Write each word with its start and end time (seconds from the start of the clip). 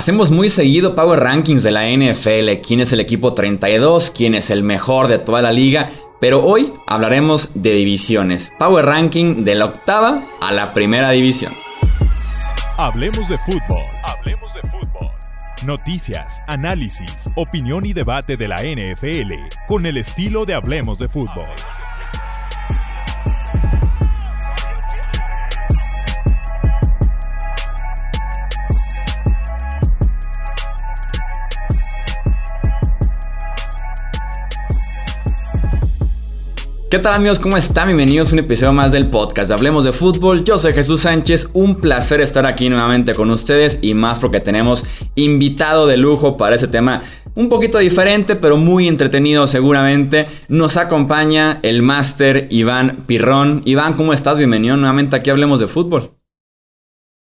Hacemos 0.00 0.30
muy 0.30 0.48
seguido 0.48 0.94
Power 0.94 1.20
Rankings 1.20 1.62
de 1.62 1.72
la 1.72 1.86
NFL, 1.86 2.62
quién 2.66 2.80
es 2.80 2.90
el 2.94 3.00
equipo 3.00 3.34
32, 3.34 4.10
quién 4.10 4.34
es 4.34 4.48
el 4.48 4.62
mejor 4.62 5.08
de 5.08 5.18
toda 5.18 5.42
la 5.42 5.52
liga, 5.52 5.90
pero 6.18 6.42
hoy 6.42 6.72
hablaremos 6.86 7.50
de 7.52 7.74
divisiones. 7.74 8.50
Power 8.58 8.86
Ranking 8.86 9.44
de 9.44 9.54
la 9.56 9.66
octava 9.66 10.22
a 10.40 10.52
la 10.52 10.72
primera 10.72 11.10
división. 11.10 11.52
Hablemos 12.78 13.28
de 13.28 13.36
fútbol. 13.40 13.82
Hablemos 14.04 14.54
de 14.54 14.62
fútbol. 14.70 15.10
Noticias, 15.66 16.40
análisis, 16.46 17.28
opinión 17.36 17.84
y 17.84 17.92
debate 17.92 18.38
de 18.38 18.48
la 18.48 18.62
NFL 18.62 19.34
con 19.68 19.84
el 19.84 19.98
estilo 19.98 20.46
de 20.46 20.54
Hablemos 20.54 20.98
de 20.98 21.10
fútbol. 21.10 21.44
¿Qué 36.90 36.98
tal 36.98 37.14
amigos? 37.14 37.38
¿Cómo 37.38 37.56
están? 37.56 37.86
Bienvenidos 37.86 38.30
a 38.30 38.32
un 38.32 38.40
episodio 38.40 38.72
más 38.72 38.90
del 38.90 39.08
podcast 39.08 39.52
Hablemos 39.52 39.84
de 39.84 39.92
Fútbol. 39.92 40.42
Yo 40.42 40.58
soy 40.58 40.72
Jesús 40.72 41.02
Sánchez, 41.02 41.50
un 41.52 41.76
placer 41.76 42.20
estar 42.20 42.46
aquí 42.46 42.68
nuevamente 42.68 43.14
con 43.14 43.30
ustedes 43.30 43.78
y 43.80 43.94
más 43.94 44.18
porque 44.18 44.40
tenemos 44.40 44.84
invitado 45.14 45.86
de 45.86 45.96
lujo 45.96 46.36
para 46.36 46.56
ese 46.56 46.66
tema 46.66 47.00
un 47.36 47.48
poquito 47.48 47.78
diferente, 47.78 48.34
pero 48.34 48.56
muy 48.56 48.88
entretenido 48.88 49.46
seguramente. 49.46 50.26
Nos 50.48 50.76
acompaña 50.76 51.60
el 51.62 51.82
máster 51.82 52.48
Iván 52.50 53.04
Pirrón. 53.06 53.62
Iván, 53.66 53.94
¿cómo 53.94 54.12
estás? 54.12 54.38
Bienvenido 54.38 54.76
nuevamente 54.76 55.14
aquí 55.14 55.30
Hablemos 55.30 55.60
de 55.60 55.68
Fútbol. 55.68 56.10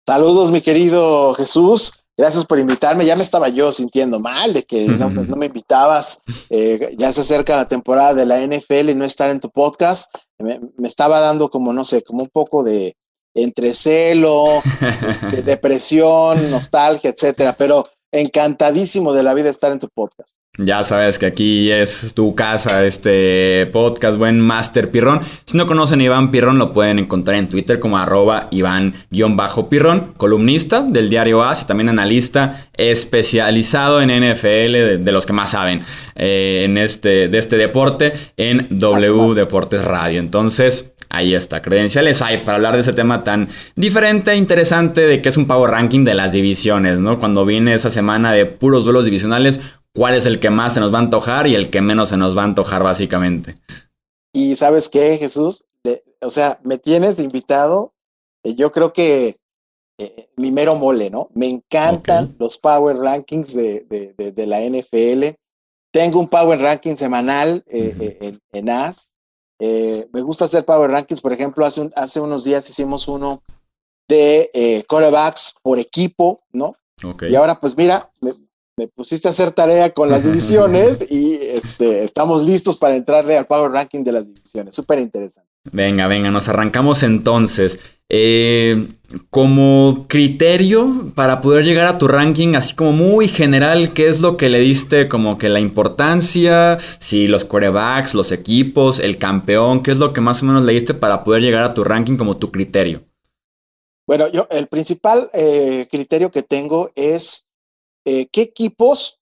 Saludos, 0.08 0.50
mi 0.50 0.62
querido 0.62 1.34
Jesús. 1.34 2.01
Gracias 2.16 2.44
por 2.44 2.58
invitarme. 2.58 3.06
Ya 3.06 3.16
me 3.16 3.22
estaba 3.22 3.48
yo 3.48 3.72
sintiendo 3.72 4.20
mal 4.20 4.52
de 4.52 4.64
que 4.64 4.86
no, 4.86 5.10
me 5.10 5.46
invitabas. 5.46 6.22
Eh, 6.50 6.94
ya 6.98 7.12
se 7.12 7.22
acerca 7.22 7.56
la 7.56 7.68
temporada 7.68 8.14
de 8.14 8.26
la 8.26 8.40
NFL 8.40 8.90
y 8.90 8.94
no 8.94 9.04
estar 9.04 9.30
en 9.30 9.40
tu 9.40 9.50
podcast. 9.50 10.14
Me, 10.38 10.60
estaba 10.84 11.20
dando 11.20 11.50
como, 11.50 11.72
no 11.72 11.84
sé, 11.84 12.02
como 12.02 12.22
un 12.22 12.28
poco 12.28 12.62
de 12.62 12.96
entrecelo, 13.34 14.62
este, 15.08 15.42
depresión, 15.42 16.50
nostalgia, 16.50 17.10
etcétera. 17.10 17.56
Pero 17.56 17.88
encantadísimo 18.12 19.14
de 19.14 19.22
la 19.22 19.32
vida 19.32 19.48
estar 19.48 19.72
en 19.72 19.78
tu 19.78 19.88
podcast. 19.88 20.41
Ya 20.58 20.82
sabes 20.82 21.18
que 21.18 21.24
aquí 21.24 21.70
es 21.70 22.12
tu 22.12 22.34
casa, 22.34 22.84
este 22.84 23.64
podcast, 23.72 24.18
buen 24.18 24.38
Master 24.38 24.90
Pirrón. 24.90 25.22
Si 25.46 25.56
no 25.56 25.66
conocen 25.66 26.00
a 26.00 26.04
Iván 26.04 26.30
Pirrón, 26.30 26.58
lo 26.58 26.74
pueden 26.74 26.98
encontrar 26.98 27.38
en 27.38 27.48
Twitter 27.48 27.80
como 27.80 27.96
arroba 27.96 28.48
Iván-Pirrón, 28.50 30.12
columnista 30.18 30.82
del 30.82 31.08
diario 31.08 31.42
AS 31.42 31.62
y 31.62 31.66
también 31.66 31.88
analista 31.88 32.68
especializado 32.74 34.02
en 34.02 34.10
NFL, 34.10 35.02
de, 35.02 35.12
los 35.12 35.24
que 35.24 35.32
más 35.32 35.52
saben 35.52 35.80
eh, 36.16 36.64
en 36.66 36.76
este, 36.76 37.28
de 37.28 37.38
este 37.38 37.56
deporte, 37.56 38.12
en 38.36 38.66
W 38.78 39.32
Deportes 39.34 39.82
Radio. 39.82 40.20
Entonces, 40.20 40.92
Ahí 41.14 41.34
está, 41.34 41.60
credenciales 41.60 42.22
hay 42.22 42.38
para 42.38 42.54
hablar 42.54 42.72
de 42.72 42.80
ese 42.80 42.94
tema 42.94 43.22
tan 43.22 43.46
diferente 43.76 44.30
e 44.30 44.36
interesante 44.36 45.02
de 45.02 45.20
que 45.20 45.28
es 45.28 45.36
un 45.36 45.46
power 45.46 45.70
ranking 45.70 46.04
de 46.04 46.14
las 46.14 46.32
divisiones, 46.32 47.00
¿no? 47.00 47.20
Cuando 47.20 47.44
viene 47.44 47.74
esa 47.74 47.90
semana 47.90 48.32
de 48.32 48.46
puros 48.46 48.84
duelos 48.84 49.04
divisionales, 49.04 49.60
cuál 49.94 50.14
es 50.14 50.26
el 50.26 50.40
que 50.40 50.50
más 50.50 50.74
se 50.74 50.80
nos 50.80 50.92
va 50.92 50.98
a 50.98 51.02
antojar 51.02 51.46
y 51.46 51.54
el 51.54 51.70
que 51.70 51.80
menos 51.80 52.08
se 52.08 52.16
nos 52.16 52.36
va 52.36 52.42
a 52.42 52.46
antojar 52.46 52.82
básicamente. 52.82 53.58
Y 54.32 54.54
sabes 54.54 54.88
qué, 54.88 55.18
Jesús, 55.18 55.66
o 56.22 56.30
sea, 56.30 56.58
me 56.62 56.78
tienes 56.78 57.18
invitado, 57.18 57.92
eh, 58.44 58.54
yo 58.54 58.72
creo 58.72 58.92
que 58.92 59.36
eh, 59.98 60.30
mi 60.36 60.50
mero 60.50 60.76
mole, 60.76 61.10
¿no? 61.10 61.28
Me 61.34 61.48
encantan 61.48 62.34
los 62.38 62.56
power 62.56 62.96
rankings 62.96 63.54
de, 63.54 64.44
la 64.46 64.60
NFL. 64.60 65.36
Tengo 65.92 66.20
un 66.20 66.28
power 66.28 66.58
ranking 66.58 66.96
semanal 66.96 67.62
eh, 67.66 68.38
en, 68.52 68.70
AS. 68.70 69.12
me 69.60 70.22
gusta 70.22 70.46
hacer 70.46 70.64
power 70.64 70.90
rankings, 70.90 71.20
por 71.20 71.32
ejemplo, 71.32 71.66
hace, 71.66 71.90
hace 71.94 72.20
unos 72.20 72.44
días 72.44 72.68
hicimos 72.70 73.08
uno 73.08 73.42
de 74.08 74.84
corebacks 74.88 75.54
por 75.62 75.78
equipo, 75.78 76.38
¿no? 76.52 76.76
Y 77.28 77.34
ahora, 77.34 77.58
pues 77.58 77.76
mira, 77.76 78.10
me 78.20 78.32
pusiste 78.94 79.28
a 79.28 79.30
hacer 79.30 79.52
tarea 79.52 79.92
con 79.92 80.08
las 80.08 80.24
divisiones 80.24 81.06
y 81.10 81.34
este, 81.34 82.04
estamos 82.04 82.44
listos 82.44 82.76
para 82.76 82.96
entrarle 82.96 83.36
al 83.36 83.46
Power 83.46 83.70
Ranking 83.70 84.04
de 84.04 84.12
las 84.12 84.26
divisiones. 84.26 84.74
Súper 84.74 84.98
interesante. 84.98 85.50
Venga, 85.70 86.08
venga, 86.08 86.30
nos 86.30 86.48
arrancamos 86.48 87.02
entonces. 87.02 87.78
Eh, 88.08 88.88
como 89.30 90.06
criterio 90.08 91.12
para 91.14 91.40
poder 91.40 91.64
llegar 91.64 91.86
a 91.86 91.98
tu 91.98 92.08
ranking, 92.08 92.56
así 92.56 92.74
como 92.74 92.92
muy 92.92 93.28
general, 93.28 93.94
¿qué 93.94 94.08
es 94.08 94.20
lo 94.20 94.36
que 94.36 94.48
le 94.48 94.58
diste 94.58 95.08
como 95.08 95.38
que 95.38 95.48
la 95.48 95.60
importancia? 95.60 96.78
Si 96.98 97.26
los 97.26 97.44
quarterbacks, 97.44 98.14
los 98.14 98.32
equipos, 98.32 98.98
el 98.98 99.18
campeón, 99.18 99.82
¿qué 99.82 99.92
es 99.92 99.98
lo 99.98 100.12
que 100.12 100.20
más 100.20 100.42
o 100.42 100.46
menos 100.46 100.64
le 100.64 100.74
diste 100.74 100.94
para 100.94 101.24
poder 101.24 101.42
llegar 101.42 101.62
a 101.62 101.74
tu 101.74 101.84
ranking 101.84 102.16
como 102.16 102.36
tu 102.36 102.50
criterio? 102.50 103.02
Bueno, 104.06 104.28
yo 104.28 104.46
el 104.50 104.66
principal 104.66 105.30
eh, 105.32 105.86
criterio 105.90 106.30
que 106.30 106.42
tengo 106.42 106.90
es 106.94 107.48
eh, 108.04 108.26
¿qué 108.30 108.42
equipos 108.42 109.20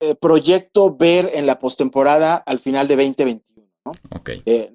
eh, 0.00 0.14
proyecto 0.14 0.96
ver 0.96 1.28
en 1.34 1.46
la 1.46 1.58
postemporada 1.58 2.36
al 2.36 2.58
final 2.58 2.88
de 2.88 2.96
2021? 2.96 3.68
¿no? 3.84 3.92
Eh, 4.24 4.74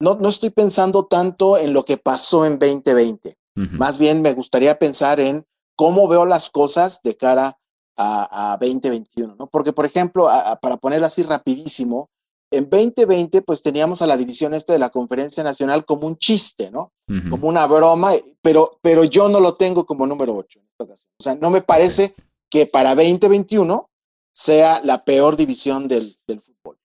no, 0.00 0.16
no, 0.16 0.28
estoy 0.28 0.50
pensando 0.50 1.06
tanto 1.06 1.58
en 1.58 1.72
lo 1.72 1.84
que 1.84 1.96
pasó 1.96 2.46
en 2.46 2.58
2020. 2.58 3.36
Más 3.54 3.98
bien 3.98 4.22
me 4.22 4.32
gustaría 4.32 4.78
pensar 4.78 5.20
en 5.20 5.44
cómo 5.76 6.08
veo 6.08 6.24
las 6.24 6.48
cosas 6.48 7.02
de 7.02 7.16
cara 7.18 7.58
a, 7.98 8.56
2021, 8.58 9.36
¿no? 9.38 9.46
Porque, 9.46 9.74
por 9.74 9.84
ejemplo, 9.84 10.26
para 10.62 10.78
ponerlo 10.78 11.06
así 11.06 11.22
rapidísimo, 11.22 12.08
en 12.50 12.68
2020 12.68 13.42
pues 13.42 13.62
teníamos 13.62 14.02
a 14.02 14.06
la 14.06 14.16
división 14.16 14.54
este 14.54 14.72
de 14.72 14.78
la 14.78 14.90
conferencia 14.90 15.42
nacional 15.42 15.84
como 15.84 16.06
un 16.06 16.16
chiste, 16.16 16.70
¿no? 16.70 16.92
Como 17.28 17.46
una 17.46 17.66
broma, 17.66 18.12
pero, 18.40 18.78
pero 18.80 19.04
yo 19.04 19.28
no 19.28 19.38
lo 19.38 19.54
tengo 19.54 19.84
como 19.84 20.06
número 20.06 20.34
8 20.34 20.60
en 20.60 20.66
esta 20.66 20.84
ocasión. 20.84 21.10
O 21.18 21.22
sea, 21.22 21.34
no 21.34 21.50
me 21.50 21.60
parece 21.60 22.14
que 22.52 22.66
para 22.66 22.94
2021 22.94 23.90
sea 24.34 24.80
la 24.84 25.04
peor 25.04 25.36
división 25.36 25.88
del, 25.88 26.14
fútbol. 26.26 26.76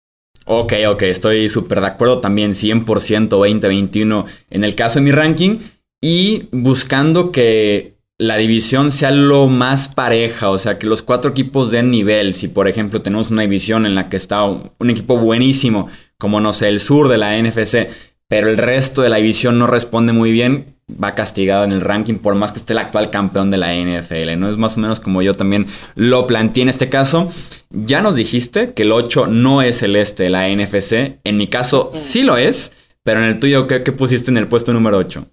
Ok, 0.45 0.73
ok, 0.89 1.03
estoy 1.03 1.49
súper 1.49 1.81
de 1.81 1.87
acuerdo 1.87 2.19
también 2.19 2.51
100% 2.53 3.27
2021 3.27 4.25
en 4.49 4.63
el 4.63 4.75
caso 4.75 4.95
de 4.95 5.05
mi 5.05 5.11
ranking 5.11 5.59
y 6.01 6.47
buscando 6.51 7.31
que 7.33 7.97
la 8.17 8.37
división 8.37 8.91
sea 8.91 9.11
lo 9.11 9.47
más 9.47 9.89
pareja, 9.89 10.49
o 10.49 10.57
sea, 10.57 10.79
que 10.79 10.87
los 10.87 11.01
cuatro 11.01 11.31
equipos 11.31 11.69
den 11.69 11.91
nivel. 11.91 12.33
Si 12.33 12.47
por 12.47 12.67
ejemplo 12.67 13.01
tenemos 13.01 13.29
una 13.29 13.41
división 13.41 13.85
en 13.85 13.93
la 13.93 14.09
que 14.09 14.17
está 14.17 14.43
un 14.45 14.89
equipo 14.89 15.17
buenísimo, 15.17 15.89
como 16.17 16.39
no 16.39 16.53
sé, 16.53 16.69
el 16.69 16.79
sur 16.79 17.09
de 17.09 17.17
la 17.17 17.37
NFC, 17.37 17.89
pero 18.29 18.49
el 18.49 18.57
resto 18.57 19.01
de 19.01 19.09
la 19.09 19.17
división 19.17 19.59
no 19.59 19.67
responde 19.67 20.13
muy 20.13 20.31
bien, 20.31 20.76
va 20.91 21.15
castigado 21.15 21.65
en 21.65 21.73
el 21.73 21.81
ranking 21.81 22.15
por 22.15 22.35
más 22.35 22.51
que 22.51 22.59
esté 22.59 22.73
el 22.73 22.79
actual 22.79 23.11
campeón 23.11 23.51
de 23.51 23.57
la 23.57 23.73
NFL, 23.73 24.37
¿no? 24.37 24.49
Es 24.49 24.57
más 24.57 24.77
o 24.77 24.79
menos 24.79 24.99
como 24.99 25.21
yo 25.21 25.35
también 25.35 25.67
lo 25.95 26.27
planteé 26.27 26.63
en 26.63 26.69
este 26.69 26.89
caso. 26.89 27.29
Ya 27.69 28.01
nos 28.01 28.15
dijiste 28.15 28.73
que 28.73 28.83
el 28.83 28.93
8 28.93 29.27
no 29.27 29.61
es 29.61 29.83
el 29.83 29.95
este 29.95 30.23
de 30.23 30.29
la 30.29 30.47
NFC. 30.47 31.19
En 31.23 31.37
mi 31.37 31.49
caso 31.49 31.91
sí 31.93 32.23
lo 32.23 32.37
es, 32.37 32.71
pero 33.03 33.19
en 33.19 33.25
el 33.25 33.39
tuyo, 33.39 33.67
¿qué, 33.67 33.79
pusiste 33.91 34.31
en 34.31 34.37
el 34.37 34.47
puesto 34.47 34.71
número 34.71 34.97
8? 34.97 35.25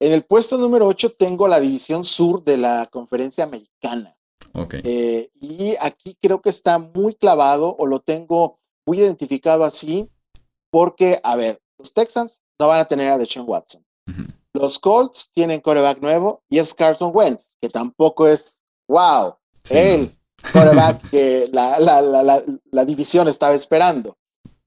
En 0.00 0.12
el 0.12 0.22
puesto 0.22 0.58
número 0.58 0.86
8 0.86 1.12
tengo 1.18 1.48
la 1.48 1.60
división 1.60 2.04
sur 2.04 2.44
de 2.44 2.58
la 2.58 2.86
conferencia 2.90 3.44
americana. 3.44 4.14
Ok. 4.52 4.74
Eh, 4.84 5.30
y 5.40 5.74
aquí 5.80 6.16
creo 6.20 6.42
que 6.42 6.50
está 6.50 6.78
muy 6.78 7.14
clavado 7.14 7.74
o 7.78 7.86
lo 7.86 8.00
tengo 8.00 8.60
muy 8.86 8.98
identificado 8.98 9.64
así 9.64 10.10
porque, 10.70 11.20
a 11.22 11.36
ver, 11.36 11.60
los 11.78 11.94
Texans 11.94 12.42
no 12.58 12.68
van 12.68 12.80
a 12.80 12.84
tener 12.84 13.10
a 13.10 13.18
Deshaun 13.18 13.48
Watson. 13.48 13.83
Los 14.54 14.78
Colts 14.78 15.30
tienen 15.32 15.60
coreback 15.60 16.00
nuevo 16.00 16.42
y 16.48 16.60
es 16.60 16.74
Carson 16.74 17.10
Wentz, 17.12 17.56
que 17.60 17.68
tampoco 17.68 18.28
es 18.28 18.62
wow, 18.86 19.34
el 19.68 20.16
coreback 20.52 21.10
que 21.10 21.48
la, 21.52 21.80
la, 21.80 22.00
la, 22.00 22.44
la, 22.70 22.84
división 22.84 23.26
estaba 23.26 23.54
esperando. 23.54 24.16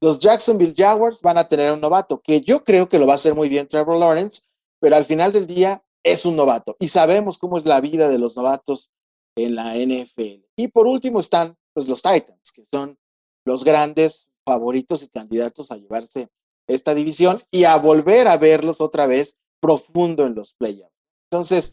Los 0.00 0.18
Jacksonville 0.18 0.74
Jaguars 0.76 1.22
van 1.22 1.38
a 1.38 1.48
tener 1.48 1.72
un 1.72 1.80
novato, 1.80 2.20
que 2.20 2.42
yo 2.42 2.64
creo 2.64 2.88
que 2.88 2.98
lo 2.98 3.06
va 3.06 3.14
a 3.14 3.16
hacer 3.16 3.34
muy 3.34 3.48
bien 3.48 3.66
Trevor 3.66 3.96
Lawrence, 3.96 4.42
pero 4.78 4.94
al 4.94 5.06
final 5.06 5.32
del 5.32 5.46
día 5.46 5.82
es 6.02 6.26
un 6.26 6.36
novato 6.36 6.76
y 6.78 6.88
sabemos 6.88 7.38
cómo 7.38 7.56
es 7.56 7.64
la 7.64 7.80
vida 7.80 8.10
de 8.10 8.18
los 8.18 8.36
novatos 8.36 8.90
en 9.36 9.54
la 9.54 9.74
NFL. 9.74 10.44
Y 10.54 10.68
por 10.68 10.86
último 10.86 11.20
están 11.20 11.56
pues, 11.72 11.88
los 11.88 12.02
Titans, 12.02 12.52
que 12.52 12.64
son 12.70 12.98
los 13.46 13.64
grandes 13.64 14.28
favoritos 14.44 15.02
y 15.02 15.08
candidatos 15.08 15.70
a 15.70 15.76
llevarse 15.76 16.28
esta 16.66 16.94
división 16.94 17.40
y 17.50 17.64
a 17.64 17.76
volver 17.76 18.28
a 18.28 18.36
verlos 18.36 18.82
otra 18.82 19.06
vez 19.06 19.38
profundo 19.60 20.26
en 20.26 20.34
los 20.34 20.54
playoffs. 20.54 20.94
Entonces, 21.30 21.72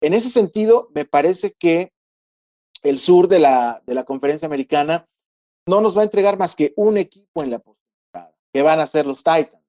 en 0.00 0.14
ese 0.14 0.30
sentido, 0.30 0.90
me 0.94 1.04
parece 1.04 1.52
que 1.52 1.92
el 2.82 2.98
sur 2.98 3.28
de 3.28 3.38
la, 3.38 3.82
de 3.86 3.94
la 3.94 4.04
conferencia 4.04 4.46
americana 4.46 5.06
no 5.66 5.80
nos 5.80 5.96
va 5.96 6.02
a 6.02 6.04
entregar 6.04 6.38
más 6.38 6.54
que 6.54 6.72
un 6.76 6.96
equipo 6.96 7.42
en 7.42 7.50
la 7.50 7.58
postemporada, 7.58 8.36
que 8.52 8.62
van 8.62 8.80
a 8.80 8.86
ser 8.86 9.06
los 9.06 9.22
Titans. 9.22 9.62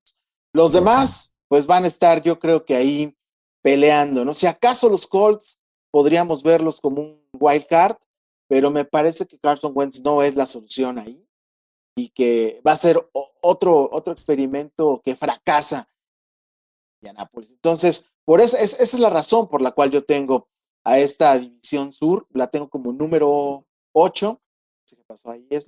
Los 0.53 0.71
demás, 0.71 1.33
pues 1.47 1.65
van 1.65 1.85
a 1.85 1.87
estar, 1.87 2.21
yo 2.21 2.39
creo 2.39 2.65
que 2.65 2.75
ahí 2.75 3.15
peleando, 3.63 4.23
¿no? 4.23 4.33
Si 4.33 4.45
acaso 4.45 4.89
los 4.89 5.07
Colts 5.07 5.59
podríamos 5.91 6.43
verlos 6.43 6.79
como 6.79 7.01
un 7.01 7.21
wild 7.33 7.65
card, 7.67 7.97
pero 8.47 8.69
me 8.71 8.85
parece 8.85 9.25
que 9.25 9.39
Carson 9.39 9.71
Wentz 9.75 10.01
no 10.01 10.23
es 10.23 10.35
la 10.35 10.45
solución 10.45 10.99
ahí 10.99 11.27
y 11.95 12.09
que 12.09 12.61
va 12.65 12.73
a 12.73 12.77
ser 12.77 13.09
otro, 13.41 13.89
otro 13.91 14.13
experimento 14.13 15.01
que 15.03 15.15
fracasa 15.15 15.89
en 17.07 17.17
Anápolis. 17.17 17.51
Entonces, 17.51 18.05
por 18.25 18.41
eso, 18.41 18.57
esa 18.57 18.83
es 18.83 18.99
la 18.99 19.09
razón 19.09 19.47
por 19.47 19.61
la 19.61 19.71
cual 19.71 19.91
yo 19.91 20.03
tengo 20.03 20.47
a 20.83 20.99
esta 20.99 21.37
división 21.37 21.91
sur, 21.91 22.27
la 22.33 22.47
tengo 22.47 22.69
como 22.69 22.93
número 22.93 23.65
8. 23.93 24.41
¿Qué 24.89 25.03
pasó 25.05 25.31
ahí? 25.31 25.45
Es 25.49 25.67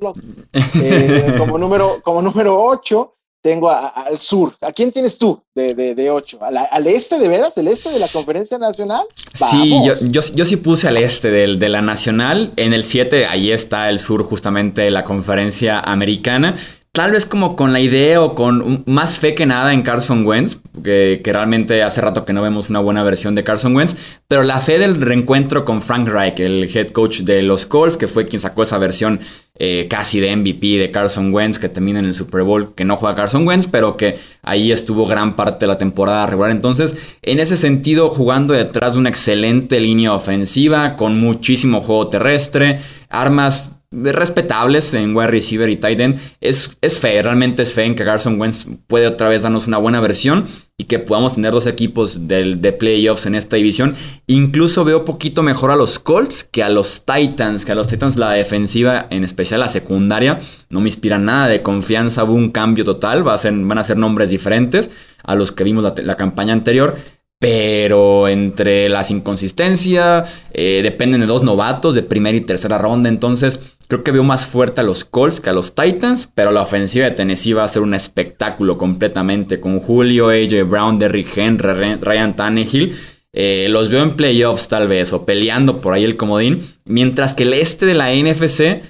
eh, 0.76 1.36
como, 1.38 1.58
número, 1.58 2.02
como 2.04 2.22
número 2.22 2.62
8 2.64 3.16
tengo 3.42 3.70
al 3.70 4.20
sur. 4.20 4.54
¿A 4.62 4.72
quién 4.72 4.92
tienes 4.92 5.18
tú 5.18 5.42
de, 5.56 5.74
de, 5.74 5.96
de 5.96 6.12
8? 6.12 6.40
¿Al, 6.42 6.88
este 6.88 7.20
de 7.20 7.28
veras? 7.28 7.58
¿El 7.58 7.70
este 7.70 7.90
de 7.90 8.00
la 8.00 8.08
conferencia 8.08 8.58
nacional? 8.58 9.06
Sí, 9.34 9.72
yo, 9.86 9.94
yo, 10.10 10.22
yo, 10.22 10.46
sí 10.46 10.58
puse 10.58 10.88
al 10.88 10.98
este 10.98 11.32
de, 11.32 11.56
de 11.56 11.70
la 11.70 11.82
nacional. 11.82 12.52
En 12.58 12.74
el 12.74 12.84
7, 12.84 13.26
ahí 13.28 13.52
está 13.52 13.90
el 13.90 14.00
sur, 14.00 14.24
justamente 14.24 14.92
la 14.92 15.06
conferencia 15.06 15.80
americana 15.80 16.56
tal 17.00 17.12
vez 17.12 17.26
como 17.26 17.56
con 17.56 17.72
la 17.72 17.80
idea 17.80 18.22
o 18.22 18.36
con 18.36 18.84
más 18.86 19.20
fe 19.20 19.34
que 19.34 19.46
nada 19.46 19.72
en 19.72 19.84
Carson 19.84 20.26
Wentz, 20.26 20.58
que, 20.84 21.22
realmente 21.24 21.82
hace 21.82 22.02
rato 22.02 22.26
que 22.26 22.34
no 22.34 22.42
vemos 22.42 22.70
una 22.70 22.80
buena 22.82 23.04
versión 23.04 23.36
de 23.36 23.46
Carson 23.46 23.74
Wentz, 23.74 23.96
pero 24.28 24.44
la 24.44 24.60
fe 24.60 24.80
del 24.80 25.00
reencuentro 25.00 25.64
con 25.64 25.82
Frank 25.82 26.10
Reich, 26.10 26.42
el 26.42 26.70
head 26.76 26.90
coach 26.90 27.22
de 27.22 27.42
los 27.42 27.66
Colts, 27.66 27.96
que 27.96 28.10
fue 28.10 28.26
quien 28.26 28.42
sacó 28.42 28.64
esa 28.64 28.78
versión 28.78 29.22
eh, 29.56 29.88
casi 29.90 30.20
de 30.20 30.36
MVP 30.36 30.78
de 30.78 30.92
Carson 30.92 31.34
Wentz, 31.34 31.58
que 31.58 31.70
termina 31.70 32.00
en 32.00 32.06
el 32.06 32.14
Super 32.14 32.44
Bowl, 32.44 32.76
que 32.76 32.84
no 32.84 32.98
juega 32.98 33.16
Carson 33.16 33.48
Wentz, 33.48 33.68
pero 33.68 33.96
que 33.96 34.18
ahí 34.42 34.74
estuvo 34.74 35.06
gran 35.06 35.38
parte 35.38 35.60
de 35.64 35.68
la 35.68 35.78
temporada 35.78 36.28
regular. 36.28 36.52
Entonces, 36.52 36.98
en 37.22 37.40
ese 37.40 37.56
sentido, 37.56 38.10
jugando 38.10 38.54
detrás 38.54 38.92
de 38.92 39.00
una 39.00 39.08
excelente 39.08 39.80
línea 39.80 40.12
ofensiva, 40.12 40.98
con 40.98 41.18
muchísimo 41.18 41.80
juego 41.80 42.10
terrestre, 42.10 42.78
armas 43.08 43.70
respetables 43.92 44.94
en 44.94 45.16
wide 45.16 45.28
receiver 45.28 45.70
y 45.70 45.76
tight 45.76 46.00
end. 46.00 46.20
Es, 46.42 46.78
es 46.82 47.00
fe, 47.00 47.22
realmente 47.22 47.64
es 47.64 47.74
fe 47.74 47.86
en 47.86 47.96
que 47.96 48.06
Carson 48.06 48.40
Wentz 48.40 48.68
puede 48.88 49.08
otra 49.08 49.30
vez 49.30 49.42
darnos 49.42 49.68
una 49.68 49.80
buena 49.80 50.00
versión 50.00 50.46
y 50.78 50.84
que 50.84 51.00
podamos 51.00 51.36
tener 51.36 51.52
dos 51.52 51.66
equipos 51.66 52.28
de, 52.28 52.56
de 52.56 52.72
playoffs 52.72 53.26
en 53.26 53.36
esta 53.36 53.56
división. 53.56 53.96
Incluso 54.28 54.86
veo 54.86 55.06
poquito 55.06 55.42
mejor 55.42 55.72
a 55.72 55.76
los 55.76 55.98
Colts 55.98 56.44
que 56.44 56.62
a 56.62 56.70
los 56.70 57.04
Titans, 57.04 57.66
que 57.66 57.72
a 57.72 57.76
los 57.76 57.88
Titans 57.88 58.18
la 58.18 58.32
defensiva, 58.32 59.08
en 59.10 59.24
especial 59.24 59.60
la 59.62 59.70
secundaria, 59.70 60.40
no 60.70 60.82
me 60.82 60.90
inspira 60.90 61.18
nada 61.18 61.48
de 61.48 61.64
confianza, 61.64 62.24
hubo 62.24 62.34
un 62.34 62.52
cambio 62.52 62.86
total, 62.86 63.24
van 63.24 63.78
a 63.78 63.84
ser 63.84 63.98
nombres 63.98 64.30
diferentes 64.30 64.92
a 65.24 65.36
los 65.36 65.52
que 65.52 65.64
vimos 65.64 65.84
la, 65.84 65.96
la 66.04 66.16
campaña 66.16 66.54
anterior. 66.54 66.96
Pero 67.42 68.28
entre 68.28 68.90
las 68.90 69.12
inconsistencias, 69.12 70.44
eh, 70.52 70.82
dependen 70.84 71.22
de 71.22 71.26
dos 71.26 71.42
novatos 71.42 71.96
de 71.96 72.04
primera 72.04 72.38
y 72.38 72.42
tercera 72.42 72.78
ronda. 72.78 73.08
Entonces, 73.08 73.78
creo 73.90 74.04
que 74.04 74.12
veo 74.12 74.24
más 74.24 74.46
fuerte 74.46 74.82
a 74.82 74.84
los 74.84 75.04
Colts 75.04 75.42
que 75.42 75.50
a 75.50 75.54
los 75.54 75.76
Titans. 75.76 76.32
Pero 76.34 76.52
la 76.52 76.62
ofensiva 76.62 77.06
de 77.06 77.12
Tennessee 77.12 77.54
va 77.54 77.64
a 77.64 77.68
ser 77.68 77.82
un 77.82 77.94
espectáculo 77.94 78.78
completamente. 78.78 79.60
Con 79.60 79.80
Julio, 79.80 80.30
AJ 80.30 80.64
Brown, 80.70 81.00
Derrick 81.00 81.36
Henry, 81.36 81.96
Ryan 81.96 82.36
Tannehill. 82.36 82.96
Eh, 83.34 83.68
los 83.70 83.90
veo 83.90 84.04
en 84.04 84.16
playoffs 84.16 84.70
tal 84.70 84.88
vez, 84.88 85.12
o 85.14 85.26
peleando 85.26 85.82
por 85.82 85.94
ahí 85.94 86.04
el 86.04 86.18
comodín. 86.18 86.64
Mientras 86.86 87.34
que 87.34 87.44
el 87.44 87.54
este 87.54 87.86
de 87.86 87.96
la 87.96 88.14
NFC. 88.14 88.84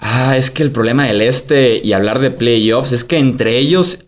Ah, 0.00 0.36
es 0.36 0.50
que 0.50 0.62
el 0.62 0.70
problema 0.70 1.06
del 1.06 1.20
este 1.20 1.80
y 1.82 1.92
hablar 1.92 2.20
de 2.20 2.30
playoffs 2.30 2.92
es 2.92 3.02
que 3.02 3.18
entre 3.18 3.58
ellos 3.58 4.06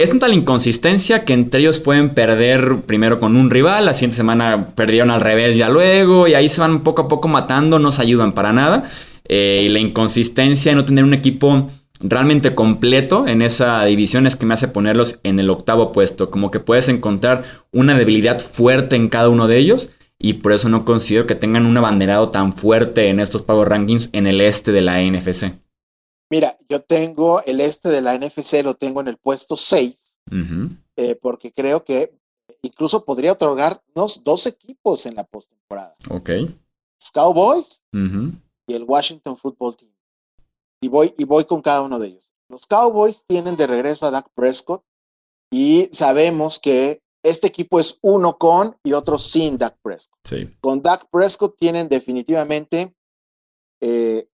es 0.00 0.08
tanta 0.08 0.28
la 0.28 0.34
inconsistencia 0.34 1.24
que 1.24 1.34
entre 1.34 1.60
ellos 1.60 1.78
pueden 1.78 2.10
perder 2.10 2.82
primero 2.86 3.20
con 3.20 3.36
un 3.36 3.50
rival, 3.50 3.84
la 3.84 3.92
siguiente 3.92 4.16
semana 4.16 4.68
perdieron 4.74 5.10
al 5.10 5.20
revés 5.20 5.58
ya 5.58 5.68
luego, 5.68 6.26
y 6.26 6.32
ahí 6.32 6.48
se 6.48 6.62
van 6.62 6.80
poco 6.80 7.02
a 7.02 7.08
poco 7.08 7.28
matando, 7.28 7.78
no 7.78 7.92
se 7.92 8.00
ayudan 8.00 8.32
para 8.32 8.52
nada. 8.52 8.84
Eh, 9.32 9.62
y 9.64 9.68
la 9.68 9.78
inconsistencia 9.78 10.72
de 10.72 10.76
no 10.76 10.84
tener 10.84 11.04
un 11.04 11.14
equipo 11.14 11.70
realmente 12.00 12.56
completo 12.56 13.28
en 13.28 13.42
esa 13.42 13.84
división 13.84 14.26
es 14.26 14.34
que 14.34 14.44
me 14.44 14.54
hace 14.54 14.66
ponerlos 14.66 15.20
en 15.22 15.38
el 15.38 15.50
octavo 15.50 15.92
puesto. 15.92 16.32
Como 16.32 16.50
que 16.50 16.58
puedes 16.58 16.88
encontrar 16.88 17.44
una 17.70 17.96
debilidad 17.96 18.40
fuerte 18.40 18.96
en 18.96 19.08
cada 19.08 19.28
uno 19.28 19.46
de 19.46 19.58
ellos. 19.58 19.90
Y 20.18 20.34
por 20.34 20.52
eso 20.52 20.68
no 20.68 20.84
considero 20.84 21.28
que 21.28 21.36
tengan 21.36 21.64
un 21.64 21.76
abanderado 21.76 22.28
tan 22.32 22.52
fuerte 22.52 23.08
en 23.08 23.20
estos 23.20 23.42
Power 23.42 23.68
Rankings 23.68 24.10
en 24.12 24.26
el 24.26 24.40
este 24.40 24.72
de 24.72 24.80
la 24.80 25.00
NFC. 25.00 25.52
Mira, 26.28 26.58
yo 26.68 26.80
tengo 26.80 27.40
el 27.44 27.60
este 27.60 27.88
de 27.88 28.00
la 28.00 28.18
NFC, 28.18 28.64
lo 28.64 28.74
tengo 28.74 29.00
en 29.00 29.08
el 29.08 29.16
puesto 29.16 29.56
6, 29.56 30.18
eh, 30.96 31.16
porque 31.22 31.52
creo 31.52 31.84
que 31.84 32.12
incluso 32.62 33.04
podría 33.04 33.32
otorgarnos 33.32 34.22
dos 34.24 34.46
equipos 34.46 35.06
en 35.06 35.14
la 35.14 35.24
postemporada. 35.24 35.94
Ok. 36.08 36.30
Los 36.30 37.10
Cowboys 37.12 37.82
y 38.70 38.74
el 38.74 38.84
Washington 38.84 39.36
Football 39.36 39.76
Team. 39.76 39.92
Y 40.80 40.88
voy, 40.88 41.12
y 41.18 41.24
voy 41.24 41.44
con 41.44 41.60
cada 41.60 41.82
uno 41.82 41.98
de 41.98 42.08
ellos. 42.08 42.32
Los 42.48 42.66
Cowboys 42.66 43.24
tienen 43.26 43.56
de 43.56 43.66
regreso 43.66 44.06
a 44.06 44.10
Dak 44.10 44.28
Prescott 44.34 44.84
y 45.50 45.88
sabemos 45.92 46.60
que 46.60 47.02
este 47.22 47.48
equipo 47.48 47.80
es 47.80 47.98
uno 48.00 48.38
con 48.38 48.76
y 48.84 48.92
otro 48.92 49.18
sin 49.18 49.58
Dak 49.58 49.76
Prescott. 49.82 50.18
Sí. 50.24 50.48
Con 50.60 50.82
Dak 50.82 51.08
Prescott 51.10 51.56
tienen 51.58 51.88
definitivamente 51.88 52.94
eh, 53.80 54.28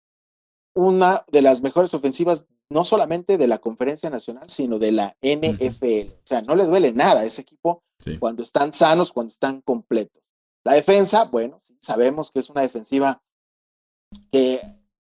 una 0.76 1.24
de 1.32 1.42
las 1.44 1.62
mejores 1.62 1.94
ofensivas, 1.94 2.48
no 2.70 2.86
solamente 2.86 3.38
de 3.38 3.48
la 3.48 3.60
Conferencia 3.60 4.10
Nacional, 4.10 4.50
sino 4.50 4.80
de 4.80 4.92
la 4.92 5.16
NFL. 5.22 6.12
O 6.12 6.26
sea, 6.26 6.42
no 6.42 6.56
le 6.56 6.66
duele 6.66 6.92
nada 6.92 7.22
a 7.22 7.26
ese 7.26 7.44
equipo 7.44 7.84
cuando 8.20 8.42
están 8.42 8.74
sanos, 8.74 9.14
cuando 9.14 9.32
están 9.32 9.62
completos. 9.62 10.22
La 10.66 10.74
defensa, 10.74 11.26
bueno, 11.26 11.60
sabemos 11.80 12.32
que 12.32 12.40
es 12.40 12.50
una 12.50 12.62
defensiva 12.62 13.23
que, 14.32 14.62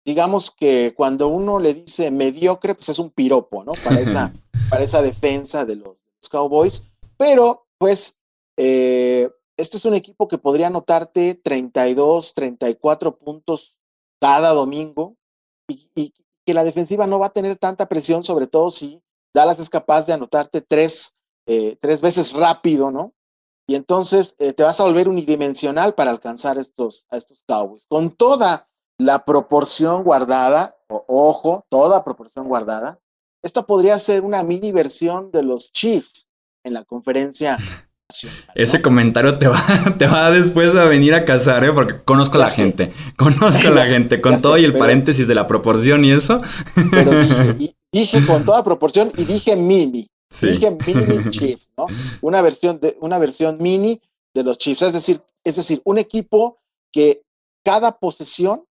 digamos 0.04 0.52
que 0.52 0.94
cuando 0.96 1.28
uno 1.28 1.60
le 1.60 1.74
dice 1.74 2.12
mediocre, 2.12 2.76
pues 2.76 2.90
es 2.90 3.00
un 3.00 3.10
piropo, 3.10 3.64
¿no? 3.64 3.74
Para 3.84 4.00
esa, 4.00 4.34
para 4.70 4.84
esa 4.84 5.02
defensa 5.02 5.66
de 5.66 5.78
los, 5.78 6.06
Cowboys. 6.30 6.88
Pero, 7.18 7.68
pues, 7.78 8.18
eh, 8.58 9.30
este 9.58 9.78
es 9.78 9.86
un 9.86 9.94
equipo 9.94 10.28
que 10.28 10.38
podría 10.38 10.68
anotarte 10.68 11.36
32, 11.36 12.34
34 12.34 13.18
puntos 13.18 13.80
cada 14.20 14.54
domingo 14.54 15.18
y, 15.68 16.14
que 16.46 16.54
la 16.54 16.64
defensiva 16.64 17.08
no 17.08 17.18
va 17.18 17.28
a 17.28 17.34
tener 17.34 17.56
tanta 17.56 17.88
presión, 17.88 18.24
sobre 18.24 18.46
todo 18.46 18.70
si 18.70 19.02
Dallas 19.34 19.60
es 19.60 19.70
capaz 19.70 20.06
de 20.06 20.14
anotarte 20.14 20.62
tres, 20.62 21.18
eh, 21.48 21.76
tres 21.82 22.02
veces 22.02 22.34
rápido, 22.34 22.92
¿no? 22.92 23.16
Y 23.68 23.74
entonces 23.74 24.36
eh, 24.38 24.54
te 24.54 24.62
vas 24.62 24.80
a 24.80 24.84
volver 24.84 25.10
unidimensional 25.10 25.96
para 25.96 26.12
alcanzar 26.12 26.60
estos, 26.60 27.08
a 27.10 27.18
estos 27.18 27.42
Cowboys. 27.48 27.88
Con 27.88 28.16
toda 28.16 28.70
la 28.98 29.26
proporción 29.26 30.04
guardada, 30.04 30.76
ojo, 30.88 31.66
toda 31.70 32.04
proporción 32.04 32.48
guardada, 32.48 33.00
esta 33.44 33.64
podría 33.64 34.00
ser 34.00 34.24
una 34.24 34.44
mini 34.44 34.72
versión 34.72 35.32
de 35.32 35.44
los 35.44 35.72
Chiefs 35.72 36.30
en 36.64 36.74
la 36.74 36.84
conferencia 36.84 37.58
ese 38.54 38.82
comentario 38.82 39.38
te 39.38 39.48
va, 39.48 39.64
te 39.98 40.08
va 40.08 40.32
después 40.32 40.76
a 40.76 40.86
venir 40.86 41.14
a 41.14 41.26
casar, 41.26 41.64
¿eh? 41.64 41.74
Porque 41.74 42.02
conozco 42.04 42.38
a 42.38 42.42
la 42.42 42.50
gente. 42.50 42.92
Conozco 43.18 43.68
a 43.68 43.72
la 43.72 43.86
gente. 43.88 44.22
Con 44.22 44.42
todo 44.42 44.58
y 44.58 44.64
el 44.64 44.74
paréntesis 44.74 45.28
de 45.28 45.36
la 45.36 45.48
proporción 45.48 46.06
y 46.06 46.12
eso. 46.12 46.42
Pero 46.92 47.12
dije, 47.92 48.26
con 48.26 48.46
toda 48.46 48.64
proporción 48.64 49.12
y 49.18 49.26
dije 49.26 49.56
mini. 49.56 50.08
Dije 50.42 50.72
mini 50.86 51.30
Chiefs, 51.30 51.72
¿no? 51.78 51.88
Una 52.22 52.42
versión, 52.42 52.80
de, 52.80 52.98
una 53.00 53.18
versión 53.18 53.58
mini 53.60 54.02
de 54.34 54.44
los 54.44 54.58
Chiefs. 54.58 54.84
Es 54.84 54.94
decir, 54.94 55.22
es 55.44 55.56
decir, 55.56 55.82
un 55.86 55.98
equipo 55.98 56.60
que 56.92 57.22
cada 57.64 57.92
posesión 57.98 58.64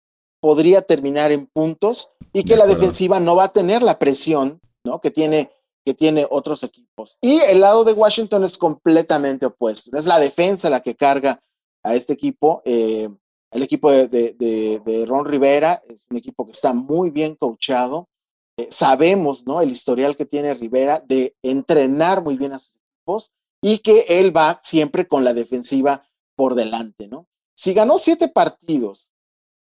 podría 0.44 0.82
terminar 0.82 1.32
en 1.32 1.46
puntos 1.46 2.10
y 2.34 2.44
que 2.44 2.58
la 2.58 2.68
defensiva 2.68 3.22
no 3.22 3.34
va 3.34 3.46
a 3.46 3.54
tener 3.54 3.82
la 3.82 3.98
presión, 3.98 4.60
¿no? 4.84 5.00
Que 5.00 5.10
tiene 5.10 5.50
que 5.86 5.94
tiene 5.94 6.28
otros 6.30 6.64
equipos. 6.64 7.18
Y 7.22 7.40
el 7.40 7.62
lado 7.62 7.86
de 7.86 7.94
Washington 7.94 8.44
es 8.44 8.58
completamente 8.58 9.46
opuesto. 9.46 9.98
Es 9.98 10.06
la 10.06 10.20
defensa 10.20 10.70
la 10.70 10.82
que 10.82 10.96
carga 10.96 11.40
a 11.82 11.96
este 11.96 12.12
equipo. 12.12 12.62
Eh, 12.66 13.08
el 13.52 13.64
equipo 13.64 13.90
de, 13.90 15.06
Ron 15.08 15.26
Rivera 15.26 15.82
es 15.88 16.04
un 16.10 16.18
equipo 16.18 16.46
que 16.46 16.52
está 16.52 16.74
muy 16.74 17.10
bien 17.10 17.36
coachado. 17.36 18.10
Eh, 18.58 18.68
sabemos, 18.70 19.46
¿no? 19.46 19.62
El 19.62 19.72
historial 19.72 20.18
que 20.18 20.26
tiene 20.26 20.54
Rivera 20.54 21.02
de 21.08 21.38
entrenar 21.42 22.22
muy 22.22 22.36
bien 22.36 22.52
a 22.52 22.60
sus 22.60 22.76
equipos 22.76 23.32
y 23.62 23.78
que 23.78 24.06
él 24.10 24.36
va 24.36 24.60
siempre 24.62 25.08
con 25.08 25.24
la 25.24 25.34
defensiva 25.34 26.06
por 26.36 26.54
delante, 26.56 27.08
¿no? 27.08 27.28
Si 27.56 27.74
ganó 27.74 27.98
siete 27.98 28.28
partidos, 28.28 29.08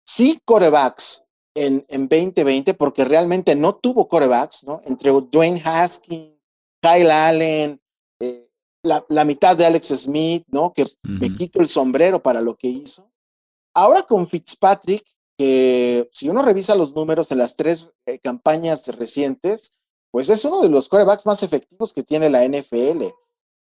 sí 0.06 0.40
corebacks 0.46 1.26
en, 1.56 1.86
en 1.90 2.08
2020 2.08 2.74
porque 2.74 3.06
realmente 3.06 3.56
no 3.56 3.76
tuvo 3.76 4.08
corebacks, 4.08 4.64
¿no? 4.64 4.82
Entre 4.86 5.12
Dwayne 5.12 5.62
Haskins, 5.64 6.38
Kyle 6.82 7.12
Allen, 7.12 7.82
eh, 8.20 8.50
la, 8.84 9.26
mitad 9.26 9.56
de 9.56 9.66
Alex 9.66 9.88
Smith, 9.90 10.44
¿no? 10.48 10.74
Que 10.74 10.86
me 11.04 11.36
quito 11.36 11.60
el 11.62 11.68
sombrero 11.68 12.22
para 12.22 12.42
lo 12.42 12.56
que 12.56 12.68
hizo. 12.68 13.12
Ahora 13.74 14.04
con 14.04 14.28
Fitzpatrick, 14.28 15.06
que 15.38 16.10
si 16.12 16.30
uno 16.30 16.42
revisa 16.42 16.76
los 16.76 16.94
números 16.96 17.32
en 17.32 17.38
las 17.38 17.56
tres 17.56 17.88
eh, 18.06 18.20
campañas 18.20 18.88
recientes, 18.98 19.78
pues 20.12 20.30
es 20.30 20.44
uno 20.44 20.62
de 20.62 20.70
los 20.70 20.90
corebacks 20.90 21.26
más 21.26 21.44
efectivos 21.44 21.94
que 21.94 22.04
tiene 22.04 22.30
la 22.30 22.46
NFL. 22.46 23.04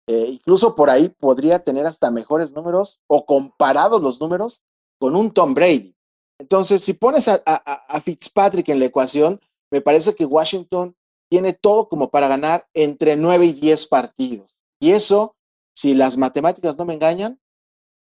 Eh, 0.08 0.26
incluso 0.28 0.76
por 0.76 0.90
ahí 0.90 1.08
podría 1.08 1.58
tener 1.58 1.86
hasta 1.86 2.12
mejores 2.12 2.52
números 2.52 3.00
o 3.08 3.26
comparados 3.26 4.00
los 4.00 4.20
números 4.20 4.62
con 5.00 5.16
un 5.16 5.32
Tom 5.32 5.54
Brady. 5.54 5.95
Entonces, 6.38 6.82
si 6.82 6.92
pones 6.92 7.28
a, 7.28 8.00
Fitzpatrick 8.02 8.68
en 8.68 8.78
la 8.78 8.86
ecuación, 8.86 9.40
me 9.70 9.80
parece 9.80 10.14
que 10.14 10.26
Washington 10.26 10.94
tiene 11.30 11.52
todo 11.52 11.88
como 11.88 12.10
para 12.10 12.28
ganar 12.28 12.68
entre 12.74 13.16
9 13.16 13.46
y 13.46 13.52
10 13.54 13.86
partidos. 13.86 14.56
Y 14.80 14.92
eso, 14.92 15.34
si 15.74 15.94
las 15.94 16.16
matemáticas 16.16 16.76
no 16.76 16.84
me 16.84 16.94
engañan, 16.94 17.40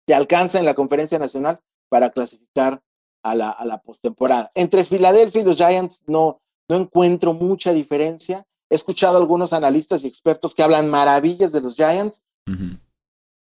te 0.06 0.14
alcanza 0.14 0.58
en 0.58 0.64
la 0.64 0.74
conferencia 0.74 1.18
nacional 1.18 1.60
para 1.88 2.10
clasificar 2.10 2.82
a 3.22 3.34
la, 3.34 3.50
a 3.50 3.64
la 3.64 3.78
postemporada. 3.78 4.50
Entre 4.54 4.84
Filadelfia 4.84 5.42
y 5.42 5.44
los 5.44 5.56
Giants 5.56 6.02
no, 6.06 6.40
no 6.68 6.76
encuentro 6.76 7.34
mucha 7.34 7.72
diferencia. 7.72 8.46
He 8.70 8.74
escuchado 8.74 9.16
a 9.16 9.20
algunos 9.20 9.52
analistas 9.52 10.02
y 10.02 10.06
expertos 10.06 10.54
que 10.54 10.62
hablan 10.62 10.90
maravillas 10.90 11.52
de 11.52 11.60
los 11.60 11.76
Giants. 11.76 12.22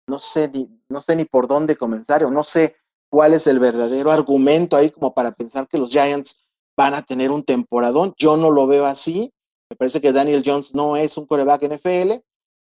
No 0.08 0.20
sé 0.20 0.50
ni, 0.50 0.70
no 0.88 1.02
sé 1.02 1.16
ni 1.16 1.26
por 1.26 1.48
dónde 1.48 1.76
comenzar 1.76 2.24
o 2.24 2.32
no 2.32 2.44
sé 2.44 2.76
cuál 3.16 3.34
es 3.34 3.48
el 3.48 3.60
verdadero 3.60 4.12
argumento 4.12 4.76
ahí 4.76 4.90
como 4.90 5.14
para 5.14 5.32
pensar 5.32 5.70
que 5.70 5.78
los 5.78 5.90
Giants 5.90 6.44
van 6.78 6.94
a 6.96 7.02
tener 7.02 7.32
un 7.32 7.44
temporadón. 7.44 8.14
Yo 8.18 8.36
no 8.36 8.52
lo 8.52 8.68
veo 8.68 8.86
así. 8.86 9.32
Me 9.70 9.78
parece 9.78 10.02
que 10.02 10.12
Daniel 10.12 10.44
Jones 10.46 10.76
no 10.76 10.98
es 10.98 11.16
un 11.16 11.26
coreback 11.26 11.64
NFL. 11.64 12.12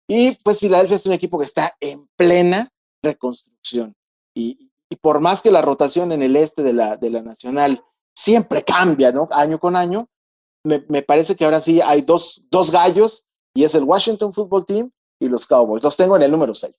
Y 0.07 0.35
pues 0.43 0.59
Filadelfia 0.59 0.97
es 0.97 1.07
un 1.07 1.13
equipo 1.13 1.39
que 1.39 1.45
está 1.45 1.75
en 1.79 2.07
plena 2.15 2.69
reconstrucción. 3.03 3.95
Y, 4.35 4.69
por 5.01 5.21
más 5.21 5.41
que 5.41 5.49
la 5.49 5.63
rotación 5.63 6.11
en 6.11 6.21
el 6.21 6.35
este 6.35 6.61
de 6.61 6.73
la, 6.73 6.97
de 6.97 7.09
la 7.09 7.23
Nacional 7.23 7.83
siempre 8.15 8.61
cambia, 8.61 9.11
¿no? 9.11 9.27
Año 9.31 9.57
con 9.57 9.75
año, 9.75 10.07
me, 10.63 10.85
me 10.87 11.01
parece 11.01 11.35
que 11.35 11.45
ahora 11.45 11.61
sí 11.61 11.81
hay 11.81 12.01
dos, 12.01 12.43
dos 12.51 12.69
gallos 12.69 13.25
y 13.55 13.63
es 13.63 13.73
el 13.73 13.85
Washington 13.85 14.31
Football 14.31 14.67
Team 14.67 14.91
y 15.19 15.29
los 15.29 15.47
Cowboys. 15.47 15.81
Los 15.81 15.97
tengo 15.97 16.15
en 16.15 16.21
el 16.21 16.29
número 16.29 16.53
6. 16.53 16.75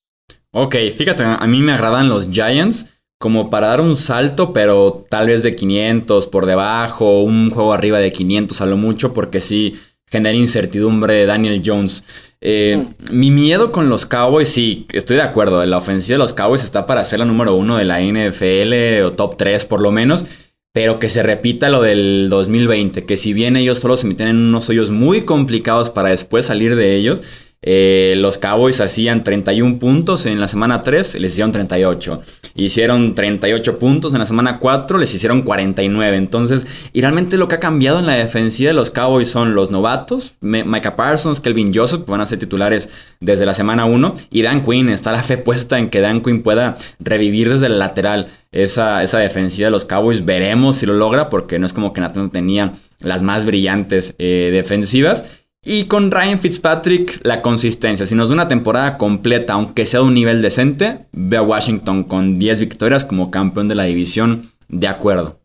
Ok, 0.52 0.76
fíjate, 0.96 1.24
a 1.24 1.44
mí 1.48 1.60
me 1.60 1.72
agradan 1.72 2.08
los 2.08 2.30
Giants 2.30 2.86
como 3.24 3.48
para 3.48 3.68
dar 3.68 3.80
un 3.80 3.96
salto, 3.96 4.52
pero 4.52 5.06
tal 5.08 5.28
vez 5.28 5.42
de 5.42 5.56
500 5.56 6.26
por 6.26 6.44
debajo, 6.44 7.22
un 7.22 7.48
juego 7.48 7.72
arriba 7.72 7.96
de 7.98 8.12
500 8.12 8.60
a 8.60 8.66
lo 8.66 8.76
mucho, 8.76 9.14
porque 9.14 9.40
sí 9.40 9.76
genera 10.06 10.36
incertidumbre 10.36 11.24
Daniel 11.24 11.62
Jones. 11.64 12.04
Eh, 12.42 12.76
mm. 12.76 13.18
Mi 13.18 13.30
miedo 13.30 13.72
con 13.72 13.88
los 13.88 14.04
Cowboys, 14.04 14.50
sí, 14.50 14.86
estoy 14.92 15.16
de 15.16 15.22
acuerdo, 15.22 15.64
la 15.64 15.78
ofensiva 15.78 16.16
de 16.16 16.18
los 16.18 16.34
Cowboys 16.34 16.64
está 16.64 16.84
para 16.84 17.02
ser 17.02 17.20
la 17.20 17.24
número 17.24 17.54
uno 17.54 17.78
de 17.78 17.86
la 17.86 18.02
NFL 18.02 19.06
o 19.06 19.12
top 19.12 19.38
3 19.38 19.64
por 19.64 19.80
lo 19.80 19.90
menos, 19.90 20.26
pero 20.74 20.98
que 20.98 21.08
se 21.08 21.22
repita 21.22 21.70
lo 21.70 21.80
del 21.80 22.26
2020, 22.28 23.06
que 23.06 23.16
si 23.16 23.32
bien 23.32 23.56
ellos 23.56 23.78
solo 23.78 23.96
se 23.96 24.06
meten 24.06 24.28
en 24.28 24.36
unos 24.36 24.68
hoyos 24.68 24.90
muy 24.90 25.22
complicados 25.22 25.88
para 25.88 26.10
después 26.10 26.44
salir 26.44 26.76
de 26.76 26.94
ellos, 26.94 27.22
eh, 27.66 28.14
los 28.18 28.36
Cowboys 28.36 28.82
hacían 28.82 29.24
31 29.24 29.78
puntos 29.78 30.26
en 30.26 30.38
la 30.38 30.48
semana 30.48 30.82
3, 30.82 31.14
les 31.14 31.32
hicieron 31.32 31.50
38. 31.50 32.20
Hicieron 32.56 33.14
38 33.14 33.78
puntos 33.78 34.12
en 34.12 34.18
la 34.18 34.26
semana 34.26 34.58
4, 34.58 34.98
les 34.98 35.14
hicieron 35.14 35.40
49. 35.40 36.14
Entonces, 36.14 36.66
y 36.92 37.00
realmente 37.00 37.38
lo 37.38 37.48
que 37.48 37.54
ha 37.54 37.60
cambiado 37.60 37.98
en 37.98 38.06
la 38.06 38.16
defensiva 38.16 38.68
de 38.68 38.74
los 38.74 38.90
Cowboys 38.90 39.28
son 39.28 39.54
los 39.54 39.70
novatos, 39.70 40.34
Micah 40.42 40.94
Parsons, 40.94 41.40
Kelvin 41.40 41.72
Joseph, 41.74 42.04
que 42.04 42.10
van 42.10 42.20
a 42.20 42.26
ser 42.26 42.38
titulares 42.38 42.90
desde 43.20 43.46
la 43.46 43.54
semana 43.54 43.86
1, 43.86 44.14
y 44.30 44.42
Dan 44.42 44.62
Quinn. 44.62 44.90
Está 44.90 45.10
la 45.10 45.22
fe 45.22 45.38
puesta 45.38 45.78
en 45.78 45.88
que 45.88 46.02
Dan 46.02 46.20
Quinn 46.20 46.42
pueda 46.42 46.76
revivir 47.00 47.50
desde 47.50 47.66
el 47.66 47.78
lateral 47.78 48.28
esa, 48.52 48.98
defensiva 48.98 49.68
de 49.68 49.72
los 49.72 49.86
Cowboys. 49.86 50.22
Veremos 50.22 50.76
si 50.76 50.84
lo 50.84 50.92
logra, 50.92 51.30
porque 51.30 51.58
no 51.58 51.64
es 51.64 51.72
como 51.72 51.94
que 51.94 52.02
Nathan 52.02 52.28
tenía 52.28 52.72
las 53.00 53.22
más 53.22 53.46
brillantes 53.46 54.14
eh, 54.18 54.50
defensivas. 54.52 55.24
Y 55.64 55.86
con 55.86 56.10
Ryan 56.10 56.38
Fitzpatrick, 56.38 57.20
la 57.24 57.40
consistencia. 57.40 58.06
Si 58.06 58.14
nos 58.14 58.28
da 58.28 58.34
una 58.34 58.48
temporada 58.48 58.98
completa, 58.98 59.54
aunque 59.54 59.86
sea 59.86 60.00
de 60.00 60.06
un 60.06 60.14
nivel 60.14 60.42
decente, 60.42 61.06
ve 61.12 61.38
a 61.38 61.42
Washington 61.42 62.04
con 62.04 62.38
10 62.38 62.60
victorias 62.60 63.04
como 63.04 63.30
campeón 63.30 63.68
de 63.68 63.74
la 63.74 63.84
división. 63.84 64.52
De 64.68 64.88
acuerdo. 64.88 65.40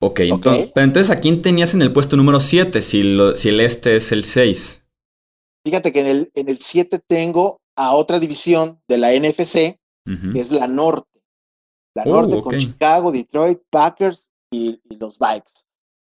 Ok, 0.00 0.20
Entonces, 0.20 0.70
pero 0.74 0.84
entonces 0.84 1.16
¿a 1.16 1.20
quién 1.20 1.42
tenías 1.42 1.74
en 1.74 1.82
el 1.82 1.92
puesto 1.92 2.16
número 2.16 2.40
7 2.40 2.82
si, 2.82 3.18
si 3.36 3.48
el 3.48 3.60
este 3.60 3.96
es 3.96 4.10
el 4.10 4.24
6? 4.24 4.82
Fíjate 5.64 5.92
que 5.92 6.00
en 6.00 6.06
el, 6.06 6.32
en 6.34 6.48
el 6.48 6.58
7 6.58 7.00
tengo 7.06 7.60
a 7.76 7.94
otra 7.94 8.18
división 8.18 8.80
de 8.88 8.98
la 8.98 9.12
NFC, 9.12 9.78
que 10.04 10.40
es 10.40 10.50
la 10.50 10.66
norte. 10.66 11.08
La 11.94 12.04
norte 12.04 12.34
uh, 12.34 12.42
con 12.42 12.58
Chicago, 12.58 13.12
Detroit, 13.12 13.60
Packers 13.70 14.30
y, 14.50 14.80
los 14.98 15.18
Bikes. 15.18 15.52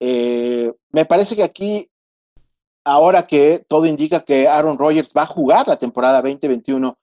Eh, 0.01 0.73
me 0.93 1.07
parece 1.07 1.35
que 1.35 1.43
aquí 1.43 1.89
ahora 2.87 3.27
que 3.27 3.65
todo 3.69 3.85
indica 3.87 4.21
que 4.21 4.47
Aaron 4.47 4.79
Rodgers 4.79 5.13
va 5.15 5.23
a 5.23 5.27
jugar 5.27 5.67
la 5.67 5.77
temporada 5.77 6.23
2021 6.23 6.97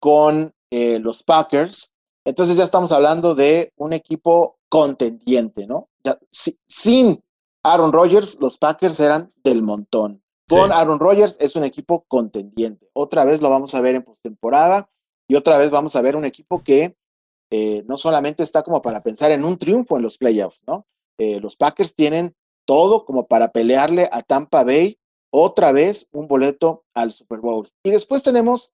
con 0.00 0.52
eh, 0.70 0.98
los 0.98 1.22
Packers, 1.22 1.94
entonces 2.24 2.56
ya 2.56 2.64
estamos 2.64 2.90
hablando 2.90 3.34
de 3.34 3.72
un 3.76 3.92
equipo 3.92 4.58
contendiente, 4.68 5.66
¿no? 5.66 5.88
sin 6.66 7.22
Aaron 7.62 7.92
Rodgers, 7.92 8.40
los 8.40 8.58
Packers 8.58 8.98
eran 9.00 9.32
del 9.44 9.62
montón. 9.62 10.22
Con 10.48 10.72
Aaron 10.72 11.00
Rodgers 11.00 11.36
es 11.40 11.56
un 11.56 11.64
equipo 11.64 12.04
contendiente. 12.06 12.88
Otra 12.92 13.24
vez 13.24 13.42
lo 13.42 13.50
vamos 13.50 13.74
a 13.74 13.80
ver 13.80 13.96
en 13.96 14.04
postemporada 14.04 14.88
y 15.28 15.34
otra 15.34 15.58
vez 15.58 15.70
vamos 15.70 15.96
a 15.96 16.00
ver 16.00 16.14
un 16.14 16.24
equipo 16.24 16.62
que 16.62 16.96
eh, 17.50 17.84
no 17.88 17.96
solamente 17.96 18.44
está 18.44 18.62
como 18.62 18.80
para 18.80 19.02
pensar 19.02 19.32
en 19.32 19.44
un 19.44 19.58
triunfo 19.58 19.96
en 19.96 20.02
los 20.02 20.16
playoffs, 20.16 20.62
¿no? 20.66 20.86
Eh, 21.18 21.40
los 21.40 21.56
Packers 21.56 21.96
tienen 21.96 22.36
todo 22.64 23.04
como 23.04 23.26
para 23.26 23.48
pelearle 23.50 24.08
a 24.12 24.22
Tampa 24.22 24.62
Bay 24.62 24.98
otra 25.30 25.72
vez 25.72 26.08
un 26.12 26.28
boleto 26.28 26.84
al 26.94 27.12
Super 27.12 27.40
Bowl. 27.40 27.68
Y 27.84 27.90
después 27.90 28.22
tenemos 28.22 28.72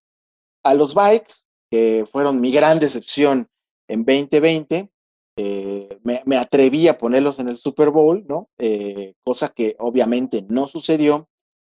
a 0.64 0.74
los 0.74 0.94
Bikes, 0.94 1.44
que 1.70 2.06
fueron 2.10 2.40
mi 2.40 2.52
gran 2.52 2.78
decepción 2.78 3.48
en 3.88 4.04
2020. 4.04 4.90
Eh, 5.38 5.98
me, 6.02 6.36
atreví 6.36 6.88
a 6.88 6.98
ponerlos 6.98 7.38
en 7.38 7.48
el 7.48 7.56
Super 7.56 7.90
Bowl, 7.90 8.24
¿no? 8.28 8.50
Eh, 8.58 9.14
cosa 9.24 9.48
que 9.48 9.76
obviamente 9.78 10.44
no 10.48 10.68
sucedió. 10.68 11.28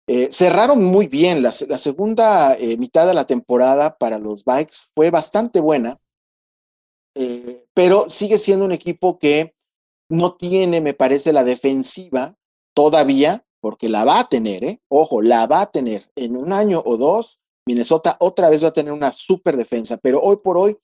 Eh, 0.07 0.29
cerraron 0.31 0.85
muy 0.85 1.07
bien. 1.07 1.43
La, 1.43 1.53
la 1.69 1.79
segunda 1.79 2.57
mitad 2.79 3.07
de 3.07 3.15
la 3.15 3.27
temporada 3.27 3.97
para 3.97 4.19
los 4.19 4.45
Bikes 4.45 4.77
fue 4.95 5.11
bastante 5.11 5.61
buena, 5.61 5.99
pero 7.73 8.11
sigue 8.11 8.37
siendo 8.37 8.67
un 8.67 8.73
equipo 8.73 9.19
que 9.19 9.55
no 10.11 10.35
tiene, 10.35 10.83
me 10.83 10.93
parece, 10.93 11.33
la 11.33 11.45
defensiva 11.45 12.37
todavía 12.75 13.46
porque 13.61 13.89
la 13.89 14.05
va 14.05 14.21
a 14.21 14.29
tener, 14.29 14.65
¿eh? 14.65 14.81
Ojo, 14.89 15.23
la 15.23 15.47
va 15.47 15.63
a 15.63 15.71
tener. 15.71 16.11
En 16.17 16.37
un 16.37 16.53
año 16.53 16.83
o 16.85 16.97
dos, 16.97 17.41
Minnesota 17.67 18.17
otra 18.21 18.49
vez 18.49 18.63
va 18.63 18.69
a 18.69 18.73
tener 18.73 18.93
una 18.93 19.13
super 19.13 19.57
defensa, 19.57 19.97
pero 19.97 20.21
hoy 20.21 20.37
por 20.43 20.57
hoy 20.57 20.77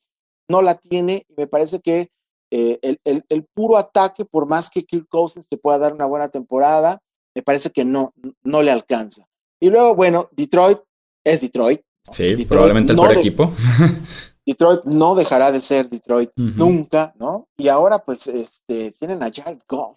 no 0.48 0.62
la 0.62 0.74
tiene 0.74 1.24
y 1.28 1.34
me 1.36 1.46
parece 1.46 1.80
que 1.80 2.10
eh, 2.50 2.78
el, 3.04 3.44
puro 3.54 3.78
ataque, 3.78 4.26
por 4.26 4.46
más 4.46 4.68
que 4.68 4.84
Kirk 4.84 5.08
Cousins 5.08 5.48
te 5.48 5.56
pueda 5.56 5.78
dar 5.78 5.94
una 5.94 6.04
buena 6.04 6.28
temporada, 6.28 6.98
me 7.34 7.42
parece 7.42 7.70
que 7.70 7.84
no, 7.84 8.12
no 8.42 8.62
le 8.62 8.70
alcanza. 8.70 9.26
Y 9.58 9.70
luego, 9.70 9.94
bueno, 9.94 10.28
Detroit 10.32 10.78
es 11.24 11.40
Detroit. 11.40 11.80
Sí, 12.10 12.44
probablemente 12.46 12.92
el 12.92 12.98
peor 12.98 13.16
equipo. 13.16 13.52
Detroit 14.46 14.84
no 14.84 15.14
dejará 15.14 15.52
de 15.52 15.60
ser 15.60 15.88
Detroit 15.88 16.30
nunca, 16.36 17.14
¿no? 17.18 17.48
Y 17.56 17.68
ahora, 17.68 18.04
pues, 18.04 18.26
este, 18.26 18.92
tienen 18.92 19.22
a 19.22 19.30
Jared 19.32 19.62
Goff, 19.66 19.96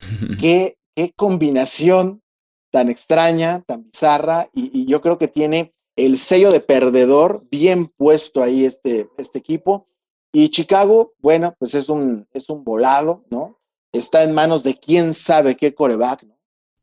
que 0.40 0.78
qué 0.94 1.12
combinación 1.14 2.22
tan 2.70 2.90
extraña, 2.90 3.62
tan 3.62 3.84
bizarra, 3.84 4.48
y, 4.52 4.86
yo 4.86 5.00
creo 5.00 5.18
que 5.18 5.28
tiene 5.28 5.72
el 5.96 6.18
sello 6.18 6.50
de 6.50 6.60
perdedor 6.60 7.46
bien 7.50 7.86
puesto 7.86 8.42
ahí 8.42 8.64
este, 8.64 9.08
este 9.16 9.38
equipo. 9.38 9.86
Y 10.32 10.48
Chicago, 10.48 11.12
bueno, 11.20 11.54
pues 11.58 11.74
es 11.74 11.88
un, 11.88 12.26
es 12.32 12.50
un 12.50 12.64
volado, 12.64 13.24
¿no? 13.30 13.60
Está 13.92 14.24
en 14.24 14.34
manos 14.34 14.64
de 14.64 14.76
quién 14.76 15.14
sabe 15.14 15.56
qué 15.56 15.72
coreback, 15.72 16.24
¿no? 16.24 16.36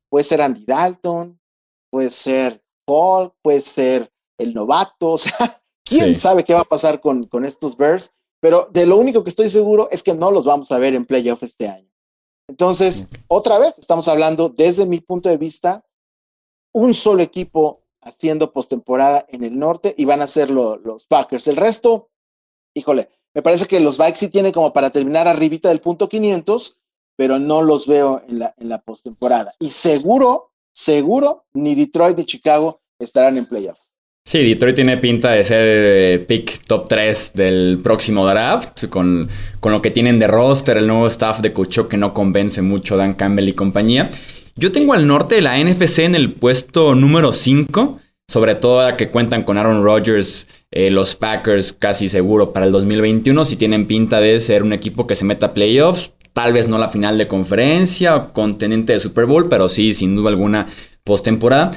Puede 0.10 0.24
ser 0.24 0.42
Andy 0.42 0.64
Dalton, 0.64 1.38
puede 1.90 2.10
ser 2.10 2.64
Paul, 2.86 3.34
puede 3.42 3.60
ser 3.60 4.10
el 4.38 4.54
novato, 4.54 5.12
o 5.12 5.18
sea, 5.18 5.62
quién 5.84 6.16
sabe 6.16 6.46
qué 6.46 6.54
va 6.54 6.62
a 6.62 6.66
pasar 6.66 7.02
con, 7.02 7.24
con 7.24 7.44
estos 7.44 7.76
Bears, 7.76 8.16
pero 8.40 8.70
de 8.72 8.86
lo 8.86 8.98
único 8.98 9.24
que 9.24 9.30
estoy 9.30 9.50
seguro 9.50 9.90
es 9.92 10.04
que 10.04 10.14
no 10.14 10.32
los 10.32 10.46
vamos 10.46 10.72
a 10.72 10.78
ver 10.78 10.96
en 10.96 11.06
playoff 11.06 11.44
este 11.44 11.68
año. 11.68 11.91
Entonces, 12.52 13.08
otra 13.30 13.60
vez, 13.60 13.80
estamos 13.80 14.10
hablando 14.10 14.50
desde 14.50 14.86
mi 14.86 15.00
punto 15.00 15.30
de 15.30 15.38
vista, 15.38 15.86
un 16.74 16.94
solo 16.94 17.24
equipo 17.24 17.86
haciendo 18.02 18.52
postemporada 18.52 19.26
en 19.30 19.46
el 19.46 19.58
norte 19.58 19.96
y 19.98 20.04
van 20.04 20.22
a 20.22 20.28
ser 20.28 20.52
los 20.52 21.08
Packers. 21.08 21.48
El 21.48 21.56
resto, 21.56 22.10
híjole, 22.74 23.10
me 23.34 23.42
parece 23.42 23.68
que 23.68 23.80
los 23.80 23.98
Vikes 23.98 24.20
sí 24.20 24.28
tienen 24.28 24.52
como 24.52 24.74
para 24.74 24.90
terminar 24.90 25.30
arribita 25.30 25.70
del 25.70 25.80
punto 25.80 26.10
500, 26.10 26.82
pero 27.16 27.40
no 27.40 27.62
los 27.62 27.88
veo 27.88 28.22
en 28.28 28.40
la, 28.40 28.54
en 28.58 28.68
la 28.68 28.82
postemporada. 28.82 29.54
Y 29.58 29.70
seguro, 29.70 30.52
seguro, 30.74 31.46
ni 31.54 31.74
Detroit 31.74 32.18
ni 32.18 32.26
Chicago 32.26 32.82
estarán 33.00 33.38
en 33.38 33.46
playoffs. 33.46 33.91
Sí, 34.24 34.44
Detroit 34.44 34.76
tiene 34.76 34.98
pinta 34.98 35.32
de 35.32 35.44
ser 35.44 35.62
eh, 35.64 36.20
pick 36.20 36.66
top 36.68 36.88
3 36.88 37.34
del 37.34 37.80
próximo 37.84 38.28
draft, 38.28 38.86
con, 38.88 39.28
con, 39.60 39.72
lo 39.72 39.82
que 39.82 39.90
tienen 39.90 40.20
de 40.20 40.28
roster, 40.28 40.78
el 40.78 40.88
nuevo 40.88 41.08
staff 41.08 41.40
de 41.40 41.52
Cucho 41.54 41.90
que 41.90 41.98
no 41.98 42.14
convence 42.14 42.62
mucho 42.62 42.98
Dan 42.98 43.16
Campbell 43.16 43.50
y 43.50 43.54
compañía. 43.54 44.10
Yo 44.56 44.72
tengo 44.72 44.94
al 44.94 45.08
norte 45.08 45.36
de 45.36 45.42
la 45.42 45.58
NFC 45.58 46.00
en 46.00 46.14
el 46.14 46.34
puesto 46.34 46.94
número 46.94 47.34
5, 47.34 48.00
sobre 48.28 48.56
todo 48.56 48.82
a 48.82 48.96
que 48.96 49.10
cuentan 49.10 49.44
con 49.44 49.58
Aaron 49.58 49.84
Rodgers 49.84 50.48
Eh, 50.74 50.90
los 50.90 51.16
Packers 51.16 51.74
casi 51.74 52.08
seguro 52.08 52.54
para 52.54 52.66
el 52.66 52.72
2021, 52.72 53.44
si 53.44 53.58
tienen 53.58 53.88
pinta 53.88 54.22
de 54.22 54.40
ser 54.40 54.64
un 54.64 54.72
equipo 54.72 55.06
que 55.06 55.16
se 55.16 55.26
meta 55.26 55.48
a 55.48 55.54
playoffs, 55.54 56.12
tal 56.32 56.54
vez 56.54 56.70
no 56.70 56.78
la 56.78 56.88
final 56.88 57.18
de 57.18 57.28
conferencia 57.28 58.16
o 58.16 58.32
contenente 58.32 58.94
de 58.94 59.02
Super 59.02 59.26
Bowl, 59.26 59.50
pero 59.50 59.68
sí, 59.68 59.94
sin 59.94 60.16
duda 60.16 60.30
alguna, 60.30 60.68
postemporada. 61.04 61.72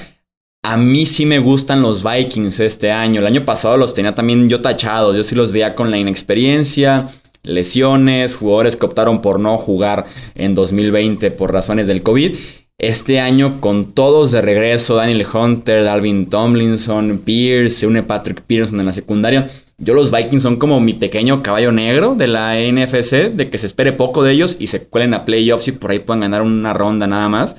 A 0.66 0.78
mí 0.78 1.04
sí 1.04 1.26
me 1.26 1.40
gustan 1.40 1.83
los 1.83 2.02
Vikings 2.02 2.59
este 2.61 2.90
año. 2.90 3.21
El 3.21 3.26
año 3.26 3.44
pasado 3.44 3.76
los 3.76 3.92
tenía 3.92 4.14
también 4.14 4.49
yo 4.49 4.62
tachados. 4.62 5.14
Yo 5.14 5.23
sí 5.23 5.35
los 5.35 5.52
veía 5.52 5.75
con 5.75 5.90
la 5.90 5.99
inexperiencia, 5.99 7.06
lesiones, 7.42 8.35
jugadores 8.35 8.75
que 8.75 8.87
optaron 8.87 9.21
por 9.21 9.38
no 9.38 9.59
jugar 9.59 10.06
en 10.35 10.54
2020 10.54 11.30
por 11.33 11.52
razones 11.52 11.87
del 11.87 12.02
COVID. 12.02 12.35
Este 12.78 13.21
año, 13.21 13.61
con 13.61 13.92
todos 13.92 14.33
de 14.33 14.40
regreso, 14.40 14.94
Daniel 14.94 15.26
Hunter, 15.30 15.85
Dalvin 15.85 16.30
Tomlinson, 16.30 17.18
Pierce, 17.18 17.76
se 17.76 17.87
une 17.87 18.02
Patrick 18.02 18.40
Pearson 18.40 18.80
en 18.80 18.87
la 18.87 18.92
secundaria. 18.92 19.50
Yo 19.76 19.92
los 19.92 20.11
Vikings 20.11 20.42
son 20.42 20.56
como 20.56 20.80
mi 20.80 20.94
pequeño 20.94 21.42
caballo 21.42 21.73
negro 21.73 22.14
de 22.14 22.26
la 22.26 22.54
NFC, 22.54 23.35
de 23.35 23.50
que 23.50 23.59
se 23.59 23.66
espere 23.66 23.92
poco 23.92 24.23
de 24.23 24.33
ellos 24.33 24.56
y 24.59 24.68
se 24.68 24.87
cuelen 24.87 25.12
a 25.12 25.26
playoffs 25.26 25.68
y 25.68 25.73
por 25.73 25.90
ahí 25.90 25.99
puedan 25.99 26.23
ganar 26.23 26.40
una 26.40 26.73
ronda 26.73 27.06
nada 27.06 27.28
más. 27.28 27.54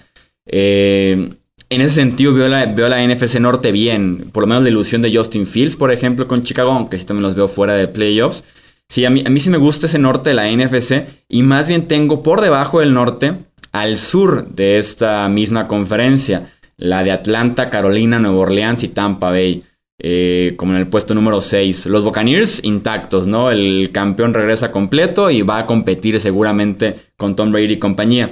Eh, 0.47 1.29
en 1.75 1.82
ese 1.82 1.96
sentido 1.96 2.34
veo 2.34 2.48
la, 2.48 2.65
la 2.65 3.08
NFC 3.08 3.39
Norte 3.39 3.72
bien, 3.72 4.29
por 4.32 4.44
lo 4.44 4.48
menos 4.48 4.63
la 4.63 4.70
ilusión 4.70 5.01
de 5.01 5.15
Justin 5.15 5.46
Fields, 5.46 5.75
por 5.75 5.91
ejemplo, 5.91 6.27
con 6.27 6.44
Chicago, 6.44 6.72
aunque 6.72 6.98
sí 6.98 7.05
también 7.05 7.24
los 7.24 7.36
veo 7.36 7.48
fuera 7.48 7.74
de 7.74 7.88
playoffs. 7.88 8.44
Sí, 8.88 9.03
a 9.03 9.10
mí, 9.10 9.24
a 9.25 9.29
mí 9.29 9.39
sí 9.39 9.50
me 9.50 9.58
gusta 9.58 9.88
ese 9.88 10.00
norte 10.00 10.29
de 10.29 10.36
la 10.36 10.50
NFC 10.50 11.05
y 11.27 11.44
más 11.44 11.67
bien 11.67 11.88
tengo 11.88 12.24
por 12.24 12.41
debajo 12.41 12.79
del 12.79 12.94
norte 12.94 13.34
al 13.72 13.98
sur 13.98 14.48
de 14.48 14.77
esta 14.77 15.27
misma 15.27 15.67
conferencia, 15.67 16.50
la 16.77 17.03
de 17.03 17.12
Atlanta, 17.12 17.70
Carolina, 17.70 18.20
Nueva 18.20 18.38
Orleans 18.38 18.84
y 18.84 18.89
Tampa 18.89 19.32
Bay, 19.32 19.63
eh, 20.00 20.53
como 20.55 20.74
en 20.74 20.79
el 20.79 20.88
puesto 20.88 21.13
número 21.13 21.41
6. 21.41 21.88
Los 21.88 22.03
Buccaneers 22.03 22.63
intactos, 22.63 23.27
¿no? 23.27 23.51
El 23.51 23.89
campeón 23.91 24.34
regresa 24.34 24.72
completo 24.72 25.32
y 25.32 25.41
va 25.41 25.60
a 25.60 25.65
competir 25.65 26.20
seguramente 26.20 26.96
con 27.17 27.36
Tom 27.36 27.51
Brady 27.51 27.74
y 27.74 27.79
compañía. 27.79 28.32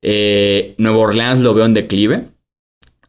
Eh, 0.00 0.74
Nueva 0.78 0.98
Orleans 0.98 1.42
lo 1.42 1.54
veo 1.54 1.66
en 1.66 1.74
declive 1.74 2.31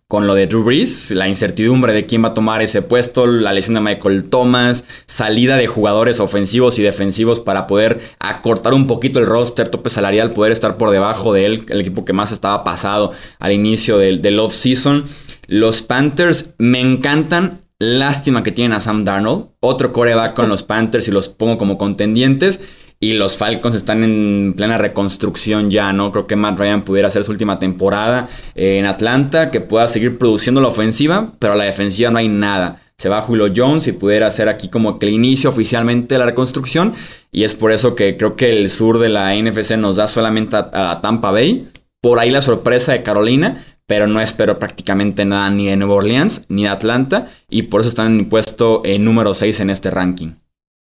con 0.07 0.27
lo 0.27 0.35
de 0.35 0.47
Drew 0.47 0.63
Brees, 0.63 1.11
la 1.11 1.27
incertidumbre 1.27 1.93
de 1.93 2.05
quién 2.05 2.23
va 2.23 2.29
a 2.29 2.33
tomar 2.33 2.61
ese 2.61 2.81
puesto, 2.81 3.25
la 3.25 3.53
lesión 3.53 3.75
de 3.75 3.81
Michael 3.81 4.25
Thomas, 4.29 4.83
salida 5.07 5.57
de 5.57 5.67
jugadores 5.67 6.19
ofensivos 6.19 6.77
y 6.77 6.83
defensivos 6.83 7.39
para 7.39 7.65
poder 7.65 7.99
acortar 8.19 8.73
un 8.73 8.85
poquito 8.85 9.19
el 9.19 9.25
roster, 9.25 9.69
tope 9.69 9.89
salarial, 9.89 10.31
poder 10.31 10.51
estar 10.51 10.77
por 10.77 10.91
debajo 10.91 11.33
de 11.33 11.45
él, 11.45 11.65
el 11.69 11.81
equipo 11.81 12.05
que 12.05 12.13
más 12.13 12.31
estaba 12.31 12.63
pasado 12.63 13.11
al 13.39 13.51
inicio 13.53 13.97
del, 13.97 14.21
del 14.21 14.39
off-season. 14.39 15.05
Los 15.47 15.81
Panthers 15.81 16.53
me 16.57 16.79
encantan, 16.79 17.61
lástima 17.79 18.43
que 18.43 18.51
tienen 18.51 18.73
a 18.73 18.79
Sam 18.79 19.05
Darnold, 19.05 19.47
otro 19.59 19.93
coreback 19.93 20.35
con 20.35 20.47
los 20.47 20.63
Panthers 20.63 21.07
y 21.07 21.11
los 21.11 21.27
pongo 21.29 21.57
como 21.57 21.77
contendientes. 21.77 22.59
Y 23.03 23.11
los 23.11 23.35
Falcons 23.35 23.75
están 23.75 24.01
en 24.01 24.53
plena 24.55 24.77
reconstrucción 24.77 25.69
ya, 25.69 25.91
¿no? 25.91 26.09
Creo 26.13 26.25
que 26.25 26.37
Matt 26.37 26.57
Ryan 26.57 26.83
pudiera 26.83 27.09
hacer 27.09 27.25
su 27.25 27.33
última 27.33 27.59
temporada 27.59 28.29
eh, 28.55 28.77
en 28.79 28.85
Atlanta, 28.85 29.51
que 29.51 29.59
pueda 29.59 29.89
seguir 29.89 30.17
produciendo 30.17 30.61
la 30.61 30.69
ofensiva, 30.69 31.33
pero 31.37 31.51
a 31.51 31.57
la 31.57 31.65
defensiva 31.65 32.11
no 32.11 32.19
hay 32.19 32.29
nada. 32.29 32.81
Se 32.97 33.09
va 33.09 33.21
Julio 33.21 33.51
Jones 33.53 33.87
y 33.87 33.91
pudiera 33.91 34.27
hacer 34.27 34.47
aquí 34.47 34.69
como 34.69 34.99
que 34.99 35.07
el 35.07 35.15
inicio 35.15 35.49
oficialmente 35.49 36.15
de 36.15 36.19
la 36.19 36.27
reconstrucción. 36.27 36.93
Y 37.29 37.43
es 37.43 37.55
por 37.55 37.73
eso 37.73 37.93
que 37.93 38.15
creo 38.15 38.37
que 38.37 38.57
el 38.57 38.69
sur 38.69 38.99
de 38.99 39.09
la 39.09 39.35
NFC 39.35 39.71
nos 39.71 39.97
da 39.97 40.07
solamente 40.07 40.55
a, 40.55 41.01
Tampa 41.01 41.31
Bay. 41.31 41.67
Por 41.99 42.19
ahí 42.19 42.29
la 42.29 42.41
sorpresa 42.41 42.93
de 42.93 43.03
Carolina, 43.03 43.65
pero 43.85 44.07
no 44.07 44.21
espero 44.21 44.59
prácticamente 44.59 45.25
nada 45.25 45.49
ni 45.49 45.65
de 45.65 45.75
Nueva 45.75 45.95
Orleans 45.95 46.45
ni 46.47 46.63
de 46.63 46.69
Atlanta. 46.69 47.27
Y 47.49 47.63
por 47.63 47.81
eso 47.81 47.89
están 47.89 48.27
puesto 48.29 48.81
en 48.85 49.03
número 49.03 49.33
6 49.33 49.59
en 49.59 49.71
este 49.71 49.91
ranking. 49.91 50.42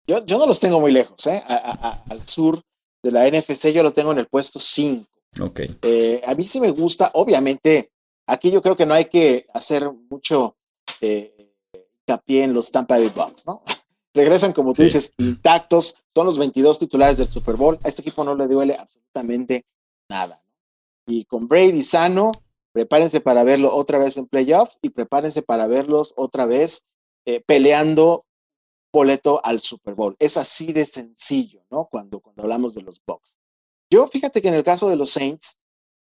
Yo, 0.07 0.25
yo 0.25 0.37
no 0.37 0.45
los 0.45 0.59
tengo 0.59 0.79
muy 0.79 0.91
lejos, 0.91 1.25
¿eh? 1.27 1.43
al 1.47 2.27
sur 2.27 2.61
de 3.01 3.11
la 3.11 3.29
NFC 3.29 3.71
yo 3.71 3.83
lo 3.83 3.93
tengo 3.93 4.11
en 4.11 4.19
el 4.19 4.27
puesto 4.27 4.59
5. 4.59 5.05
Ok. 5.41 5.61
Eh, 5.81 6.21
a 6.25 6.33
mí 6.33 6.43
sí 6.43 6.59
me 6.59 6.71
gusta, 6.71 7.11
obviamente, 7.13 7.91
aquí 8.25 8.51
yo 8.51 8.61
creo 8.61 8.75
que 8.75 8.85
no 8.85 8.93
hay 8.93 9.05
que 9.05 9.45
hacer 9.53 9.91
mucho 10.09 10.55
eh, 11.01 11.53
hincapié 11.99 12.43
en 12.43 12.53
los 12.53 12.71
Tampa 12.71 12.97
Bay 12.97 13.11
Bucks, 13.15 13.45
¿no? 13.45 13.61
Regresan, 14.13 14.53
como 14.53 14.73
tú 14.73 14.81
dices, 14.81 15.13
intactos, 15.17 15.97
son 16.15 16.25
los 16.25 16.37
22 16.37 16.79
titulares 16.79 17.17
del 17.17 17.27
Super 17.27 17.55
Bowl. 17.55 17.77
A 17.83 17.89
este 17.89 18.01
equipo 18.01 18.23
no 18.23 18.33
le 18.33 18.47
duele 18.47 18.75
absolutamente 18.75 19.65
nada. 20.09 20.41
Y 21.05 21.25
con 21.25 21.49
Brady 21.49 21.83
sano, 21.83 22.31
prepárense 22.71 23.19
para 23.19 23.43
verlo 23.43 23.75
otra 23.75 23.99
vez 23.99 24.15
en 24.15 24.25
playoffs 24.25 24.79
y 24.81 24.89
prepárense 24.89 25.41
para 25.41 25.67
verlos 25.67 26.13
otra 26.15 26.45
vez 26.45 26.87
eh, 27.25 27.41
peleando 27.45 28.24
boleto 28.95 29.41
al 29.43 29.59
Super 29.59 29.93
Bowl. 29.93 30.15
Es 30.19 30.37
así 30.37 30.71
de 30.73 30.85
sencillo, 30.85 31.65
¿no? 31.69 31.85
Cuando, 31.91 32.21
cuando 32.21 32.43
hablamos 32.43 32.73
de 32.73 32.81
los 32.81 33.01
Bucks. 33.05 33.37
Yo 33.91 34.07
fíjate 34.07 34.41
que 34.41 34.47
en 34.47 34.53
el 34.53 34.63
caso 34.63 34.89
de 34.89 34.95
los 34.95 35.11
Saints, 35.11 35.59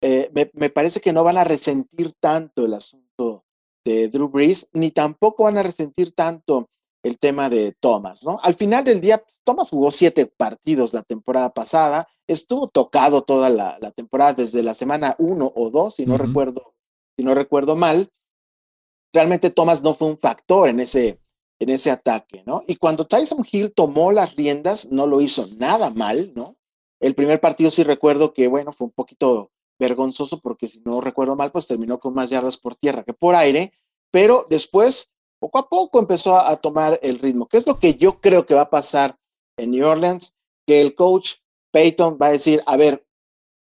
eh, 0.03 0.31
me, 0.35 0.69
parece 0.69 1.01
que 1.01 1.13
no 1.13 1.23
van 1.23 1.39
a 1.39 1.45
resentir 1.45 2.13
tanto 2.19 2.67
el 2.67 2.75
asunto 2.75 3.45
de 3.85 4.09
Drew 4.09 4.29
Brees, 4.29 4.69
ni 4.73 4.91
tampoco 4.91 5.45
van 5.45 5.59
a 5.59 5.63
resentir 5.63 6.13
tanto 6.13 6.69
el 7.05 7.19
tema 7.19 7.49
de 7.49 7.73
Thomas, 7.73 8.25
¿no? 8.25 8.39
Al 8.43 8.55
final 8.55 8.85
del 8.85 9.01
día, 9.01 9.25
Thomas 9.45 9.71
jugó 9.71 9.91
siete 9.93 10.27
partidos 10.27 10.93
la 10.93 11.03
temporada 11.03 11.51
pasada, 11.51 12.09
estuvo 12.27 12.69
tocado 12.69 13.23
toda 13.23 13.49
la, 13.49 13.79
temporada 13.93 14.35
desde 14.35 14.63
la 14.63 14.75
semana 14.75 15.15
uno 15.19 15.53
o 15.55 15.71
dos, 15.71 15.97
si 15.97 16.07
no 16.07 16.19
recuerdo, 16.19 16.75
si 17.17 17.25
no 17.25 17.35
recuerdo 17.35 17.77
mal. 17.77 18.13
Realmente 19.13 19.51
Thomas 19.51 19.83
no 19.83 19.95
fue 19.95 20.09
un 20.09 20.19
factor 20.19 20.69
en 20.69 20.81
ese, 20.81 21.22
en 21.63 21.71
ese 21.71 21.93
ataque, 21.93 22.43
¿no? 22.45 22.65
Y 22.67 22.75
cuando 22.75 23.05
Tyson 23.05 23.47
Hill 23.49 23.73
tomó 23.73 24.11
las 24.11 24.35
riendas, 24.35 24.91
no 24.91 25.07
lo 25.07 25.21
hizo 25.21 25.47
nada 25.59 25.91
mal, 25.91 26.33
¿no? 26.35 26.57
El 26.99 27.15
primer 27.15 27.41
partido 27.41 27.71
sí 27.71 27.85
recuerdo 27.85 28.35
que, 28.35 28.49
bueno, 28.49 28.73
fue 28.73 28.89
un 28.89 28.93
poquito 28.93 29.53
vergonzoso 29.79 30.41
porque 30.41 30.67
si 30.67 30.81
no 30.81 31.01
recuerdo 31.01 31.37
mal, 31.37 31.53
pues 31.53 31.69
terminó 31.69 32.01
con 32.01 32.15
más 32.15 32.31
yardas 32.31 32.59
por 32.59 32.75
tierra 32.75 33.05
que 33.05 33.13
por 33.13 33.37
aire, 33.37 33.73
pero 34.11 34.45
después, 34.51 35.15
poco 35.39 35.61
a 35.61 35.69
poco, 35.69 36.01
empezó 36.01 36.37
a, 36.37 36.57
tomar 36.57 36.99
el 37.01 37.21
ritmo. 37.21 37.47
¿Qué 37.47 37.59
es 37.59 37.67
lo 37.69 37.79
que 37.79 37.95
yo 37.95 38.21
creo 38.21 38.45
que 38.45 38.55
va 38.55 38.63
a 38.63 38.71
pasar 38.71 39.17
en 39.57 39.71
New 39.71 39.87
Orleans? 39.87 40.35
Que 40.67 40.81
el 40.81 40.97
coach 40.97 41.35
Peyton 41.71 42.19
va 42.21 42.27
a 42.27 42.33
decir, 42.33 42.61
a 42.67 42.77
ver, 42.77 43.07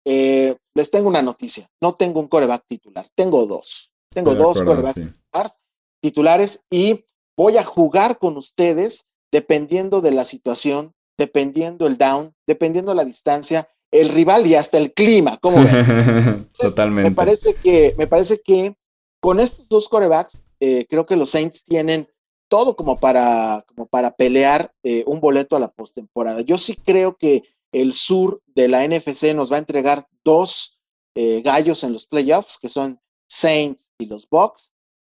eh, 0.05 0.57
les 0.75 0.91
tengo 0.91 1.09
una 1.09 1.23
noticia, 1.23 1.71
no 1.81 1.95
tengo 1.95 2.19
un 2.19 2.27
coreback 2.27 2.67
titular, 2.67 3.07
tengo 3.15 3.47
dos, 3.47 3.93
tengo 4.11 4.35
dos 4.35 4.63
corebacks 4.65 5.61
titulares 6.03 6.65
y 6.71 7.05
voy 7.37 7.57
a 7.57 7.65
jugar 7.65 8.19
con 8.19 8.37
ustedes 8.37 9.07
dependiendo 9.33 10.01
de 10.01 10.13
la 10.13 10.25
situación, 10.25 10.95
dependiendo 11.19 11.87
el 11.87 11.99
down, 11.99 12.35
dependiendo 12.47 12.95
la 12.95 13.05
distancia, 13.05 13.69
el 13.91 14.09
rival 14.09 14.47
y 14.47 14.55
hasta 14.55 14.79
el 14.79 14.93
clima. 14.93 15.39
¿Cómo 15.39 15.63
ven? 15.63 16.49
Totalmente. 16.59 17.11
Me 17.11 17.17
parece 17.17 17.55
que, 17.55 17.95
me 17.97 18.07
parece 18.07 18.41
que 18.45 18.75
con 19.21 19.41
estos 19.41 19.69
dos 19.69 19.89
corebacks, 19.89 20.43
eh, 20.61 20.87
creo 20.89 21.07
que 21.07 21.17
los 21.17 21.31
Saints 21.31 21.65
tienen 21.65 22.09
todo 22.49 22.77
como 22.77 22.97
para, 22.97 23.65
como 23.67 23.87
para 23.87 24.13
pelear 24.13 24.73
eh, 24.83 25.03
un 25.07 25.21
boleto 25.21 25.57
a 25.57 25.61
la 25.61 25.69
postemporada. 25.69 26.43
Yo 26.43 26.59
sí 26.59 26.77
creo 26.77 27.17
que 27.17 27.43
el 27.73 27.93
sur 27.93 28.43
de 28.47 28.69
la 28.69 28.87
NFC 28.87 29.35
nos 29.35 29.51
va 29.51 29.57
a 29.57 29.61
entregar 29.61 30.07
dos 30.23 30.79
eh, 31.17 31.43
gallos 31.43 31.85
en 31.85 31.93
los 31.93 32.07
playoffs, 32.07 32.59
que 32.59 32.69
son 32.69 33.01
Saints 33.29 33.91
y 33.99 34.07
los 34.07 34.29
Bucks. 34.29 34.73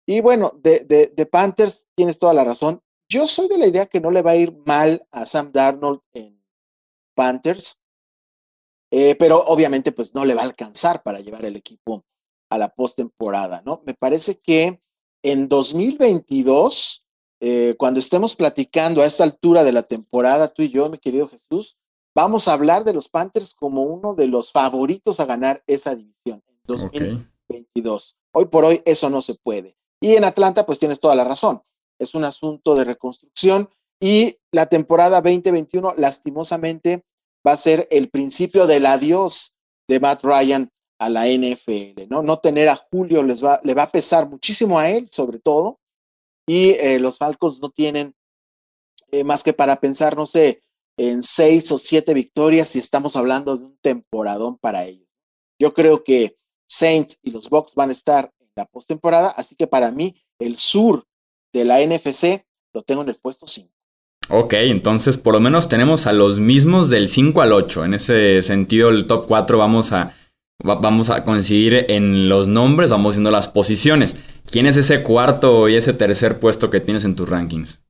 Y 0.09 0.21
bueno, 0.21 0.53
de, 0.63 0.85
de, 1.13 1.25
Panthers 1.25 1.87
tienes 1.93 2.17
toda 2.17 2.33
la 2.33 2.45
razón. 2.45 2.81
Yo 3.09 3.27
soy 3.27 3.49
de 3.49 3.57
la 3.57 3.67
idea 3.67 3.87
que 3.87 3.99
no 3.99 4.09
le 4.09 4.21
va 4.21 4.31
a 4.31 4.35
ir 4.37 4.55
mal 4.65 5.05
a 5.11 5.25
Sam 5.25 5.51
Darnold 5.51 5.99
en 6.13 6.41
Panthers, 7.13 7.83
eh, 8.89 9.15
pero 9.19 9.43
obviamente 9.47 9.91
pues 9.91 10.15
no 10.15 10.23
le 10.23 10.33
va 10.33 10.43
a 10.43 10.45
alcanzar 10.45 11.03
para 11.03 11.19
llevar 11.19 11.43
el 11.43 11.57
equipo 11.57 12.05
a 12.49 12.57
la 12.57 12.69
postemporada, 12.69 13.61
¿no? 13.65 13.83
Me 13.85 13.93
parece 13.95 14.39
que 14.39 14.81
en 15.23 15.49
2022, 15.49 17.05
eh, 17.41 17.75
cuando 17.77 17.99
estemos 17.99 18.33
platicando 18.37 19.01
a 19.01 19.05
esta 19.05 19.25
altura 19.25 19.65
de 19.65 19.73
la 19.73 19.83
temporada, 19.83 20.47
tú 20.47 20.61
y 20.61 20.69
yo, 20.69 20.89
mi 20.89 20.99
querido 20.99 21.27
Jesús, 21.27 21.77
vamos 22.15 22.47
a 22.47 22.53
hablar 22.53 22.85
de 22.85 22.93
los 22.93 23.09
Panthers 23.09 23.53
como 23.53 23.83
uno 23.83 24.15
de 24.15 24.27
los 24.27 24.53
favoritos 24.53 25.19
a 25.19 25.25
ganar 25.25 25.63
esa 25.67 25.95
división 25.95 26.41
en 26.47 26.59
2022. 26.63 28.15
Hoy 28.31 28.45
por 28.45 28.63
hoy 28.63 28.81
eso 28.85 29.09
no 29.09 29.21
se 29.21 29.35
puede. 29.35 29.75
Y 30.01 30.15
en 30.15 30.23
Atlanta, 30.23 30.65
pues 30.65 30.79
tienes 30.79 30.99
toda 30.99 31.15
la 31.15 31.23
razón. 31.23 31.61
Es 31.99 32.13
un 32.13 32.23
asunto 32.23 32.75
de 32.75 32.83
reconstrucción 32.83 33.69
y 33.99 34.37
la 34.51 34.67
temporada 34.67 35.21
2021, 35.21 35.95
lastimosamente, 35.97 37.03
va 37.45 37.53
a 37.53 37.57
ser 37.57 37.87
el 37.89 38.09
principio 38.09 38.67
del 38.67 38.85
adiós 38.85 39.55
de 39.87 39.99
Matt 39.99 40.23
Ryan 40.23 40.69
a 40.99 41.09
la 41.09 41.27
NFL, 41.27 42.07
¿no? 42.09 42.21
No 42.21 42.39
tener 42.39 42.69
a 42.69 42.75
Julio 42.75 43.23
les 43.23 43.43
va, 43.43 43.59
le 43.63 43.73
va 43.73 43.83
a 43.83 43.91
pesar 43.91 44.27
muchísimo 44.29 44.79
a 44.79 44.89
él, 44.89 45.07
sobre 45.09 45.39
todo, 45.39 45.79
y 46.47 46.71
eh, 46.71 46.99
los 46.99 47.17
Falcons 47.17 47.61
no 47.61 47.69
tienen 47.69 48.15
eh, 49.11 49.23
más 49.23 49.43
que 49.43 49.53
para 49.53 49.79
pensar, 49.79 50.15
no 50.15 50.25
sé, 50.25 50.63
en 50.97 51.21
seis 51.23 51.71
o 51.71 51.77
siete 51.77 52.13
victorias 52.13 52.69
si 52.69 52.79
estamos 52.79 53.15
hablando 53.15 53.55
de 53.55 53.65
un 53.65 53.77
temporadón 53.81 54.57
para 54.57 54.85
ellos. 54.85 55.07
Yo 55.59 55.73
creo 55.73 56.03
que 56.03 56.37
Saints 56.67 57.19
y 57.21 57.31
los 57.31 57.49
Bucks 57.49 57.75
van 57.75 57.89
a 57.89 57.93
estar 57.93 58.31
la 58.57 58.65
postemporada. 58.65 59.29
Así 59.29 59.55
que 59.55 59.67
para 59.67 59.91
mí, 59.91 60.15
el 60.39 60.57
sur 60.57 61.05
de 61.53 61.63
la 61.63 61.79
NFC 61.79 62.45
lo 62.73 62.81
tengo 62.81 63.03
en 63.03 63.09
el 63.09 63.15
puesto 63.15 63.47
5. 63.47 63.71
Ok, 64.29 64.53
entonces 64.53 65.17
por 65.17 65.33
lo 65.33 65.39
menos 65.39 65.69
tenemos 65.69 66.05
a 66.05 66.11
los 66.11 66.37
mismos 66.39 66.89
del 66.89 67.07
5 67.07 67.41
al 67.41 67.53
8. 67.53 67.85
En 67.85 67.93
ese 67.93 68.41
sentido, 68.41 68.89
el 68.89 69.07
top 69.07 69.25
4 69.25 69.57
vamos 69.57 69.93
a, 69.93 70.13
vamos 70.61 71.09
a 71.09 71.23
coincidir 71.23 71.85
en 71.87 72.27
los 72.27 72.49
nombres, 72.49 72.91
vamos 72.91 73.15
viendo 73.15 73.31
las 73.31 73.47
posiciones. 73.47 74.17
¿Quién 74.45 74.65
es 74.65 74.75
ese 74.75 75.01
cuarto 75.01 75.69
y 75.69 75.75
ese 75.75 75.93
tercer 75.93 76.39
puesto 76.39 76.69
que 76.69 76.81
tienes 76.81 77.05
en 77.05 77.15
tus 77.15 77.29
rankings? 77.29 77.81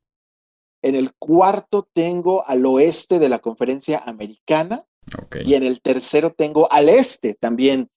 En 0.84 0.96
el 0.96 1.12
cuarto 1.18 1.90
tengo 1.92 2.48
al 2.48 2.66
oeste 2.66 3.18
de 3.18 3.30
la 3.30 3.40
conferencia 3.40 4.00
americana. 4.06 4.84
Y 5.46 5.54
en 5.54 5.64
el 5.64 5.82
tercero 5.82 6.32
tengo 6.32 6.72
al 6.72 6.90
este 6.90 7.34
también 7.34 7.90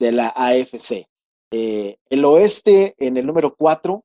de 0.00 0.12
la 0.12 0.28
AFC. 0.34 1.06
Eh, 1.50 1.96
el 2.10 2.24
oeste 2.24 2.94
en 2.98 3.16
el 3.16 3.26
número 3.26 3.54
cuatro, 3.56 4.04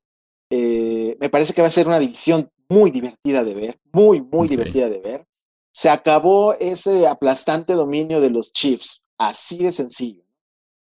eh, 0.50 1.16
me 1.20 1.28
parece 1.28 1.54
que 1.54 1.62
va 1.62 1.68
a 1.68 1.70
ser 1.70 1.86
una 1.86 1.98
división 1.98 2.50
muy 2.68 2.90
divertida 2.90 3.44
de 3.44 3.54
ver, 3.54 3.78
muy, 3.92 4.20
muy 4.20 4.48
divertida 4.48 4.88
de 4.88 5.00
ver. 5.00 5.26
Se 5.72 5.88
acabó 5.88 6.54
ese 6.54 7.06
aplastante 7.06 7.72
dominio 7.74 8.20
de 8.20 8.30
los 8.30 8.52
Chiefs, 8.52 9.02
así 9.18 9.58
de 9.58 9.72
sencillo. 9.72 10.22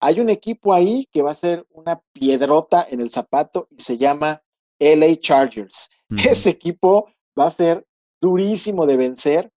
Hay 0.00 0.20
un 0.20 0.30
equipo 0.30 0.72
ahí 0.72 1.08
que 1.12 1.22
va 1.22 1.32
a 1.32 1.34
ser 1.34 1.66
una 1.70 2.00
piedrota 2.12 2.86
en 2.88 3.00
el 3.00 3.10
zapato 3.10 3.68
y 3.70 3.82
se 3.82 3.98
llama 3.98 4.42
LA 4.78 5.16
Chargers. 5.16 5.90
Ese 6.30 6.50
equipo 6.50 7.10
va 7.38 7.46
a 7.46 7.50
ser 7.50 7.84
durísimo 8.20 8.86
de 8.86 8.96
vencer, 8.96 9.50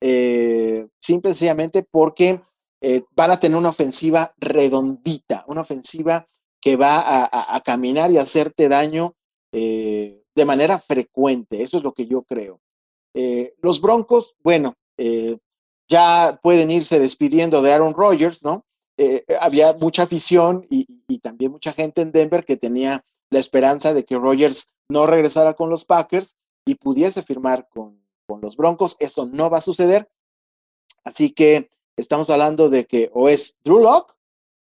eh, 0.00 0.88
simple 1.00 1.30
y 1.30 1.34
sencillamente 1.34 1.86
porque 1.88 2.40
eh, 2.84 3.04
van 3.14 3.30
a 3.30 3.38
tener 3.38 3.56
una 3.56 3.68
ofensiva 3.68 4.34
redondita, 4.38 5.44
una 5.46 5.60
ofensiva 5.60 6.26
que 6.60 6.74
va 6.74 7.28
a, 7.30 7.60
caminar 7.60 8.10
y 8.10 8.18
hacerte 8.18 8.68
daño 8.68 9.14
eh, 9.52 10.24
de 10.34 10.44
manera 10.44 10.80
frecuente. 10.80 11.62
Eso 11.62 11.78
es 11.78 11.84
lo 11.84 11.92
que 11.92 12.06
yo 12.06 12.22
creo. 12.22 12.60
Eh, 13.14 13.54
los 13.62 13.80
Broncos, 13.80 14.34
bueno, 14.42 14.74
ya 15.88 16.40
pueden 16.42 16.70
irse 16.70 16.98
despidiendo 16.98 17.62
de 17.62 17.72
Aaron 17.72 17.94
Rodgers, 17.94 18.44
¿no? 18.44 18.64
había 19.40 19.72
mucha 19.74 20.04
afición 20.04 20.66
y, 20.70 20.86
también 21.18 21.52
mucha 21.52 21.72
gente 21.72 22.00
en 22.02 22.12
Denver 22.12 22.44
que 22.44 22.56
tenía 22.56 23.04
la 23.30 23.38
esperanza 23.38 23.92
de 23.92 24.04
que 24.04 24.16
Rodgers 24.16 24.72
no 24.88 25.06
regresara 25.06 25.54
con 25.54 25.70
los 25.70 25.84
Packers 25.84 26.36
y 26.64 26.76
pudiese 26.76 27.22
firmar 27.22 27.68
con, 27.68 28.02
con 28.26 28.40
los 28.40 28.56
Broncos. 28.56 28.96
Eso 28.98 29.26
no 29.26 29.50
va 29.50 29.58
a 29.58 29.62
suceder. 29.62 30.08
Así 31.04 31.32
que 31.32 31.72
estamos 31.96 32.30
hablando 32.30 32.70
de 32.70 32.84
que 32.84 33.10
o 33.12 33.28
es 33.28 33.58
Drew 33.64 33.80
Locke 33.80 34.14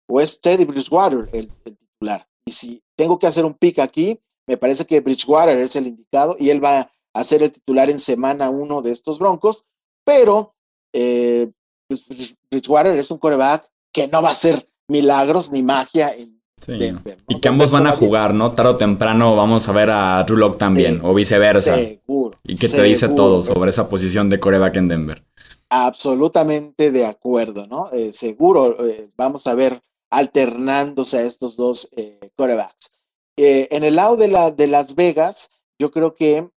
o 0.09 0.21
es 0.21 0.40
Teddy 0.40 0.64
Bridgewater 0.64 1.29
el, 1.33 1.49
titular. 1.49 2.27
Y 2.45 2.53
si 2.53 2.83
tengo 2.97 3.19
que 3.19 3.27
hacer 3.27 3.45
un 3.45 3.55
pick 3.55 3.79
aquí, 3.79 4.21
me 4.47 4.57
parece 4.57 4.85
que 4.85 5.01
Bridgewater 5.01 5.59
es 5.59 5.77
el 5.77 5.87
indicado 5.87 6.37
y 6.38 6.51
él 6.51 6.62
va 6.62 6.90
a 7.14 7.25
ser 7.25 7.43
el 7.43 7.53
titular 7.53 7.90
en 7.90 7.99
semana 7.99 8.51
uno 8.51 8.83
de 8.83 8.93
estos 8.93 9.19
Broncos, 9.19 9.64
pero 10.05 10.55
eh, 10.93 11.51
pues, 11.88 12.05
Bridgewater 12.51 12.97
es 12.99 13.11
un 13.11 13.19
coreback 13.19 13.71
que 13.93 14.09
no 14.09 14.23
va 14.23 14.29
a 14.29 14.33
hacer 14.33 14.69
milagros 14.88 15.53
ni 15.53 15.62
magia 15.62 16.12
en 16.14 16.40
Denver. 16.66 17.19
Y 17.29 17.40
que 17.40 17.49
ambos 17.49 17.71
van 17.71 17.87
a 17.87 17.93
jugar, 17.93 18.35
¿no? 18.35 18.53
Tarde 18.53 18.71
o 18.71 18.77
temprano 18.77 19.35
vamos 19.35 19.69
a 19.69 19.73
ver 19.73 19.90
a 19.90 20.23
Drew 20.25 20.37
Locke 20.37 20.59
también, 20.59 21.01
o 21.03 21.14
viceversa. 21.14 21.77
Seguro. 21.77 22.38
Y 22.45 22.55
que 22.55 22.69
te 22.69 22.83
dice 22.83 23.09
todo 23.09 23.43
sobre 23.43 23.71
esa 23.71 23.88
posición 23.88 24.29
de 24.29 24.40
coreback 24.40 24.77
en 24.77 24.88
Denver. 24.88 25.25
Absolutamente 25.72 26.90
de 26.90 27.06
acuerdo, 27.06 27.68
¿no? 27.68 27.88
Eh, 27.92 28.12
seguro 28.12 28.85
eh, 28.85 29.09
vamos 29.16 29.46
a 29.46 29.54
ver 29.54 29.80
alternándose 30.11 31.18
a 31.18 31.22
estos 31.22 31.56
dos 31.56 31.88
eh, 31.96 32.33
corebacks. 32.35 32.96
en 33.37 33.85
el 33.85 33.94
lado 33.94 34.16
de, 34.16 34.26
la, 34.26 34.50
de 34.50 34.66
Las 34.66 34.96
Vegas, 34.96 35.52
yo 35.78 35.92
creo 35.92 36.16
que 36.16 36.50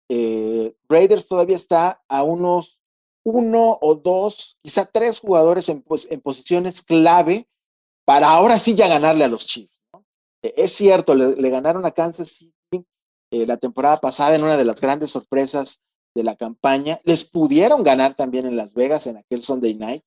Raiders 0.87 1.27
todavía 1.27 1.57
está 1.57 2.01
a 2.07 2.23
unos 2.23 2.81
uno 3.23 3.77
o 3.81 3.95
dos, 3.95 4.57
quizá 4.63 4.85
tres 4.85 5.19
jugadores 5.19 5.67
en, 5.67 5.83
en 6.09 6.21
posiciones 6.21 6.81
clave 6.81 7.47
para 8.05 8.29
ahora 8.29 8.57
sí 8.57 8.75
ya 8.75 8.87
ganarle 8.87 9.25
a 9.25 9.27
los 9.27 9.45
Chiefs. 9.45 9.73
¿no? 9.91 10.05
es 10.41 10.71
cierto, 10.71 11.13
le, 11.13 11.49
ganaron 11.49 11.85
a 11.85 11.91
Kansas 11.91 12.29
City 12.29 12.85
la 13.29 13.57
temporada 13.57 13.97
pasada 13.97 14.35
en 14.35 14.43
una 14.43 14.55
de 14.55 14.65
las 14.65 14.79
grandes 14.79 15.11
sorpresas 15.11 15.83
de 16.15 16.23
la 16.23 16.35
campaña. 16.35 16.99
Les 17.03 17.23
pudieron 17.23 17.83
ganar 17.83 18.15
también 18.15 18.45
en 18.45 18.55
Las 18.55 18.73
Vegas 18.73 19.07
en 19.07 19.17
aquel 19.17 19.43
Sunday 19.43 19.75
night. 19.75 20.03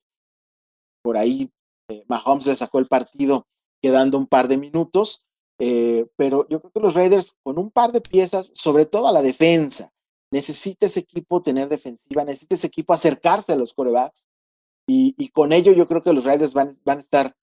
Por 1.03 1.17
ahí 1.17 1.51
eh, 1.89 2.05
Mahomes 2.09 2.47
le 2.47 2.57
sacó 2.57 2.79
el 2.79 2.87
partido 2.87 3.47
quedando 3.83 4.19
un 4.19 4.27
par 4.27 4.49
de 4.49 4.59
minutos. 4.59 5.27
Eh, 5.59 6.07
pero 6.17 6.49
yo 6.49 6.61
creo 6.61 6.73
que 6.73 6.81
los 6.81 6.95
Raiders 6.95 7.37
con 7.43 7.59
un 7.59 7.71
par 7.71 7.93
de 7.93 8.01
piezas, 8.01 8.51
sobre 8.55 8.87
todo 8.87 9.09
a 9.09 9.13
la 9.13 9.23
defensa, 9.23 9.93
necesita 10.33 10.87
ese 10.87 11.01
equipo 11.01 11.43
tener 11.43 11.69
defensiva, 11.69 12.25
necesita 12.25 12.57
ese 12.57 12.67
equipo 12.67 12.93
acercarse 12.93 13.53
a 13.53 13.57
los 13.57 13.73
corebacks. 13.73 14.27
Y, 14.87 15.29
con 15.29 15.53
ello 15.53 15.73
yo 15.73 15.89
creo 15.89 16.03
que 16.03 16.13
los 16.13 16.25
Raiders 16.25 16.53
van, 16.53 16.77
van 16.85 16.99
a 16.99 17.01
estar 17.01 17.37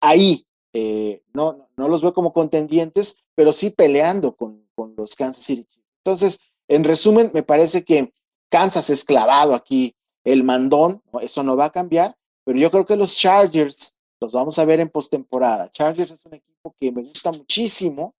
ahí. 0.00 0.46
Eh, 0.74 1.22
no, 1.32 1.68
no 1.76 1.88
los 1.88 2.02
veo 2.02 2.12
como 2.12 2.32
contendientes, 2.32 3.24
pero 3.34 3.52
sí 3.52 3.70
peleando 3.70 4.36
con, 4.36 4.68
con 4.74 4.94
los 4.96 5.14
Kansas 5.14 5.44
City 5.44 5.66
Entonces, 6.04 6.40
en 6.68 6.84
resumen, 6.84 7.30
me 7.34 7.42
parece 7.42 7.84
que 7.84 8.12
Kansas 8.50 8.90
es 8.90 9.04
clavado 9.04 9.54
aquí 9.54 9.94
el 10.24 10.44
mandón, 10.44 11.02
eso 11.20 11.42
no 11.42 11.56
va 11.56 11.66
a 11.66 11.72
cambiar, 11.72 12.16
pero 12.44 12.58
yo 12.58 12.70
creo 12.70 12.86
que 12.86 12.96
los 12.96 13.16
Chargers 13.16 13.96
los 14.20 14.32
vamos 14.32 14.58
a 14.58 14.64
ver 14.64 14.80
en 14.80 14.88
postemporada. 14.88 15.70
Chargers 15.70 16.10
es 16.10 16.24
un 16.24 16.34
equipo 16.34 16.74
que 16.80 16.90
me 16.90 17.02
gusta 17.02 17.32
muchísimo 17.32 18.14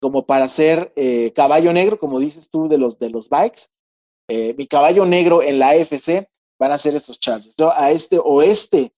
como 0.00 0.24
para 0.24 0.48
ser 0.48 0.92
eh, 0.96 1.32
caballo 1.34 1.72
negro, 1.72 1.98
como 1.98 2.18
dices 2.18 2.50
tú, 2.50 2.68
de 2.68 2.78
los, 2.78 2.98
de 2.98 3.10
los 3.10 3.28
bikes. 3.28 3.62
Eh, 4.28 4.54
mi 4.56 4.66
caballo 4.66 5.04
negro 5.04 5.42
en 5.42 5.58
la 5.58 5.70
AFC 5.70 6.26
van 6.58 6.72
a 6.72 6.78
ser 6.78 6.94
esos 6.94 7.18
Chargers. 7.20 7.54
Yo 7.58 7.72
a 7.76 7.90
este 7.90 8.18
oeste 8.22 8.92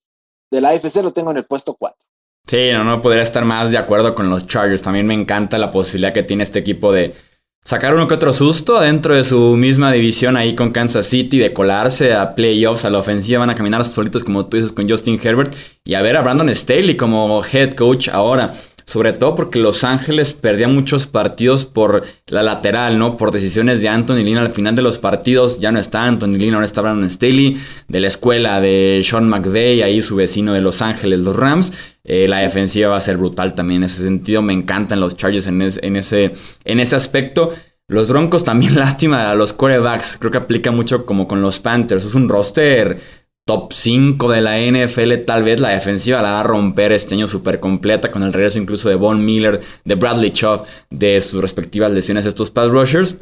de 0.51 0.61
la 0.61 0.69
AFC 0.69 0.97
lo 1.01 1.11
tengo 1.11 1.31
en 1.31 1.37
el 1.37 1.45
puesto 1.45 1.75
4. 1.75 1.97
Sí, 2.45 2.71
no, 2.71 2.83
no 2.83 3.01
podría 3.01 3.23
estar 3.23 3.43
más 3.43 3.71
de 3.71 3.77
acuerdo 3.77 4.13
con 4.13 4.29
los 4.29 4.47
Chargers. 4.47 4.81
También 4.81 5.07
me 5.07 5.13
encanta 5.13 5.57
la 5.57 5.71
posibilidad 5.71 6.13
que 6.13 6.23
tiene 6.23 6.43
este 6.43 6.59
equipo 6.59 6.91
de 6.91 7.15
sacar 7.63 7.95
uno 7.95 8.07
que 8.07 8.13
otro 8.13 8.33
susto 8.33 8.79
dentro 8.79 9.15
de 9.15 9.23
su 9.23 9.55
misma 9.55 9.91
división 9.91 10.35
ahí 10.37 10.55
con 10.55 10.71
Kansas 10.71 11.05
City, 11.05 11.39
de 11.39 11.53
colarse 11.53 12.13
a 12.13 12.35
playoffs, 12.35 12.85
a 12.85 12.89
la 12.89 12.99
ofensiva, 12.99 13.39
van 13.39 13.49
a 13.49 13.55
caminar 13.55 13.85
solitos 13.85 14.23
como 14.23 14.45
tú 14.45 14.57
dices 14.57 14.71
con 14.71 14.89
Justin 14.89 15.19
Herbert 15.21 15.53
y 15.85 15.93
a 15.93 16.01
ver 16.01 16.17
a 16.17 16.21
Brandon 16.21 16.53
Staley 16.53 16.97
como 16.97 17.43
head 17.43 17.71
coach 17.73 18.09
ahora. 18.09 18.51
Sobre 18.85 19.13
todo 19.13 19.33
porque 19.33 19.59
Los 19.59 19.85
Ángeles 19.85 20.33
perdía 20.33 20.67
muchos 20.67 21.07
partidos 21.07 21.63
por 21.63 22.03
la 22.27 22.43
lateral, 22.43 22.99
¿no? 22.99 23.15
Por 23.15 23.31
decisiones 23.31 23.81
de 23.81 23.87
Anthony 23.87 24.23
Lynn 24.23 24.37
al 24.37 24.51
final 24.51 24.75
de 24.75 24.81
los 24.81 24.99
partidos. 24.99 25.61
Ya 25.61 25.71
no 25.71 25.79
está 25.79 26.03
Anthony 26.03 26.35
Lynn, 26.37 26.55
ahora 26.55 26.65
está 26.65 26.81
Brandon 26.81 27.09
Staley. 27.09 27.57
De 27.87 28.01
la 28.01 28.07
escuela 28.07 28.59
de 28.59 29.01
Sean 29.09 29.29
McVay, 29.29 29.81
ahí 29.81 30.01
su 30.01 30.17
vecino 30.17 30.51
de 30.51 30.59
Los 30.59 30.81
Ángeles, 30.81 31.21
los 31.21 31.33
Rams. 31.33 31.71
Eh, 32.05 32.27
la 32.27 32.39
defensiva 32.39 32.89
va 32.89 32.97
a 32.97 33.01
ser 33.01 33.17
brutal 33.17 33.55
también 33.55 33.81
en 33.81 33.85
ese 33.85 34.03
sentido. 34.03 34.41
Me 34.41 34.53
encantan 34.53 34.99
los 34.99 35.15
Chargers 35.15 35.47
en, 35.47 35.61
en, 35.61 35.95
ese, 35.95 36.33
en 36.65 36.79
ese 36.79 36.95
aspecto. 36.95 37.53
Los 37.87 38.09
Broncos 38.09 38.43
también, 38.43 38.75
lástima 38.79 39.31
a 39.31 39.35
los 39.35 39.53
quarterbacks. 39.53 40.17
Creo 40.17 40.31
que 40.31 40.37
aplica 40.37 40.71
mucho 40.71 41.05
como 41.05 41.27
con 41.27 41.41
los 41.41 41.59
Panthers. 41.59 42.05
Es 42.05 42.15
un 42.15 42.29
roster 42.29 42.99
top 43.45 43.73
5 43.73 44.31
de 44.31 44.41
la 44.41 44.59
NFL. 44.59 45.25
Tal 45.25 45.43
vez 45.43 45.59
la 45.59 45.69
defensiva 45.69 46.21
la 46.21 46.31
va 46.31 46.39
a 46.41 46.43
romper 46.43 46.91
este 46.91 47.15
año 47.15 47.27
súper 47.27 47.59
completa 47.59 48.11
con 48.11 48.23
el 48.23 48.33
regreso 48.33 48.59
incluso 48.59 48.89
de 48.89 48.95
Von 48.95 49.23
Miller, 49.23 49.59
de 49.83 49.95
Bradley 49.95 50.31
Chubb, 50.31 50.65
de 50.89 51.19
sus 51.21 51.41
respectivas 51.41 51.91
lesiones 51.91 52.25
estos 52.25 52.51
pass 52.51 52.69
rushers. 52.69 53.17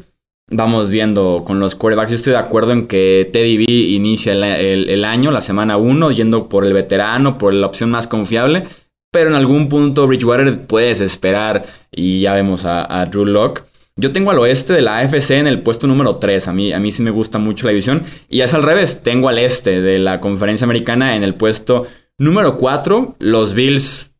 Vamos 0.54 0.90
viendo 0.90 1.44
con 1.46 1.60
los 1.60 1.74
quarterbacks. 1.74 2.10
Yo 2.10 2.16
estoy 2.16 2.34
de 2.34 2.38
acuerdo 2.38 2.72
en 2.72 2.86
que 2.86 3.30
Teddy 3.32 3.56
B 3.56 3.64
inicia 3.64 4.34
el, 4.34 5.04
año, 5.04 5.30
la 5.30 5.40
semana 5.40 5.78
1, 5.78 6.10
yendo 6.10 6.50
por 6.50 6.66
el 6.66 6.74
veterano, 6.74 7.38
por 7.38 7.54
la 7.54 7.66
opción 7.66 7.90
más 7.90 8.06
confiable. 8.06 8.64
Pero 9.10 9.30
en 9.30 9.36
algún 9.36 9.70
punto 9.70 10.06
Bridgewater 10.06 10.66
puedes 10.66 11.00
esperar 11.00 11.64
y 11.90 12.20
ya 12.20 12.34
vemos 12.34 12.66
a, 12.66 13.06
Drew 13.06 13.24
Locke. 13.24 13.64
Yo 13.96 14.12
tengo 14.12 14.30
al 14.30 14.38
oeste 14.40 14.74
de 14.74 14.82
la 14.82 14.98
AFC 14.98 15.30
en 15.32 15.46
el 15.46 15.60
puesto 15.62 15.86
número 15.86 16.16
3. 16.16 16.48
A 16.48 16.52
mí, 16.52 16.72
a 16.74 16.78
mí 16.78 16.92
sí 16.92 17.02
me 17.02 17.10
gusta 17.10 17.38
mucho 17.38 17.64
la 17.64 17.70
división. 17.70 18.02
Y 18.28 18.42
es 18.42 18.52
al 18.52 18.62
revés. 18.62 19.02
Tengo 19.02 19.30
al 19.30 19.38
este 19.38 19.80
de 19.80 19.98
la 19.98 20.20
conferencia 20.20 20.66
americana 20.66 21.16
en 21.16 21.22
el 21.22 21.34
puesto 21.34 21.86
número 22.18 22.58
4. 22.58 23.16
Los 23.20 23.54
Bills 23.54 24.11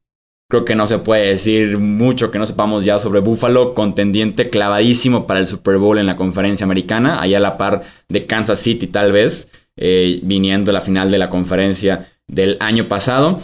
Creo 0.53 0.67
que 0.67 0.75
no 0.75 0.87
se 0.87 0.99
puede 0.99 1.29
decir 1.29 1.79
mucho 1.79 2.31
que 2.31 2.39
no 2.39 2.45
sepamos 2.45 2.85
ya 2.85 2.99
sobre 2.99 3.21
Buffalo, 3.21 3.73
contendiente 3.73 4.51
clavadísimo 4.51 5.27
para 5.27 5.41
el 5.41 5.47
Super 5.47 5.79
Bowl 5.79 5.97
en 5.97 6.05
la 6.05 6.15
conferencia 6.15 6.65
americana, 6.65 7.23
allá 7.23 7.39
a 7.39 7.41
la 7.41 7.57
par 7.57 7.85
de 8.11 8.27
Kansas 8.27 8.59
City 8.59 8.87
tal 8.87 9.13
vez, 9.13 9.49
eh, 9.79 10.21
viniendo 10.23 10.71
la 10.71 10.83
final 10.83 11.11
de 11.11 11.17
la 11.17 11.31
conferencia 11.31 12.11
del 12.29 12.59
año 12.61 12.87
pasado. 12.87 13.41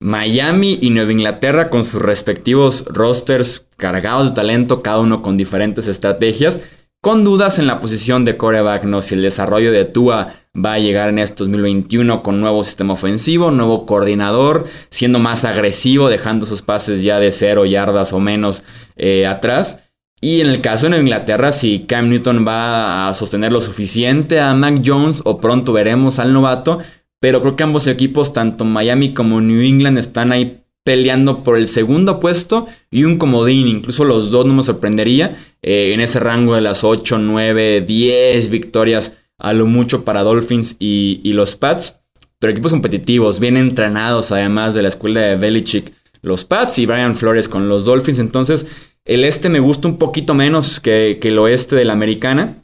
Miami 0.00 0.78
y 0.80 0.88
Nueva 0.88 1.12
Inglaterra 1.12 1.68
con 1.68 1.84
sus 1.84 2.00
respectivos 2.00 2.86
rosters 2.86 3.66
cargados 3.76 4.30
de 4.30 4.36
talento, 4.36 4.80
cada 4.80 5.00
uno 5.00 5.20
con 5.20 5.36
diferentes 5.36 5.86
estrategias, 5.86 6.60
con 7.08 7.24
dudas 7.24 7.58
en 7.58 7.66
la 7.66 7.80
posición 7.80 8.26
de 8.26 8.36
coreback, 8.36 8.84
no 8.84 9.00
si 9.00 9.14
el 9.14 9.22
desarrollo 9.22 9.72
de 9.72 9.86
Tua 9.86 10.34
va 10.54 10.74
a 10.74 10.78
llegar 10.78 11.08
en 11.08 11.18
este 11.18 11.36
2021 11.36 12.22
con 12.22 12.38
nuevo 12.38 12.62
sistema 12.62 12.92
ofensivo, 12.92 13.50
nuevo 13.50 13.86
coordinador, 13.86 14.66
siendo 14.90 15.18
más 15.18 15.46
agresivo, 15.46 16.10
dejando 16.10 16.44
sus 16.44 16.60
pases 16.60 17.02
ya 17.02 17.18
de 17.18 17.32
cero 17.32 17.64
yardas 17.64 18.12
o 18.12 18.20
menos 18.20 18.62
eh, 18.96 19.26
atrás. 19.26 19.84
Y 20.20 20.42
en 20.42 20.48
el 20.48 20.60
caso 20.60 20.90
de 20.90 20.98
Inglaterra, 20.98 21.50
si 21.50 21.86
Cam 21.86 22.10
Newton 22.10 22.46
va 22.46 23.08
a 23.08 23.14
sostener 23.14 23.52
lo 23.52 23.62
suficiente 23.62 24.38
a 24.38 24.52
Mac 24.52 24.82
Jones 24.84 25.22
o 25.24 25.40
pronto 25.40 25.72
veremos 25.72 26.18
al 26.18 26.34
novato, 26.34 26.78
pero 27.20 27.40
creo 27.40 27.56
que 27.56 27.62
ambos 27.62 27.86
equipos, 27.86 28.34
tanto 28.34 28.66
Miami 28.66 29.14
como 29.14 29.40
New 29.40 29.62
England, 29.62 29.96
están 29.96 30.30
ahí 30.30 30.60
peleando 30.88 31.44
por 31.44 31.58
el 31.58 31.68
segundo 31.68 32.18
puesto 32.18 32.66
y 32.90 33.04
un 33.04 33.18
comodín. 33.18 33.66
Incluso 33.66 34.04
los 34.04 34.30
dos 34.30 34.46
no 34.46 34.54
me 34.54 34.62
sorprendería 34.62 35.36
eh, 35.60 35.92
en 35.92 36.00
ese 36.00 36.18
rango 36.18 36.54
de 36.54 36.62
las 36.62 36.82
8, 36.82 37.18
9, 37.18 37.82
10 37.82 38.48
victorias 38.48 39.18
a 39.36 39.52
lo 39.52 39.66
mucho 39.66 40.02
para 40.02 40.22
Dolphins 40.22 40.76
y, 40.78 41.30
los 41.34 41.56
Pats. 41.56 41.96
Pero 42.38 42.52
equipos 42.52 42.72
competitivos, 42.72 43.38
bien 43.38 43.58
entrenados 43.58 44.32
además 44.32 44.72
de 44.72 44.80
la 44.80 44.88
escuela 44.88 45.20
de 45.20 45.36
Belichick, 45.36 45.92
los 46.22 46.46
Pats 46.46 46.78
y 46.78 46.86
Brian 46.86 47.16
Flores 47.16 47.50
con 47.50 47.68
los 47.68 47.84
Dolphins. 47.84 48.18
Entonces, 48.18 48.66
el 49.04 49.24
este 49.24 49.50
me 49.50 49.60
gusta 49.60 49.88
un 49.88 49.98
poquito 49.98 50.32
menos 50.32 50.80
que, 50.80 51.18
que 51.20 51.28
el 51.28 51.38
oeste 51.38 51.76
de 51.76 51.84
la 51.84 51.92
americana. 51.92 52.62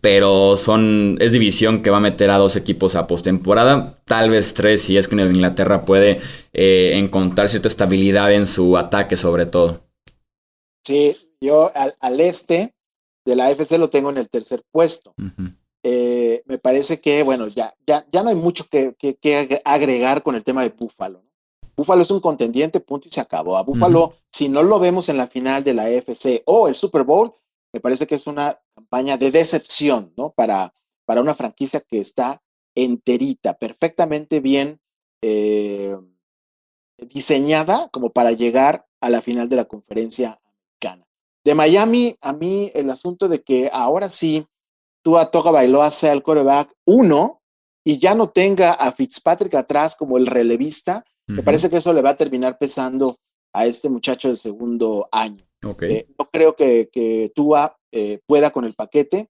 Pero 0.00 0.56
son. 0.56 1.16
Es 1.20 1.32
división 1.32 1.82
que 1.82 1.90
va 1.90 1.98
a 1.98 2.00
meter 2.00 2.30
a 2.30 2.38
dos 2.38 2.56
equipos 2.56 2.96
a 2.96 3.06
postemporada. 3.06 3.94
Tal 4.04 4.30
vez 4.30 4.54
tres, 4.54 4.82
si 4.82 4.96
es 4.96 5.08
que 5.08 5.16
Inglaterra 5.16 5.84
puede 5.84 6.20
eh, 6.52 6.92
encontrar 6.94 7.48
cierta 7.48 7.68
estabilidad 7.68 8.32
en 8.32 8.46
su 8.46 8.76
ataque, 8.76 9.16
sobre 9.16 9.46
todo. 9.46 9.80
Sí, 10.84 11.16
yo 11.40 11.72
al, 11.74 12.20
este 12.20 12.74
de 13.24 13.36
la 13.36 13.46
AFC 13.46 13.72
lo 13.78 13.90
tengo 13.90 14.10
en 14.10 14.18
el 14.18 14.28
tercer 14.28 14.62
puesto. 14.70 15.14
Eh, 15.82 16.42
me 16.46 16.58
parece 16.58 17.00
que, 17.00 17.22
bueno, 17.22 17.46
ya, 17.48 17.74
ya, 17.86 18.04
ya 18.10 18.22
no 18.22 18.30
hay 18.30 18.34
mucho 18.34 18.66
que, 18.68 18.94
que, 18.94 19.62
agregar 19.64 20.22
con 20.22 20.34
el 20.34 20.42
tema 20.44 20.62
de 20.62 20.70
Búfalo. 20.70 21.22
Búfalo 21.76 22.02
es 22.02 22.10
un 22.10 22.20
contendiente, 22.20 22.80
punto 22.80 23.08
y 23.08 23.12
se 23.12 23.20
acabó. 23.20 23.56
A 23.56 23.62
Búfalo, 23.62 24.14
si 24.32 24.48
no 24.48 24.62
lo 24.62 24.78
vemos 24.78 25.08
en 25.08 25.16
la 25.16 25.26
final 25.26 25.62
de 25.62 25.74
la 25.74 25.84
AFC 25.84 26.42
o 26.44 26.68
el 26.68 26.74
Super 26.74 27.04
Bowl, 27.04 27.34
me 27.76 27.80
parece 27.80 28.06
que 28.06 28.14
es 28.14 28.26
una 28.26 28.58
campaña 28.74 29.18
de 29.18 29.30
decepción, 29.30 30.14
¿no? 30.16 30.32
Para, 30.32 30.72
para 31.04 31.20
una 31.20 31.34
franquicia 31.34 31.82
que 31.82 31.98
está 31.98 32.42
enterita, 32.74 33.58
perfectamente 33.58 34.40
bien 34.40 34.80
eh, 35.20 35.94
diseñada 36.96 37.90
como 37.92 38.14
para 38.14 38.32
llegar 38.32 38.86
a 39.02 39.10
la 39.10 39.20
final 39.20 39.50
de 39.50 39.56
la 39.56 39.66
conferencia 39.66 40.40
americana. 40.42 41.06
De 41.44 41.54
Miami, 41.54 42.16
a 42.22 42.32
mí 42.32 42.70
el 42.74 42.88
asunto 42.88 43.28
de 43.28 43.42
que 43.42 43.68
ahora 43.70 44.08
sí 44.08 44.46
Tua 45.02 45.30
Toga 45.30 45.50
Bailoa 45.50 45.90
sea 45.90 46.14
el 46.14 46.22
coreback 46.22 46.72
uno 46.86 47.42
y 47.84 47.98
ya 47.98 48.14
no 48.14 48.30
tenga 48.30 48.72
a 48.72 48.90
Fitzpatrick 48.90 49.54
atrás 49.54 49.96
como 49.96 50.16
el 50.16 50.26
relevista, 50.26 51.04
me 51.26 51.42
parece 51.42 51.68
que 51.68 51.76
eso 51.76 51.92
le 51.92 52.00
va 52.00 52.10
a 52.10 52.16
terminar 52.16 52.56
pesando 52.56 53.18
a 53.52 53.66
este 53.66 53.90
muchacho 53.90 54.30
de 54.30 54.36
segundo 54.36 55.10
año. 55.12 55.45
Eh, 55.62 56.06
no 56.18 56.28
creo 56.30 56.54
que, 56.54 56.88
que 56.92 57.32
Tua 57.34 57.76
eh, 57.92 58.20
pueda 58.26 58.50
con 58.50 58.64
el 58.64 58.74
paquete. 58.74 59.28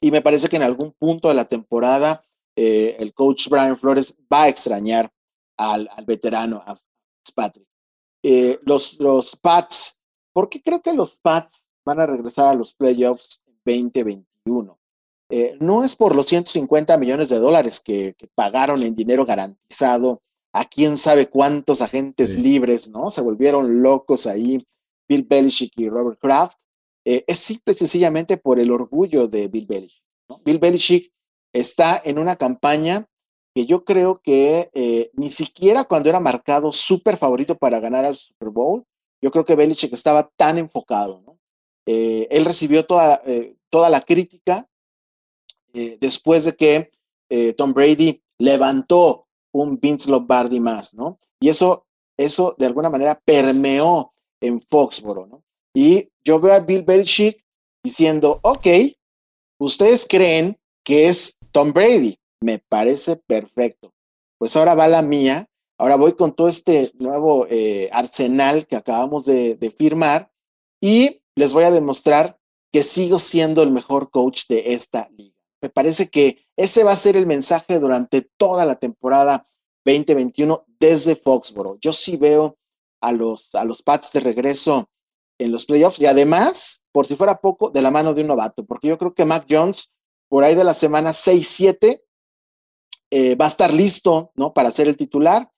Y 0.00 0.10
me 0.10 0.22
parece 0.22 0.48
que 0.48 0.56
en 0.56 0.62
algún 0.62 0.92
punto 0.92 1.28
de 1.28 1.34
la 1.34 1.44
temporada 1.44 2.24
eh, 2.56 2.96
el 2.98 3.14
coach 3.14 3.48
Brian 3.48 3.76
Flores 3.76 4.18
va 4.32 4.44
a 4.44 4.48
extrañar 4.48 5.10
al, 5.56 5.88
veterano, 6.06 6.62
a 6.66 6.76
Patrick. 7.34 7.68
los, 8.62 8.98
los 8.98 9.36
Pats, 9.36 10.00
¿por 10.32 10.48
qué 10.48 10.60
creo 10.60 10.82
que 10.82 10.92
los 10.92 11.16
Pats 11.16 11.68
van 11.84 12.00
a 12.00 12.06
regresar 12.06 12.48
a 12.48 12.54
los 12.54 12.74
playoffs 12.74 13.42
en 13.46 13.86
2021? 13.92 14.78
no 15.60 15.82
es 15.82 15.96
por 15.96 16.14
los 16.14 16.26
150 16.26 16.98
millones 16.98 17.30
de 17.30 17.38
dólares 17.38 17.80
que, 17.80 18.14
pagaron 18.34 18.82
en 18.82 18.94
dinero 18.94 19.24
garantizado 19.24 20.20
a 20.52 20.66
quién 20.66 20.98
sabe 20.98 21.28
cuántos 21.28 21.80
agentes 21.80 22.36
libres, 22.36 22.90
¿no? 22.90 23.08
Se 23.10 23.22
volvieron 23.22 23.82
locos 23.82 24.26
ahí 24.26 24.66
Bill 25.08 25.26
Belichick 25.28 25.72
y 25.76 25.88
Robert 25.88 26.18
Kraft, 26.20 26.58
eh, 27.04 27.24
es 27.26 27.38
simple 27.38 27.72
y 27.72 27.76
sencillamente 27.76 28.36
por 28.36 28.60
el 28.60 28.70
orgullo 28.70 29.28
de 29.28 29.48
Bill 29.48 29.66
Belichick. 29.66 30.02
Bill 30.44 30.58
Belichick 30.58 31.12
está 31.52 32.00
en 32.04 32.18
una 32.18 32.36
campaña 32.36 33.06
que 33.54 33.66
yo 33.66 33.84
creo 33.84 34.20
que 34.22 34.70
eh, 34.72 35.10
ni 35.14 35.30
siquiera 35.30 35.84
cuando 35.84 36.08
era 36.08 36.20
marcado 36.20 36.72
súper 36.72 37.16
favorito 37.16 37.58
para 37.58 37.80
ganar 37.80 38.04
al 38.04 38.16
Super 38.16 38.48
Bowl, 38.48 38.84
yo 39.20 39.30
creo 39.30 39.44
que 39.44 39.56
Belichick 39.56 39.92
estaba 39.92 40.30
tan 40.36 40.58
enfocado. 40.58 41.22
Eh, 41.86 42.28
él 42.30 42.44
recibió 42.44 42.86
toda, 42.86 43.22
toda 43.68 43.90
la 43.90 44.00
crítica 44.00 44.68
después 45.72 46.44
de 46.44 46.54
que 46.54 47.54
Tom 47.56 47.72
Brady 47.72 48.22
levantó 48.38 49.26
un 49.52 49.78
Vince 49.80 50.10
Lombardi 50.10 50.60
más, 50.60 50.94
¿no? 50.94 51.18
Y 51.40 51.48
eso, 51.48 51.86
eso 52.16 52.54
de 52.58 52.66
alguna 52.66 52.90
manera 52.90 53.20
permeó 53.24 54.12
en 54.42 54.60
Foxboro, 54.60 55.26
¿no? 55.26 55.42
Y 55.74 56.10
yo 56.24 56.38
veo 56.38 56.52
a 56.52 56.60
Bill 56.60 56.82
Belichick 56.82 57.42
diciendo, 57.82 58.38
ok, 58.42 58.66
ustedes 59.58 60.06
creen 60.06 60.58
que 60.84 61.08
es 61.08 61.38
Tom 61.50 61.72
Brady, 61.72 62.18
me 62.42 62.58
parece 62.58 63.16
perfecto. 63.16 63.92
Pues 64.38 64.56
ahora 64.56 64.74
va 64.74 64.88
la 64.88 65.02
mía, 65.02 65.46
ahora 65.78 65.96
voy 65.96 66.12
con 66.12 66.34
todo 66.34 66.48
este 66.48 66.92
nuevo 66.98 67.46
eh, 67.48 67.88
arsenal 67.92 68.66
que 68.66 68.76
acabamos 68.76 69.24
de, 69.24 69.54
de 69.54 69.70
firmar 69.70 70.30
y 70.80 71.22
les 71.34 71.52
voy 71.52 71.64
a 71.64 71.70
demostrar 71.70 72.38
que 72.72 72.82
sigo 72.82 73.18
siendo 73.18 73.62
el 73.62 73.70
mejor 73.70 74.10
coach 74.10 74.46
de 74.48 74.74
esta 74.74 75.08
liga. 75.16 75.36
Me 75.62 75.68
parece 75.68 76.08
que 76.08 76.44
ese 76.56 76.84
va 76.84 76.92
a 76.92 76.96
ser 76.96 77.16
el 77.16 77.26
mensaje 77.26 77.78
durante 77.78 78.22
toda 78.36 78.64
la 78.64 78.74
temporada 78.74 79.46
2021 79.84 80.64
desde 80.80 81.16
Foxboro. 81.16 81.78
Yo 81.80 81.92
sí 81.92 82.16
veo 82.16 82.56
a 83.02 83.12
los, 83.12 83.54
a 83.54 83.64
los 83.64 83.82
Pats 83.82 84.12
de 84.12 84.20
regreso 84.20 84.88
en 85.38 85.52
los 85.52 85.66
playoffs 85.66 86.00
y 86.00 86.06
además, 86.06 86.86
por 86.92 87.06
si 87.06 87.16
fuera 87.16 87.40
poco, 87.40 87.70
de 87.70 87.82
la 87.82 87.90
mano 87.90 88.14
de 88.14 88.22
un 88.22 88.28
novato, 88.28 88.64
porque 88.64 88.88
yo 88.88 88.96
creo 88.96 89.14
que 89.14 89.24
Mac 89.24 89.46
Jones, 89.50 89.90
por 90.28 90.44
ahí 90.44 90.54
de 90.54 90.64
la 90.64 90.74
semana 90.74 91.10
6-7, 91.12 92.02
eh, 93.10 93.34
va 93.34 93.44
a 93.44 93.48
estar 93.48 93.74
listo, 93.74 94.32
¿no? 94.36 94.54
Para 94.54 94.70
ser 94.70 94.88
el 94.88 94.96
titular. 94.96 95.50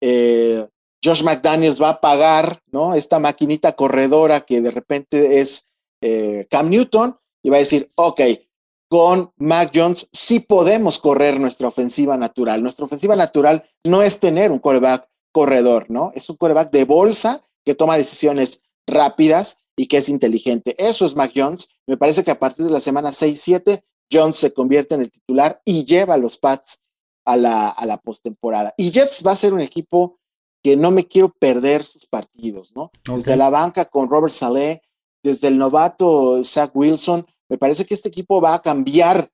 Eh, 0.00 0.66
Josh 1.04 1.22
McDaniels 1.22 1.80
va 1.80 1.90
a 1.90 2.00
pagar, 2.00 2.62
¿no? 2.72 2.94
Esta 2.94 3.20
maquinita 3.20 3.74
corredora 3.74 4.40
que 4.40 4.60
de 4.60 4.72
repente 4.72 5.40
es 5.40 5.70
eh, 6.00 6.48
Cam 6.50 6.68
Newton 6.68 7.16
y 7.44 7.50
va 7.50 7.56
a 7.56 7.60
decir, 7.60 7.92
ok, 7.94 8.20
con 8.88 9.32
Mac 9.36 9.70
Jones 9.72 10.08
sí 10.12 10.40
podemos 10.40 10.98
correr 10.98 11.38
nuestra 11.38 11.68
ofensiva 11.68 12.16
natural. 12.16 12.62
Nuestra 12.62 12.86
ofensiva 12.86 13.14
natural 13.14 13.64
no 13.84 14.02
es 14.02 14.18
tener 14.18 14.50
un 14.50 14.58
quarterback 14.58 15.08
corredor, 15.36 15.90
¿no? 15.90 16.12
Es 16.14 16.30
un 16.30 16.36
quarterback 16.36 16.70
de 16.70 16.86
bolsa 16.86 17.42
que 17.62 17.74
toma 17.74 17.98
decisiones 17.98 18.62
rápidas 18.86 19.66
y 19.76 19.86
que 19.86 19.98
es 19.98 20.08
inteligente. 20.08 20.74
Eso 20.78 21.04
es 21.04 21.14
Mac 21.14 21.32
Jones. 21.36 21.68
Me 21.86 21.98
parece 21.98 22.24
que 22.24 22.30
a 22.30 22.38
partir 22.38 22.64
de 22.64 22.72
la 22.72 22.80
semana 22.80 23.10
6-7, 23.10 23.82
Jones 24.10 24.36
se 24.36 24.54
convierte 24.54 24.94
en 24.94 25.02
el 25.02 25.10
titular 25.10 25.60
y 25.66 25.84
lleva 25.84 26.14
a 26.14 26.16
los 26.16 26.38
Pats 26.38 26.84
a 27.26 27.36
la, 27.36 27.68
a 27.68 27.84
la 27.84 27.98
postemporada. 27.98 28.72
Y 28.78 28.90
Jets 28.90 29.22
va 29.26 29.32
a 29.32 29.36
ser 29.36 29.52
un 29.52 29.60
equipo 29.60 30.18
que 30.62 30.74
no 30.74 30.90
me 30.90 31.04
quiero 31.04 31.28
perder 31.28 31.84
sus 31.84 32.06
partidos, 32.06 32.72
¿no? 32.74 32.90
Desde 33.04 33.36
la 33.36 33.50
banca 33.50 33.84
con 33.84 34.08
Robert 34.08 34.32
Saleh, 34.32 34.80
desde 35.22 35.48
el 35.48 35.58
novato 35.58 36.42
Zach 36.44 36.70
Wilson, 36.72 37.26
me 37.50 37.58
parece 37.58 37.84
que 37.84 37.92
este 37.92 38.08
equipo 38.08 38.40
va 38.40 38.54
a 38.54 38.62
cambiar 38.62 39.30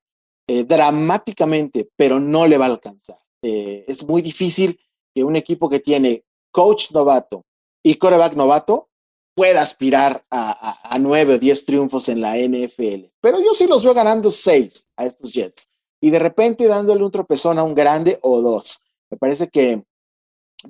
eh, 0.49 0.65
dramáticamente, 0.65 1.89
pero 1.95 2.19
no 2.19 2.49
le 2.49 2.59
va 2.59 2.67
a 2.67 2.71
alcanzar. 2.71 3.19
Eh, 3.43 3.85
es 3.87 4.05
muy 4.05 4.21
difícil 4.21 4.81
que 5.15 5.25
un 5.25 5.37
equipo 5.37 5.69
que 5.69 5.81
tiene 5.81 6.25
coach 6.51 6.91
novato 6.93 7.45
y 7.83 7.97
coreback 7.97 8.35
novato 8.35 8.89
pueda 9.35 9.63
aspirar 9.63 10.25
a, 10.31 10.99
nueve 11.01 11.35
o 11.35 11.39
diez 11.39 11.65
triunfos 11.65 12.09
en 12.09 12.21
la 12.21 12.37
NFL. 12.37 13.07
Pero 13.21 13.41
yo 13.41 13.55
sí 13.55 13.67
los 13.67 13.83
veo 13.83 13.95
ganando 13.95 14.31
seis 14.31 14.91
a 14.97 15.07
estos 15.07 15.33
Jets 15.33 15.71
y 16.01 16.11
de 16.11 16.19
repente 16.19 16.67
dándole 16.67 17.03
un 17.03 17.11
tropezón 17.11 17.59
a 17.59 17.63
un 17.63 17.75
grande 17.75 18.19
o 18.23 18.41
dos. 18.43 18.85
Me 19.11 19.17
parece 19.17 19.49
que 19.49 19.85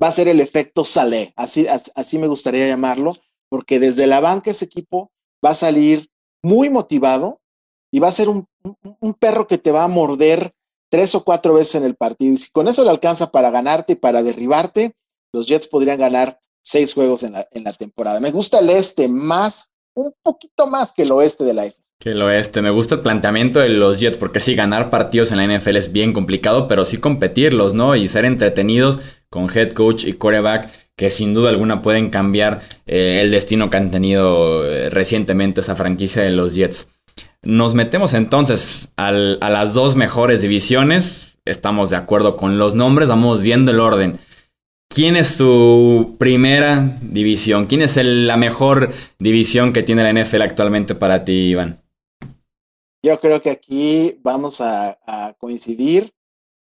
va 0.00 0.08
a 0.08 0.12
ser 0.12 0.28
el 0.28 0.40
efecto 0.40 0.84
Salé, 0.84 1.32
así, 1.36 1.66
así 1.68 2.18
me 2.18 2.28
gustaría 2.28 2.66
llamarlo, 2.66 3.14
porque 3.48 3.78
desde 3.78 4.06
la 4.06 4.20
banca 4.20 4.50
ese 4.50 4.64
equipo 4.64 5.10
va 5.44 5.50
a 5.50 5.54
salir 5.54 6.10
muy 6.42 6.70
motivado 6.70 7.40
y 7.90 7.98
va 7.98 8.08
a 8.08 8.12
ser 8.12 8.28
un 8.28 8.46
perro 9.18 9.46
que 9.46 9.58
te 9.58 9.72
va 9.72 9.84
a 9.84 9.88
morder 9.88 10.54
tres 10.92 11.14
o 11.14 11.24
cuatro 11.24 11.54
veces 11.54 11.76
en 11.76 11.84
el 11.84 11.94
partido. 11.94 12.34
Y 12.34 12.36
si 12.36 12.50
con 12.50 12.68
eso 12.68 12.84
le 12.84 12.90
alcanza 12.90 13.32
para 13.32 13.50
ganarte 13.50 13.94
y 13.94 13.96
para 13.96 14.22
derribarte, 14.22 14.92
los 15.32 15.46
Jets 15.46 15.66
podrían 15.66 15.98
ganar 15.98 16.38
seis 16.62 16.92
juegos 16.92 17.22
en 17.22 17.32
la, 17.32 17.48
en 17.52 17.64
la 17.64 17.72
temporada. 17.72 18.20
Me 18.20 18.30
gusta 18.30 18.58
el 18.58 18.68
este 18.68 19.08
más, 19.08 19.72
un 19.96 20.12
poquito 20.22 20.66
más 20.66 20.92
que 20.92 21.04
el 21.04 21.12
oeste 21.12 21.44
de 21.44 21.54
la 21.54 21.64
NFL. 21.64 21.80
Que 21.98 22.10
el 22.10 22.20
oeste. 22.20 22.60
Me 22.60 22.68
gusta 22.68 22.96
el 22.96 23.00
planteamiento 23.00 23.60
de 23.60 23.70
los 23.70 24.00
Jets, 24.00 24.18
porque 24.18 24.38
sí, 24.38 24.54
ganar 24.54 24.90
partidos 24.90 25.32
en 25.32 25.38
la 25.38 25.46
NFL 25.46 25.76
es 25.76 25.92
bien 25.92 26.12
complicado, 26.12 26.68
pero 26.68 26.84
sí 26.84 26.98
competirlos, 26.98 27.72
¿no? 27.72 27.96
Y 27.96 28.06
ser 28.08 28.26
entretenidos 28.26 28.98
con 29.30 29.48
head 29.50 29.72
coach 29.72 30.04
y 30.04 30.12
quarterback 30.12 30.68
que 30.94 31.08
sin 31.08 31.32
duda 31.32 31.48
alguna 31.48 31.80
pueden 31.80 32.10
cambiar 32.10 32.60
eh, 32.86 33.20
el 33.22 33.30
destino 33.30 33.70
que 33.70 33.78
han 33.78 33.90
tenido 33.90 34.64
eh, 34.64 34.90
recientemente 34.90 35.62
esa 35.62 35.74
franquicia 35.74 36.22
de 36.22 36.30
los 36.32 36.54
Jets. 36.54 36.90
Nos 37.42 37.74
metemos 37.74 38.14
entonces 38.14 38.88
a 38.96 39.10
las 39.10 39.74
dos 39.74 39.96
mejores 39.96 40.42
divisiones. 40.42 41.36
Estamos 41.44 41.90
de 41.90 41.96
acuerdo 41.96 42.36
con 42.36 42.58
los 42.58 42.74
nombres, 42.74 43.08
vamos 43.08 43.42
viendo 43.42 43.72
el 43.72 43.80
orden. 43.80 44.18
¿quién 44.94 45.16
es 45.16 45.36
tu 45.36 46.16
primera 46.18 46.98
división? 47.00 47.66
¿Quién 47.66 47.82
es 47.82 47.96
la 47.96 48.36
mejor 48.36 48.92
división 49.18 49.72
que 49.72 49.82
tiene 49.82 50.02
la 50.02 50.22
NFL 50.22 50.42
actualmente 50.42 50.94
para 50.94 51.24
ti, 51.24 51.50
Iván? 51.50 51.80
Yo 53.04 53.18
creo 53.20 53.42
que 53.42 53.50
aquí 53.50 54.18
vamos 54.22 54.60
a, 54.60 54.98
coincidir 55.38 56.12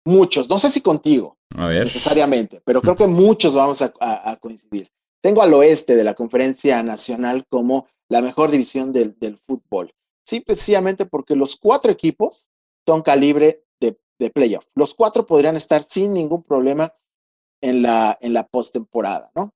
muchos, 0.05 0.49
no 0.49 0.59
sé 0.59 0.71
si 0.71 0.81
contigo 0.81 1.37
necesariamente, 1.55 2.63
pero 2.65 2.81
creo 2.81 2.97
que 2.97 3.07
muchos 3.07 3.55
vamos 3.55 3.83
a, 3.83 4.37
coincidir. 4.41 4.89
Tengo 5.21 5.43
al 5.43 5.53
oeste 5.55 5.95
de 5.95 6.05
la 6.05 6.15
conferencia 6.15 6.83
nacional 6.83 7.45
como 7.49 7.87
la 8.09 8.23
mejor 8.23 8.51
división 8.51 8.93
del, 8.93 9.39
fútbol. 9.47 9.93
Sí, 10.25 10.41
precisamente 10.41 11.07
porque 11.07 11.35
los 11.35 11.57
cuatro 11.57 11.91
equipos 11.91 12.49
son 12.87 13.03
calibre 13.03 13.65
de, 13.81 13.99
de 14.19 14.31
playoff. 14.31 14.67
Los 14.75 14.95
cuatro 14.95 15.27
podrían 15.27 15.57
estar 15.57 15.83
sin 15.83 16.13
ningún 16.15 16.43
problema 16.43 16.95
en 17.61 17.83
la, 17.83 18.19
en 18.21 18.33
la 18.33 18.47
postemporada, 18.47 19.31
¿no? 19.35 19.55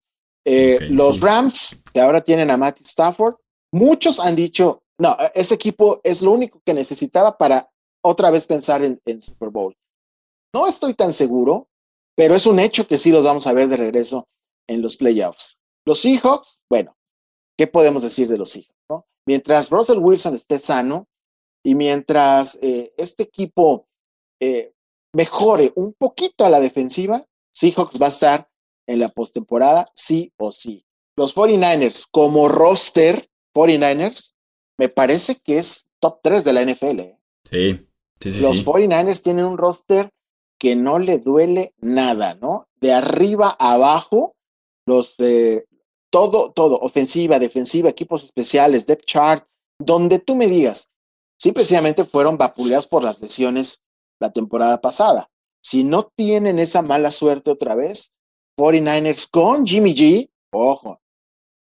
Eh, 0.49 0.79
los 0.91 1.21
Rams, 1.21 1.83
que 1.93 2.01
ahora 2.01 2.21
tienen 2.21 2.53
a 2.53 2.57
Matthew 2.57 2.87
Stafford, 2.87 3.35
muchos 3.73 4.21
han 4.21 4.37
dicho, 4.37 4.85
no, 4.97 5.17
ese 5.35 5.57
equipo 5.57 6.01
es 6.05 6.23
lo 6.23 6.31
único 6.31 6.63
que 6.65 6.73
necesitaba 6.73 7.37
para 7.37 7.69
otra 8.01 8.31
vez 8.31 8.47
pensar 8.47 8.81
en, 8.83 9.21
Super 9.21 9.51
Bowl. 9.51 9.77
No 10.55 10.69
estoy 10.69 10.95
tan 10.95 11.13
seguro, 11.13 11.69
pero 12.15 12.37
es 12.37 12.47
un 12.47 12.61
hecho 12.61 12.87
que 12.87 12.97
sí 12.97 13.11
los 13.11 13.25
vamos 13.25 13.49
a 13.49 13.53
ver 13.53 13.67
de 13.67 13.77
regreso 13.77 14.29
en 14.69 14.83
los 14.83 14.97
playoffs. 14.97 15.59
Los 15.85 15.99
Seahawks, 15.99 16.61
bueno, 16.71 16.97
¿qué 17.59 17.67
podemos 17.67 18.03
decir 18.03 18.29
de 18.29 18.39
los 18.39 18.51
Seahawks? 18.51 18.76
Mientras 19.27 19.71
Russell 19.71 19.99
Wilson 19.99 20.35
esté 20.35 20.59
sano 20.59 21.09
y 21.65 21.75
mientras 21.75 22.59
eh, 22.63 22.95
este 22.97 23.25
equipo 23.25 23.89
eh, 24.41 24.73
mejore 25.13 25.73
un 25.75 25.95
poquito 25.95 26.45
a 26.45 26.51
la 26.51 26.61
defensiva, 26.61 27.25
Seahawks 27.53 28.01
va 28.01 28.07
a 28.07 28.11
estar 28.11 28.49
en 28.87 29.01
la 29.01 29.09
postemporada 29.09 29.91
sí 29.95 30.33
o 30.37 30.53
sí. 30.53 30.87
Los 31.17 31.35
49ers 31.35 32.07
como 32.11 32.49
roster 32.49 33.29
49ers 33.55 34.35
me 34.79 34.89
parece 34.89 35.37
que 35.37 35.59
es 35.59 35.91
top 35.99 36.21
3 36.23 36.45
de 36.45 36.53
la 36.53 36.63
NFL. 36.63 37.01
¿eh? 37.01 37.19
Sí, 37.51 37.89
sí, 38.21 38.33
sí. 38.33 38.41
Los 38.43 38.65
49ers 38.65 39.23
tienen 39.23 39.47
un 39.47 39.59
roster 39.59 40.11
que 40.59 40.77
no 40.77 40.99
le 40.99 41.19
duele 41.19 41.75
nada, 41.79 42.35
¿no? 42.35 42.69
De 42.81 42.93
arriba 42.93 43.57
a 43.59 43.73
abajo, 43.73 44.37
los 44.87 45.17
de 45.17 45.67
todo, 46.17 46.51
todo, 46.51 46.79
ofensiva, 46.79 47.39
defensiva, 47.39 47.91
equipos 47.91 48.25
especiales, 48.25 48.87
depth 48.87 49.05
chart, 49.05 49.47
donde 49.79 50.19
tú 50.19 50.35
me 50.35 50.47
digas, 50.47 50.91
sí, 51.39 51.53
precisamente 51.53 52.07
fueron 52.07 52.39
vapuleados 52.39 52.87
por 52.87 53.05
las 53.05 53.21
lesiones 53.21 53.85
la 54.19 54.33
temporada 54.33 54.81
pasada. 54.81 55.29
Si 55.63 55.85
no 55.85 56.11
tienen 56.17 56.59
esa 56.59 56.81
mala 56.81 57.11
suerte 57.11 57.51
otra 57.51 57.75
vez, 57.75 58.17
49ers 58.59 59.29
con 59.31 59.67
Jimmy 59.67 59.95
G, 59.95 60.31
ojo, 60.55 61.03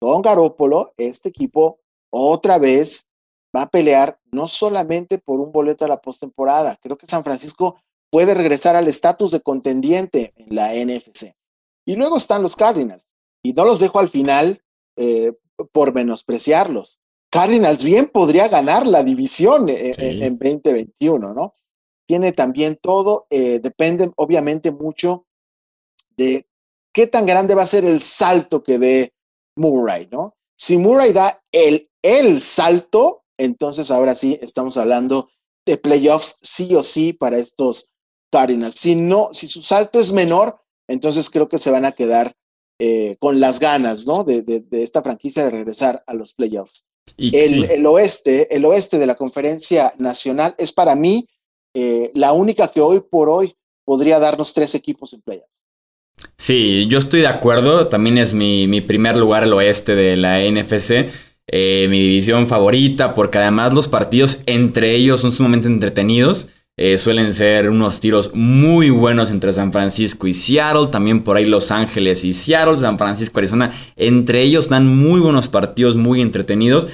con 0.00 0.22
Garópolo, 0.22 0.94
este 0.96 1.28
equipo 1.28 1.80
otra 2.10 2.56
vez 2.56 3.12
va 3.54 3.64
a 3.64 3.68
pelear 3.68 4.18
no 4.32 4.48
solamente 4.48 5.18
por 5.18 5.38
un 5.38 5.52
boleto 5.52 5.84
a 5.84 5.88
la 5.88 6.00
postemporada, 6.00 6.78
creo 6.80 6.96
que 6.96 7.06
San 7.06 7.24
Francisco 7.24 7.78
puede 8.10 8.32
regresar 8.32 8.74
al 8.74 8.88
estatus 8.88 9.32
de 9.32 9.42
contendiente 9.42 10.32
en 10.34 10.56
la 10.56 10.72
NFC. 10.72 11.34
Y 11.84 11.96
luego 11.96 12.16
están 12.16 12.40
los 12.40 12.56
Cardinals, 12.56 13.06
y 13.48 13.52
no 13.52 13.64
los 13.64 13.78
dejo 13.78 13.98
al 13.98 14.08
final 14.08 14.62
eh, 14.96 15.32
por 15.72 15.94
menospreciarlos. 15.94 17.00
Cardinals 17.30 17.84
bien 17.84 18.08
podría 18.08 18.48
ganar 18.48 18.86
la 18.86 19.02
división 19.02 19.68
eh, 19.68 19.92
en, 19.98 20.38
2021, 20.38 21.34
¿no? 21.34 21.54
Tiene 22.06 22.32
también 22.32 22.78
todo, 22.80 23.26
eh, 23.30 23.58
depende 23.60 24.10
obviamente 24.16 24.70
mucho 24.70 25.26
de 26.16 26.46
qué 26.92 27.06
tan 27.06 27.26
grande 27.26 27.54
va 27.54 27.62
a 27.62 27.66
ser 27.66 27.84
el 27.84 28.00
salto 28.00 28.62
que 28.62 28.78
dé 28.78 29.12
Murray, 29.56 30.08
¿no? 30.10 30.36
Si 30.56 30.76
Murray 30.78 31.12
da 31.12 31.42
el 31.52 31.90
el 32.06 32.40
salto, 32.40 33.24
entonces 33.36 33.90
ahora 33.90 34.14
sí 34.14 34.38
estamos 34.40 34.76
hablando 34.76 35.28
de 35.66 35.76
playoffs 35.76 36.38
sí 36.40 36.72
o 36.76 36.84
sí 36.84 37.12
para 37.12 37.38
estos 37.38 37.92
Cardinals. 38.30 38.78
Si 38.78 38.94
no, 38.94 39.30
si 39.32 39.48
su 39.48 39.62
salto 39.62 39.98
es 39.98 40.12
menor, 40.12 40.60
entonces 40.88 41.28
creo 41.30 41.48
que 41.48 41.58
se 41.58 41.72
van 41.72 41.84
a 41.84 41.92
quedar 41.92 42.36
eh, 42.78 43.16
con 43.18 43.40
las 43.40 43.60
ganas, 43.60 44.06
¿no? 44.06 44.24
De, 44.24 44.64
esta 44.72 45.02
franquicia 45.02 45.44
de 45.44 45.50
regresar 45.50 46.02
a 46.06 46.14
los 46.14 46.34
playoffs. 46.34 46.84
el, 47.16 47.86
oeste, 47.86 48.54
el 48.54 48.64
oeste 48.64 48.98
de 48.98 49.06
la 49.06 49.14
conferencia 49.14 49.94
nacional 49.98 50.54
es 50.58 50.72
para 50.72 50.94
mí 50.94 51.28
eh, 51.74 52.10
la 52.14 52.32
única 52.32 52.68
que 52.68 52.80
hoy 52.80 53.00
por 53.00 53.28
hoy 53.28 53.54
podría 53.84 54.18
darnos 54.18 54.52
tres 54.54 54.74
equipos 54.74 55.12
en 55.12 55.22
playoffs. 55.22 55.50
Sí, 56.36 56.86
yo 56.88 56.98
estoy 56.98 57.20
de 57.20 57.26
acuerdo. 57.26 57.88
También 57.88 58.18
es 58.18 58.32
mi, 58.32 58.66
mi 58.66 58.80
primer 58.80 59.16
lugar 59.16 59.44
el 59.44 59.52
oeste 59.52 59.94
de 59.94 60.16
la 60.16 60.40
NFC. 60.40 61.10
Eh, 61.48 61.86
mi 61.88 62.00
división 62.00 62.46
favorita, 62.46 63.14
porque 63.14 63.38
además 63.38 63.72
los 63.72 63.86
partidos 63.86 64.40
entre 64.46 64.94
ellos 64.94 65.20
son 65.20 65.32
sumamente 65.32 65.68
entretenidos. 65.68 66.48
Eh, 66.78 66.98
suelen 66.98 67.32
ser 67.32 67.70
unos 67.70 68.00
tiros 68.00 68.34
muy 68.34 68.90
buenos 68.90 69.30
entre 69.30 69.50
San 69.52 69.72
Francisco 69.72 70.26
y 70.26 70.34
Seattle, 70.34 70.88
también 70.88 71.24
por 71.24 71.38
ahí 71.38 71.46
Los 71.46 71.70
Ángeles 71.70 72.22
y 72.22 72.34
Seattle, 72.34 72.76
San 72.76 72.98
Francisco, 72.98 73.38
Arizona. 73.38 73.72
Entre 73.96 74.42
ellos 74.42 74.68
dan 74.68 74.86
muy 74.86 75.20
buenos 75.20 75.48
partidos, 75.48 75.96
muy 75.96 76.20
entretenidos. 76.20 76.88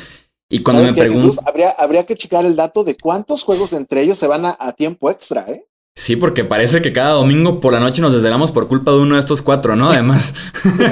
Y 0.49 0.63
cuando 0.63 0.85
me 0.85 0.93
pregunto... 0.93 1.43
Habría, 1.47 1.71
habría 1.71 2.07
que 2.07 2.15
checar 2.15 2.45
el 2.45 2.55
dato 2.55 2.85
de 2.85 2.97
cuántos 2.97 3.43
juegos 3.43 3.73
entre 3.73 4.03
ellos 4.03 4.19
se 4.19 4.29
van 4.29 4.45
a, 4.45 4.57
a 4.61 4.73
tiempo 4.73 5.11
extra, 5.11 5.47
¿eh? 5.49 5.67
Sí, 5.95 6.17
porque 6.17 6.43
parece 6.43 6.81
que 6.81 6.93
cada 6.93 7.13
domingo 7.13 7.61
por 7.61 7.75
la 7.75 7.79
noche 7.79 8.01
nos 8.01 8.15
desvelamos 8.15 8.51
por 8.51 8.67
culpa 8.67 8.93
de 8.93 8.97
uno 8.97 9.15
de 9.15 9.21
estos 9.21 9.43
cuatro, 9.43 9.77
¿no? 9.77 9.91
Además, 9.91 10.33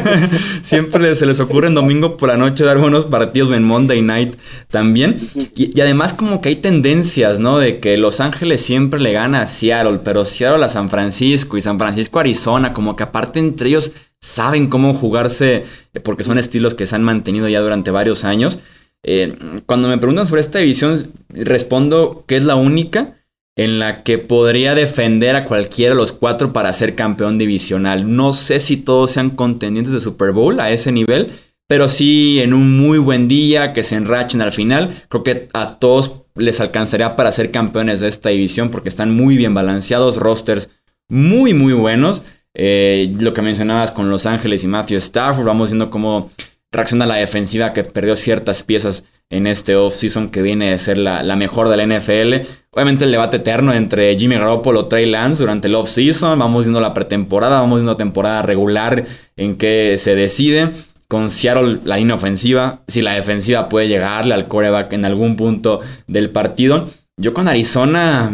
siempre 0.62 1.14
se 1.14 1.24
les 1.24 1.40
ocurre 1.40 1.68
en 1.68 1.74
domingo 1.74 2.18
por 2.18 2.28
la 2.28 2.36
noche 2.36 2.64
dar 2.64 2.78
buenos 2.78 3.06
partidos 3.06 3.50
en 3.52 3.64
Monday 3.64 4.02
Night 4.02 4.36
también. 4.68 5.18
Y, 5.56 5.80
además 5.80 6.12
como 6.12 6.42
que 6.42 6.50
hay 6.50 6.56
tendencias, 6.56 7.40
¿no? 7.40 7.58
De 7.58 7.80
que 7.80 7.96
Los 7.96 8.20
Ángeles 8.20 8.60
siempre 8.60 9.00
le 9.00 9.14
gana 9.14 9.40
a 9.40 9.46
Seattle, 9.46 10.00
pero 10.04 10.26
Seattle 10.26 10.64
a 10.66 10.68
San 10.68 10.90
Francisco 10.90 11.56
y 11.56 11.62
San 11.62 11.78
Francisco 11.78 12.18
a 12.18 12.20
Arizona, 12.20 12.74
como 12.74 12.94
que 12.94 13.02
aparte 13.02 13.38
entre 13.38 13.70
ellos 13.70 13.92
saben 14.20 14.68
cómo 14.68 14.92
jugarse, 14.92 15.64
eh, 15.94 16.00
porque 16.00 16.24
son 16.24 16.36
estilos 16.36 16.74
que 16.74 16.84
se 16.84 16.94
han 16.94 17.04
mantenido 17.04 17.48
ya 17.48 17.60
durante 17.60 17.90
varios 17.90 18.24
años. 18.24 18.58
Eh, 19.02 19.34
cuando 19.64 19.88
me 19.88 19.96
preguntan 19.96 20.26
sobre 20.26 20.42
esta 20.42 20.58
división, 20.58 21.10
respondo 21.30 22.24
que 22.28 22.36
es 22.36 22.44
la 22.44 22.54
única 22.54 23.14
en 23.60 23.78
la 23.78 24.02
que 24.04 24.16
podría 24.16 24.74
defender 24.74 25.36
a 25.36 25.44
cualquiera 25.44 25.94
de 25.94 26.00
los 26.00 26.12
cuatro 26.12 26.50
para 26.50 26.72
ser 26.72 26.94
campeón 26.94 27.36
divisional. 27.36 28.16
No 28.16 28.32
sé 28.32 28.58
si 28.58 28.78
todos 28.78 29.10
sean 29.10 29.28
contendientes 29.28 29.92
de 29.92 30.00
Super 30.00 30.32
Bowl 30.32 30.58
a 30.60 30.70
ese 30.70 30.92
nivel, 30.92 31.28
pero 31.66 31.86
sí 31.86 32.40
en 32.40 32.54
un 32.54 32.78
muy 32.78 32.96
buen 32.96 33.28
día 33.28 33.74
que 33.74 33.82
se 33.82 33.96
enrachen 33.96 34.40
al 34.40 34.52
final. 34.52 35.02
Creo 35.10 35.22
que 35.22 35.48
a 35.52 35.78
todos 35.78 36.22
les 36.36 36.58
alcanzaría 36.58 37.16
para 37.16 37.32
ser 37.32 37.50
campeones 37.50 38.00
de 38.00 38.08
esta 38.08 38.30
división 38.30 38.70
porque 38.70 38.88
están 38.88 39.14
muy 39.14 39.36
bien 39.36 39.52
balanceados, 39.52 40.16
rosters 40.16 40.70
muy 41.10 41.52
muy 41.52 41.74
buenos. 41.74 42.22
Eh, 42.54 43.14
lo 43.20 43.34
que 43.34 43.42
mencionabas 43.42 43.90
con 43.90 44.08
Los 44.08 44.24
Ángeles 44.24 44.64
y 44.64 44.68
Matthew 44.68 44.96
Stafford, 44.96 45.44
vamos 45.44 45.68
viendo 45.68 45.90
cómo 45.90 46.30
reacciona 46.72 47.04
la 47.04 47.16
defensiva 47.16 47.74
que 47.74 47.84
perdió 47.84 48.16
ciertas 48.16 48.62
piezas 48.62 49.04
en 49.30 49.46
este 49.46 49.76
offseason 49.76 50.28
que 50.28 50.42
viene 50.42 50.70
de 50.70 50.78
ser 50.78 50.98
la, 50.98 51.22
la, 51.22 51.36
mejor 51.36 51.68
de 51.68 51.76
la 51.76 51.86
NFL. 51.86 52.46
Obviamente 52.72 53.04
el 53.04 53.12
debate 53.12 53.38
eterno 53.38 53.72
entre 53.72 54.16
Jimmy 54.18 54.34
Garoppolo 54.34 54.82
y 54.82 54.88
Trey 54.88 55.06
Lance 55.06 55.42
durante 55.42 55.68
el 55.68 55.76
offseason. 55.76 56.38
Vamos 56.38 56.66
viendo 56.66 56.80
la 56.80 56.92
pretemporada, 56.92 57.60
vamos 57.60 57.78
viendo 57.78 57.96
temporada 57.96 58.42
regular 58.42 59.06
en 59.36 59.56
que 59.56 59.96
se 59.98 60.14
decide. 60.14 60.70
Con 61.08 61.30
Seattle 61.30 61.78
la 61.84 61.96
línea 61.96 62.14
ofensiva, 62.14 62.82
si 62.86 63.02
la 63.02 63.14
defensiva 63.14 63.68
puede 63.68 63.88
llegarle 63.88 64.34
al 64.34 64.46
coreback 64.46 64.92
en 64.92 65.04
algún 65.04 65.36
punto 65.36 65.80
del 66.06 66.30
partido. 66.30 66.88
Yo 67.16 67.34
con 67.34 67.48
Arizona 67.48 68.32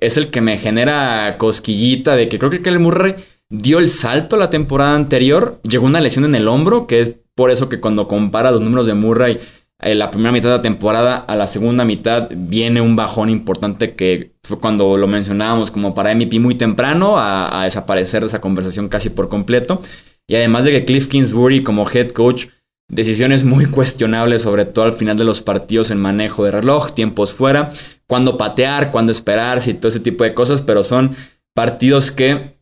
es 0.00 0.16
el 0.16 0.28
que 0.28 0.40
me 0.40 0.56
genera 0.56 1.36
cosquillita 1.38 2.16
de 2.16 2.28
que 2.28 2.38
creo 2.38 2.50
que 2.50 2.68
el 2.68 2.78
Murray 2.78 3.14
dio 3.48 3.78
el 3.78 3.88
salto 3.88 4.36
la 4.36 4.50
temporada 4.50 4.94
anterior. 4.94 5.60
Llegó 5.62 5.86
una 5.86 6.00
lesión 6.00 6.24
en 6.24 6.34
el 6.34 6.48
hombro, 6.48 6.86
que 6.86 7.00
es 7.00 7.14
por 7.34 7.50
eso 7.50 7.68
que 7.68 7.80
cuando 7.80 8.08
compara 8.08 8.50
los 8.50 8.62
números 8.62 8.86
de 8.86 8.94
Murray 8.94 9.38
la 9.78 10.10
primera 10.10 10.32
mitad 10.32 10.48
de 10.48 10.56
la 10.56 10.62
temporada 10.62 11.16
a 11.16 11.36
la 11.36 11.46
segunda 11.46 11.84
mitad 11.84 12.28
viene 12.34 12.80
un 12.80 12.96
bajón 12.96 13.28
importante 13.28 13.94
que 13.94 14.32
fue 14.42 14.58
cuando 14.58 14.96
lo 14.96 15.06
mencionábamos 15.06 15.70
como 15.70 15.94
para 15.94 16.14
MVP 16.14 16.40
muy 16.40 16.54
temprano 16.54 17.16
a, 17.18 17.64
desaparecer 17.64 18.22
de 18.22 18.28
esa 18.28 18.40
conversación 18.40 18.88
casi 18.88 19.10
por 19.10 19.28
completo. 19.28 19.80
Y 20.26 20.36
además 20.36 20.64
de 20.64 20.72
que 20.72 20.84
Cliff 20.84 21.08
Kingsbury 21.08 21.62
como 21.62 21.88
head 21.90 22.10
coach, 22.10 22.46
decisiones 22.88 23.44
muy 23.44 23.66
cuestionables 23.70 24.42
sobre 24.42 24.64
todo 24.64 24.86
al 24.86 24.92
final 24.92 25.18
de 25.18 25.24
los 25.24 25.42
partidos 25.42 25.90
en 25.90 25.98
manejo 25.98 26.44
de 26.44 26.52
reloj, 26.52 26.92
tiempos 26.92 27.34
fuera, 27.34 27.70
cuándo 28.06 28.38
patear, 28.38 28.90
cuándo 28.90 29.12
esperarse 29.12 29.70
y 29.70 29.74
todo 29.74 29.88
ese 29.88 30.00
tipo 30.00 30.24
de 30.24 30.32
cosas, 30.32 30.62
pero 30.62 30.82
son 30.82 31.14
partidos 31.54 32.10
que 32.10 32.56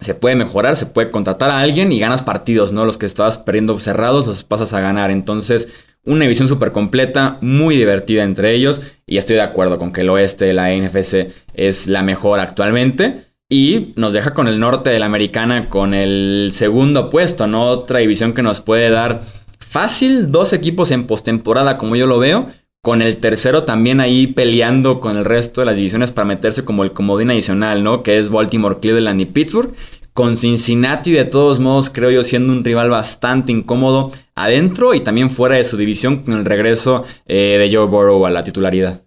se 0.00 0.14
puede 0.14 0.34
mejorar, 0.34 0.76
se 0.76 0.86
puede 0.86 1.10
contratar 1.10 1.50
a 1.50 1.58
alguien 1.58 1.92
y 1.92 1.98
ganas 1.98 2.22
partidos, 2.22 2.72
¿no? 2.72 2.84
Los 2.84 2.98
que 2.98 3.06
estabas 3.06 3.38
perdiendo 3.38 3.78
cerrados 3.78 4.26
los 4.26 4.44
pasas 4.44 4.72
a 4.72 4.80
ganar. 4.80 5.10
Entonces, 5.10 5.68
una 6.06 6.24
división 6.24 6.48
súper 6.48 6.72
completa, 6.72 7.38
muy 7.40 7.76
divertida 7.76 8.24
entre 8.24 8.52
ellos. 8.54 8.80
Y 9.06 9.18
estoy 9.18 9.36
de 9.36 9.42
acuerdo 9.42 9.78
con 9.78 9.92
que 9.92 10.02
el 10.02 10.10
oeste 10.10 10.44
de 10.44 10.54
la 10.54 10.74
NFC 10.74 11.28
es 11.54 11.86
la 11.86 12.02
mejor 12.02 12.40
actualmente. 12.40 13.22
Y 13.48 13.92
nos 13.96 14.12
deja 14.12 14.34
con 14.34 14.48
el 14.48 14.58
norte 14.58 14.90
de 14.90 14.98
la 14.98 15.06
americana 15.06 15.68
con 15.68 15.94
el 15.94 16.50
segundo 16.52 17.10
puesto, 17.10 17.46
¿no? 17.46 17.66
Otra 17.66 18.00
división 18.00 18.32
que 18.32 18.42
nos 18.42 18.60
puede 18.60 18.90
dar 18.90 19.22
fácil 19.58 20.30
dos 20.32 20.52
equipos 20.52 20.90
en 20.90 21.06
postemporada, 21.06 21.78
como 21.78 21.96
yo 21.96 22.06
lo 22.06 22.18
veo. 22.18 22.48
Con 22.82 23.00
el 23.00 23.16
tercero 23.16 23.64
también 23.64 24.00
ahí 24.00 24.26
peleando 24.26 25.00
con 25.00 25.16
el 25.16 25.24
resto 25.24 25.60
de 25.60 25.66
las 25.66 25.76
divisiones 25.76 26.12
para 26.12 26.26
meterse 26.26 26.64
como 26.64 26.84
el 26.84 26.92
comodín 26.92 27.30
adicional, 27.30 27.82
¿no? 27.82 28.02
Que 28.02 28.18
es 28.18 28.28
Baltimore, 28.30 28.78
Cleveland 28.80 29.20
y 29.20 29.26
Pittsburgh. 29.26 29.74
Con 30.12 30.36
Cincinnati, 30.36 31.12
de 31.12 31.24
todos 31.24 31.60
modos, 31.60 31.90
creo 31.90 32.10
yo 32.10 32.22
siendo 32.24 32.52
un 32.52 32.62
rival 32.62 32.90
bastante 32.90 33.52
incómodo 33.52 34.10
adentro 34.34 34.94
y 34.94 35.02
también 35.02 35.30
fuera 35.30 35.56
de 35.56 35.64
su 35.64 35.76
división 35.76 36.24
con 36.24 36.34
el 36.34 36.44
regreso 36.44 37.04
eh, 37.26 37.58
de 37.58 37.74
Joe 37.74 37.86
Burrow 37.86 38.26
a 38.26 38.30
la 38.30 38.44
titularidad. 38.44 39.02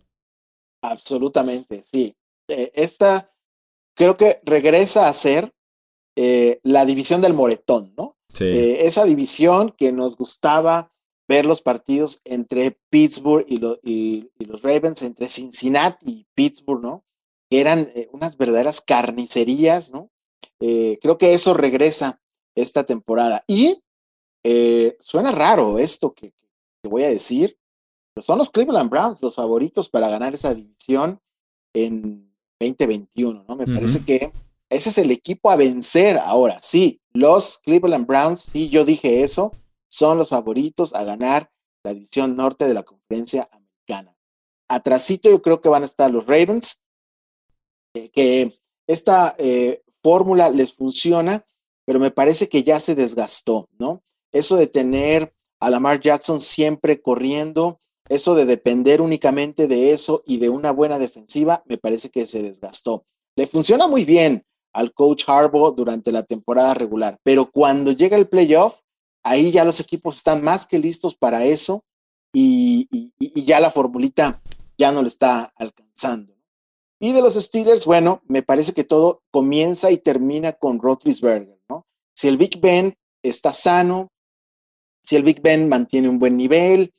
Absolutamente, 0.82 1.84
sí. 1.84 2.15
Eh, 2.47 2.71
esta 2.75 3.34
creo 3.95 4.15
que 4.15 4.39
regresa 4.43 5.09
a 5.09 5.13
ser 5.13 5.51
eh, 6.15 6.59
la 6.63 6.86
división 6.86 7.21
del 7.21 7.34
Moretón, 7.34 7.93
¿no? 7.97 8.15
Sí. 8.34 8.45
esa 8.51 9.05
división 9.05 9.73
que 9.75 9.91
nos 9.91 10.15
gustaba 10.15 10.91
ver 11.28 11.45
los 11.45 11.61
partidos 11.61 12.21
entre 12.23 12.78
Pittsburgh 12.91 13.43
y, 13.47 13.59
y, 13.84 14.45
los 14.45 14.61
Ravens, 14.61 15.01
entre 15.01 15.28
Cincinnati 15.28 16.11
y 16.11 16.28
Pittsburgh, 16.36 16.84
¿no? 16.84 17.03
Que 17.49 17.61
eran 17.61 17.89
unas 18.11 18.38
verdaderas 18.38 18.82
carnicerías, 18.82 19.91
¿no? 19.91 20.11
Creo 20.59 21.17
que 21.17 21.34
eso 21.34 21.55
regresa 21.55 22.21
esta 22.53 22.84
temporada. 22.84 23.43
Y 23.47 23.82
eh, 24.43 24.97
suena 24.99 25.31
raro 25.31 25.77
esto 25.77 26.13
que, 26.13 26.33
voy 26.83 27.03
a 27.03 27.09
decir, 27.09 27.57
pero 28.13 28.23
son 28.23 28.38
los 28.38 28.49
Cleveland 28.49 28.89
Browns 28.89 29.21
los 29.21 29.35
favoritos 29.35 29.89
para 29.89 30.07
ganar 30.07 30.33
esa 30.33 30.53
división 30.53 31.19
en 31.73 32.33
2021, 32.59 33.45
¿no? 33.47 33.55
Me 33.55 33.65
parece 33.65 34.05
que 34.05 34.31
ese 34.69 34.89
es 34.89 34.97
el 34.97 35.11
equipo 35.11 35.51
a 35.51 35.57
vencer 35.57 36.17
ahora. 36.17 36.61
Sí, 36.61 37.01
los 37.11 37.59
Cleveland 37.59 38.07
Browns, 38.07 38.39
sí, 38.39 38.69
yo 38.69 38.85
dije 38.85 39.23
eso, 39.23 39.51
son 39.89 40.17
los 40.17 40.29
favoritos 40.29 40.95
a 40.95 41.03
ganar 41.03 41.51
la 41.83 41.93
división 41.93 42.35
norte 42.35 42.65
de 42.65 42.73
la 42.73 42.83
conferencia 42.83 43.47
americana. 43.51 44.15
Atrasito 44.69 45.29
yo 45.29 45.41
creo 45.41 45.61
que 45.61 45.69
van 45.69 45.83
a 45.83 45.88
estar 45.88 46.09
los 46.09 46.25
Ravens, 46.25 46.83
eh, 47.93 48.09
que 48.09 48.53
esta 48.88 49.35
fórmula 50.01 50.49
les 50.49 50.73
funciona, 50.73 51.45
pero 51.85 51.99
me 51.99 52.11
parece 52.11 52.47
que 52.47 52.63
ya 52.63 52.79
se 52.79 52.95
desgastó, 52.95 53.69
¿no? 53.77 54.03
Eso 54.32 54.55
de 54.55 54.67
tener 54.67 55.34
a 55.59 55.69
Lamar 55.69 55.99
Jackson 55.99 56.41
siempre 56.41 57.01
corriendo, 57.01 57.80
eso 58.09 58.36
de 58.36 58.45
depender 58.45 59.01
únicamente 59.01 59.67
de 59.67 59.91
eso 59.91 60.23
y 60.25 60.38
de 60.38 60.49
una 60.49 60.71
buena 60.71 60.99
defensiva, 60.99 61.63
me 61.65 61.78
parece 61.78 62.09
que 62.09 62.25
se 62.25 62.41
desgastó. 62.41 63.05
Le 63.36 63.47
funciona 63.47 63.88
muy 63.88 64.05
bien 64.05 64.45
al 64.73 64.93
coach 64.93 65.23
Harbaugh 65.28 65.75
durante 65.75 66.11
la 66.11 66.23
temporada 66.23 66.73
regular, 66.73 67.17
pero 67.23 67.49
cuando 67.51 67.91
llega 67.91 68.17
el 68.17 68.28
playoff, 68.28 68.80
ahí 69.23 69.51
ya 69.51 69.65
los 69.65 69.80
equipos 69.80 70.17
están 70.17 70.43
más 70.43 70.65
que 70.65 70.80
listos 70.80 71.15
para 71.15 71.45
eso 71.45 71.84
y, 72.34 72.88
ya 73.36 73.59
la 73.59 73.71
formulita 73.71 74.41
ya 74.78 74.91
no 74.91 75.01
le 75.01 75.07
está 75.07 75.51
alcanzando. 75.55 76.34
Y 76.99 77.11
de 77.13 77.21
los 77.21 77.36
Steelers, 77.36 77.86
bueno, 77.86 78.21
me 78.28 78.41
parece 78.41 78.73
que 78.73 78.84
todo 78.84 79.21
comienza 79.32 79.91
y 79.91 79.97
termina 79.97 80.53
con 80.53 80.80
Roethlisberger, 80.80 81.59
¿no? 81.69 81.86
Si 82.15 82.28
el 82.28 82.38
Big 82.38 82.59
Ben 82.59 82.95
está 83.21 83.53
sano, 83.53 84.09
si 85.07 85.15
el 85.15 85.23
Big 85.23 85.41
Ben 85.41 85.69
mantiene 85.69 86.09
un 86.09 86.19
buen 86.19 86.35
nivel, 86.35 86.93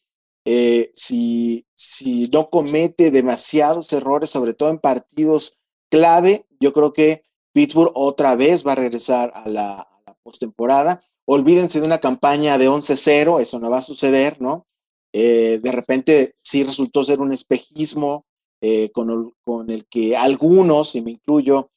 eh, 0.46 0.90
si, 0.94 1.66
si 1.74 2.30
no 2.32 2.48
comete 2.48 3.10
demasiados 3.10 3.92
errores, 3.92 4.30
sobre 4.30 4.54
todo 4.54 4.70
en 4.70 4.78
partidos 4.78 5.58
clave, 5.90 6.46
yo 6.58 6.72
creo 6.72 6.94
que 6.94 7.22
Pittsburgh 7.52 7.92
otra 7.94 8.34
vez 8.34 8.66
va 8.66 8.72
a 8.72 8.76
regresar 8.76 9.30
a 9.34 9.46
la, 9.46 9.88
postemporada. 10.22 11.02
Olvídense 11.26 11.80
de 11.80 11.86
una 11.86 11.98
campaña 11.98 12.56
de 12.56 12.70
11-0, 12.70 13.42
eso 13.42 13.58
no 13.58 13.68
va 13.68 13.78
a 13.78 13.82
suceder, 13.82 14.40
¿no? 14.40 14.66
Eh, 15.12 15.60
de 15.62 15.72
repente 15.72 16.34
sí 16.42 16.64
resultó 16.64 17.04
ser 17.04 17.20
un 17.20 17.34
espejismo 17.34 18.24
eh, 18.62 18.90
con, 18.90 19.10
el, 19.10 19.32
con, 19.44 19.70
el, 19.70 19.86
que 19.86 20.16
algunos, 20.16 20.94
y 20.94 21.02
me 21.02 21.10
incluyo, 21.10 21.70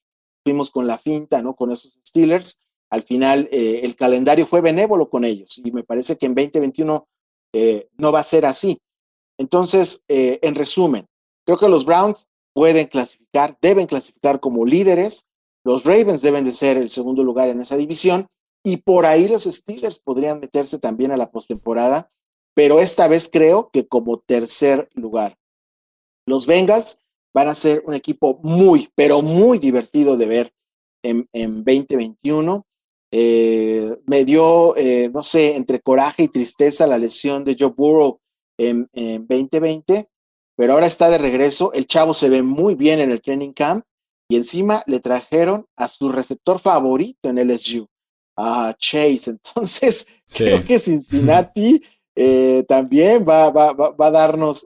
fuimos 0.46 0.72
con 0.72 0.88
la 0.88 0.98
finta, 0.98 1.42
¿no? 1.42 1.56
Con 1.56 1.74
esos 1.74 2.00
Steelers. 2.08 2.64
Al 2.92 3.04
final, 3.04 3.50
eh, 3.52 3.82
el 3.84 3.96
calendario 3.96 4.46
fue 4.46 4.62
benévolo 4.62 5.10
con 5.10 5.26
ellos 5.26 5.62
y 5.64 5.72
me 5.72 5.84
parece 5.84 6.18
que 6.18 6.26
en 6.26 6.36
2021 6.36 7.08
eh, 7.54 7.90
no 7.98 8.12
va 8.12 8.20
a 8.20 8.24
ser 8.24 8.46
así. 8.46 8.78
Entonces, 9.38 10.06
en 10.08 10.54
resumen, 10.54 11.08
creo 11.46 11.58
que 11.58 11.68
los 11.68 11.86
Browns 11.86 12.28
pueden 12.54 12.86
clasificar, 12.86 13.58
deben 13.60 13.88
clasificar 13.88 14.40
como 14.40 14.66
líderes. 14.66 15.28
Los 15.64 15.84
Ravens 15.84 16.22
deben 16.22 16.44
de 16.44 16.54
ser 16.54 16.78
el 16.78 16.92
segundo 16.92 17.24
lugar 17.24 17.50
en 17.50 17.60
esa 17.60 17.76
división 17.76 18.28
y 18.64 18.78
por 18.78 19.06
ahí 19.06 19.28
los 19.28 19.44
Steelers 19.44 20.00
podrían 20.00 20.40
meterse 20.40 20.80
también 20.80 21.12
a 21.12 21.18
la 21.18 21.32
postemporada, 21.32 22.12
pero 22.54 22.80
esta 22.80 23.08
vez 23.08 23.30
creo 23.32 23.70
que 23.72 23.88
como 23.88 24.20
tercer 24.20 24.90
lugar. 24.94 25.38
Los 26.28 26.46
Bengals 26.46 27.04
van 27.34 27.48
a 27.48 27.56
ser 27.56 27.84
un 27.86 27.94
equipo 27.94 28.40
muy, 28.44 28.90
pero 28.96 29.22
muy 29.22 29.58
divertido 29.58 30.18
de 30.18 30.26
ver 30.26 30.54
en, 31.04 31.28
2021. 31.34 32.66
Eh, 33.14 33.98
me 34.06 34.24
dio, 34.24 34.76
eh, 34.78 35.10
no 35.14 35.22
sé, 35.22 35.58
entre 35.58 35.82
coraje 35.82 36.24
y 36.24 36.28
tristeza 36.30 36.88
la 36.88 36.98
lesión 36.98 37.44
de 37.44 37.58
Joe 37.60 37.74
Burrow 37.76 38.22
en, 38.58 38.90
2020, 38.94 40.10
pero 40.56 40.74
ahora 40.74 40.88
está 40.88 41.10
de 41.10 41.18
regreso. 41.18 41.74
El 41.74 41.88
chavo 41.88 42.14
se 42.14 42.30
ve 42.30 42.42
muy 42.42 42.76
bien 42.76 43.00
en 43.00 43.12
el 43.12 43.22
training 43.22 43.52
camp 43.52 43.84
y 44.30 44.38
encima 44.38 44.84
le 44.88 45.02
trajeron 45.02 45.66
a 45.76 45.90
su 45.90 46.12
receptor 46.12 46.60
favorito 46.60 47.30
en 47.30 47.40
LSU, 47.40 47.86
a 48.38 48.74
Chase. 48.78 49.32
Entonces, 49.56 50.08
creo 50.34 50.62
que 50.62 50.80
Cincinnati 50.80 51.84
eh, 52.16 52.64
también 52.68 53.26
va, 53.28 53.50
va, 53.50 53.74
va, 53.74 54.08
a 54.08 54.12
darnos 54.12 54.66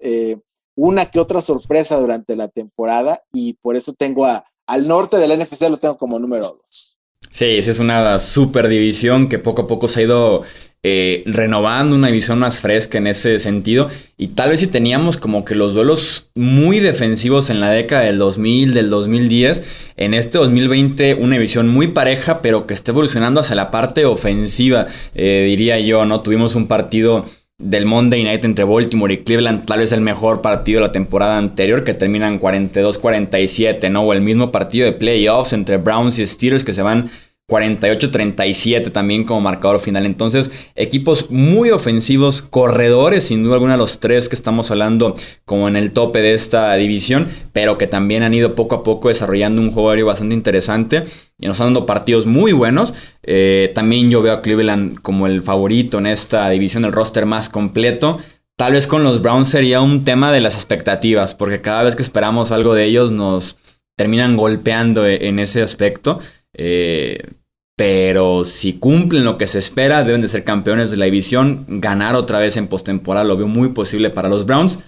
una 0.75 1.09
que 1.09 1.19
otra 1.19 1.41
sorpresa 1.41 1.97
durante 1.99 2.35
la 2.35 2.47
temporada 2.49 3.23
y 3.33 3.53
por 3.53 3.75
eso 3.75 3.93
tengo 3.93 4.25
a, 4.25 4.45
al 4.67 4.87
norte 4.87 5.17
del 5.17 5.39
NFC 5.39 5.61
lo 5.69 5.77
tengo 5.77 5.97
como 5.97 6.19
número 6.19 6.59
dos. 6.61 6.94
Sí, 7.29 7.45
esa 7.57 7.71
es 7.71 7.79
una 7.79 8.19
super 8.19 8.67
división 8.67 9.29
que 9.29 9.39
poco 9.39 9.63
a 9.63 9.67
poco 9.67 9.87
se 9.87 10.01
ha 10.01 10.03
ido 10.03 10.43
eh, 10.87 11.23
renovando, 11.25 11.95
una 11.95 12.09
división 12.09 12.37
más 12.37 12.59
fresca 12.59 12.99
en 12.99 13.07
ese 13.07 13.39
sentido. 13.39 13.89
Y 14.17 14.27
tal 14.27 14.51
vez 14.51 14.59
si 14.59 14.67
teníamos 14.67 15.17
como 15.17 15.43
que 15.43 15.55
los 15.55 15.73
duelos 15.73 16.27
muy 16.35 16.79
defensivos 16.79 17.49
en 17.49 17.59
la 17.59 17.71
década 17.71 18.03
del 18.03 18.19
2000, 18.19 18.75
del 18.75 18.91
2010, 18.91 19.63
en 19.97 20.13
este 20.13 20.37
2020 20.37 21.15
una 21.15 21.37
división 21.37 21.69
muy 21.69 21.87
pareja, 21.87 22.43
pero 22.43 22.67
que 22.67 22.75
está 22.75 22.91
evolucionando 22.91 23.39
hacia 23.41 23.55
la 23.55 23.71
parte 23.71 24.05
ofensiva, 24.05 24.85
eh, 25.15 25.45
diría 25.47 25.79
yo, 25.79 26.05
¿no? 26.05 26.21
Tuvimos 26.21 26.53
un 26.53 26.67
partido 26.67 27.25
del 27.57 27.85
Monday 27.85 28.23
Night 28.23 28.43
entre 28.43 28.65
Baltimore 28.65 29.13
y 29.13 29.23
Cleveland, 29.23 29.65
tal 29.65 29.79
vez 29.79 29.91
el 29.93 30.01
mejor 30.01 30.41
partido 30.41 30.81
de 30.81 30.87
la 30.87 30.91
temporada 30.91 31.37
anterior, 31.37 31.83
que 31.85 31.93
terminan 31.93 32.39
42-47, 32.39 33.89
¿no? 33.89 34.03
O 34.03 34.13
el 34.13 34.21
mismo 34.21 34.51
partido 34.51 34.85
de 34.85 34.91
playoffs 34.91 35.53
entre 35.53 35.77
Browns 35.77 36.19
y 36.19 36.27
Steelers 36.27 36.65
que 36.65 36.73
se 36.73 36.81
van 36.81 37.09
48-37 37.47 38.91
también 38.91 39.23
como 39.23 39.41
marcador 39.41 39.79
final. 39.79 40.05
Entonces, 40.05 40.49
equipos 40.75 41.29
muy 41.29 41.69
ofensivos, 41.69 42.41
corredores, 42.41 43.25
sin 43.25 43.43
duda 43.43 43.55
alguna 43.55 43.77
los 43.77 43.99
tres 43.99 44.29
que 44.29 44.35
estamos 44.35 44.71
hablando 44.71 45.15
como 45.45 45.67
en 45.67 45.75
el 45.75 45.91
tope 45.91 46.21
de 46.21 46.33
esta 46.33 46.73
división, 46.75 47.27
pero 47.53 47.77
que 47.77 47.85
también 47.85 48.23
han 48.23 48.33
ido 48.33 48.55
poco 48.55 48.75
a 48.75 48.83
poco 48.83 49.09
desarrollando 49.09 49.61
un 49.61 49.71
juego 49.71 49.91
aéreo 49.91 50.07
bastante 50.07 50.33
interesante 50.33 51.03
y 51.39 51.45
nos 51.45 51.57
están 51.57 51.67
dando 51.67 51.85
partidos 51.85 52.25
muy 52.25 52.51
buenos. 52.51 52.95
Eh, 53.21 53.71
también 53.75 54.09
yo 54.09 54.23
veo 54.23 54.33
a 54.33 54.41
Cleveland 54.41 54.99
como 55.01 55.27
el 55.27 55.43
favorito 55.43 55.99
en 55.99 56.07
esta 56.07 56.49
división, 56.49 56.83
el 56.83 56.93
roster 56.93 57.27
más 57.27 57.49
completo. 57.49 58.17
Tal 58.57 58.73
vez 58.73 58.87
con 58.87 59.03
los 59.03 59.21
Browns 59.21 59.49
sería 59.49 59.81
un 59.81 60.03
tema 60.03 60.31
de 60.31 60.41
las 60.41 60.55
expectativas, 60.55 61.35
porque 61.35 61.61
cada 61.61 61.83
vez 61.83 61.95
que 61.95 62.01
esperamos 62.01 62.51
algo 62.51 62.73
de 62.73 62.85
ellos 62.85 63.11
nos 63.11 63.57
terminan 63.97 64.37
golpeando 64.37 65.05
e-, 65.05 65.27
en 65.27 65.39
ese 65.39 65.61
aspecto. 65.61 66.19
Eh, 66.57 67.19
pero 67.77 68.45
si 68.45 68.73
cumplen 68.73 69.25
lo 69.25 69.37
que 69.37 69.47
se 69.47 69.59
espera, 69.59 70.03
deben 70.03 70.21
de 70.21 70.29
ser 70.29 70.43
campeones 70.43 70.91
de 70.91 70.97
la 70.97 71.05
división. 71.05 71.65
Ganar 71.67 72.15
otra 72.15 72.39
vez 72.39 72.55
en 72.57 72.67
postemporada 72.67 73.25
lo 73.25 73.37
veo 73.37 73.47
muy 73.47 73.69
posible 73.69 74.09
para 74.09 74.29
los 74.29 74.45
Browns. 74.45 74.79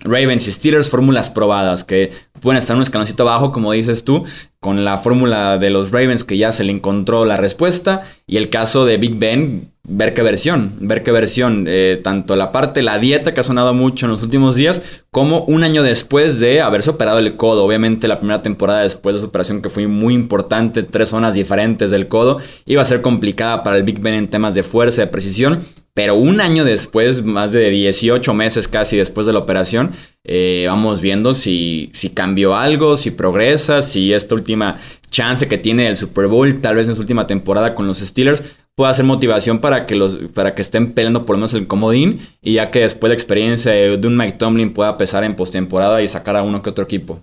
Ravens 0.00 0.48
y 0.48 0.52
Steelers, 0.52 0.90
fórmulas 0.90 1.30
probadas 1.30 1.84
que 1.84 2.10
pueden 2.40 2.58
estar 2.58 2.76
un 2.76 2.82
escaloncito 2.82 3.22
abajo, 3.22 3.52
como 3.52 3.70
dices 3.72 4.04
tú, 4.04 4.24
con 4.60 4.84
la 4.84 4.98
fórmula 4.98 5.58
de 5.58 5.70
los 5.70 5.92
Ravens 5.92 6.24
que 6.24 6.36
ya 6.36 6.50
se 6.50 6.64
le 6.64 6.72
encontró 6.72 7.24
la 7.24 7.36
respuesta. 7.36 8.02
Y 8.26 8.36
el 8.36 8.50
caso 8.50 8.84
de 8.84 8.96
Big 8.96 9.16
Ben, 9.16 9.72
ver 9.86 10.14
qué 10.14 10.22
versión, 10.22 10.72
ver 10.80 11.02
qué 11.02 11.12
versión, 11.12 11.66
eh, 11.68 12.00
tanto 12.02 12.36
la 12.36 12.52
parte, 12.52 12.82
la 12.82 12.98
dieta 12.98 13.34
que 13.34 13.40
ha 13.40 13.44
sonado 13.44 13.74
mucho 13.74 14.06
en 14.06 14.12
los 14.12 14.22
últimos 14.22 14.54
días, 14.54 14.80
como 15.10 15.44
un 15.44 15.62
año 15.62 15.82
después 15.82 16.40
de 16.40 16.62
haberse 16.62 16.90
operado 16.90 17.18
el 17.18 17.36
codo. 17.36 17.64
Obviamente 17.64 18.08
la 18.08 18.18
primera 18.18 18.42
temporada 18.42 18.80
después 18.80 19.14
de 19.14 19.20
su 19.20 19.26
operación 19.26 19.60
que 19.60 19.68
fue 19.68 19.86
muy 19.86 20.14
importante, 20.14 20.82
tres 20.82 21.10
zonas 21.10 21.34
diferentes 21.34 21.90
del 21.90 22.08
codo, 22.08 22.38
iba 22.64 22.80
a 22.80 22.86
ser 22.86 23.02
complicada 23.02 23.62
para 23.62 23.76
el 23.76 23.82
Big 23.82 24.00
Ben 24.00 24.14
en 24.14 24.28
temas 24.28 24.54
de 24.54 24.62
fuerza, 24.62 25.02
de 25.02 25.08
precisión. 25.08 25.60
Pero 25.94 26.16
un 26.16 26.40
año 26.40 26.64
después, 26.64 27.24
más 27.24 27.52
de 27.52 27.70
18 27.70 28.34
meses 28.34 28.66
casi 28.66 28.96
después 28.96 29.26
de 29.26 29.32
la 29.32 29.38
operación, 29.38 29.92
eh, 30.24 30.64
vamos 30.68 31.00
viendo 31.00 31.34
si, 31.34 31.90
si 31.94 32.10
cambió 32.10 32.56
algo, 32.56 32.96
si 32.96 33.12
progresa, 33.12 33.80
si 33.80 34.12
esta 34.12 34.34
última 34.34 34.80
chance 35.08 35.48
que 35.48 35.56
tiene 35.56 35.86
el 35.86 35.96
Super 35.96 36.26
Bowl, 36.26 36.60
tal 36.60 36.74
vez 36.74 36.88
en 36.88 36.96
su 36.96 37.00
última 37.00 37.28
temporada 37.28 37.76
con 37.76 37.86
los 37.86 37.98
Steelers, 38.00 38.42
pueda 38.74 38.92
ser 38.92 39.04
motivación 39.04 39.60
para 39.60 39.86
que, 39.86 39.94
los, 39.94 40.16
para 40.34 40.54
que 40.56 40.62
estén 40.62 40.94
peleando 40.94 41.24
por 41.24 41.36
lo 41.36 41.38
menos 41.38 41.54
el 41.54 41.68
comodín 41.68 42.20
y 42.42 42.54
ya 42.54 42.72
que 42.72 42.80
después 42.80 43.08
la 43.08 43.14
experiencia 43.14 43.72
de 43.72 44.06
un 44.06 44.16
Mike 44.16 44.38
Tomlin 44.38 44.74
pueda 44.74 44.96
pesar 44.96 45.22
en 45.22 45.36
postemporada 45.36 46.02
y 46.02 46.08
sacar 46.08 46.36
a 46.36 46.42
uno 46.42 46.62
que 46.62 46.70
otro 46.70 46.84
equipo. 46.84 47.20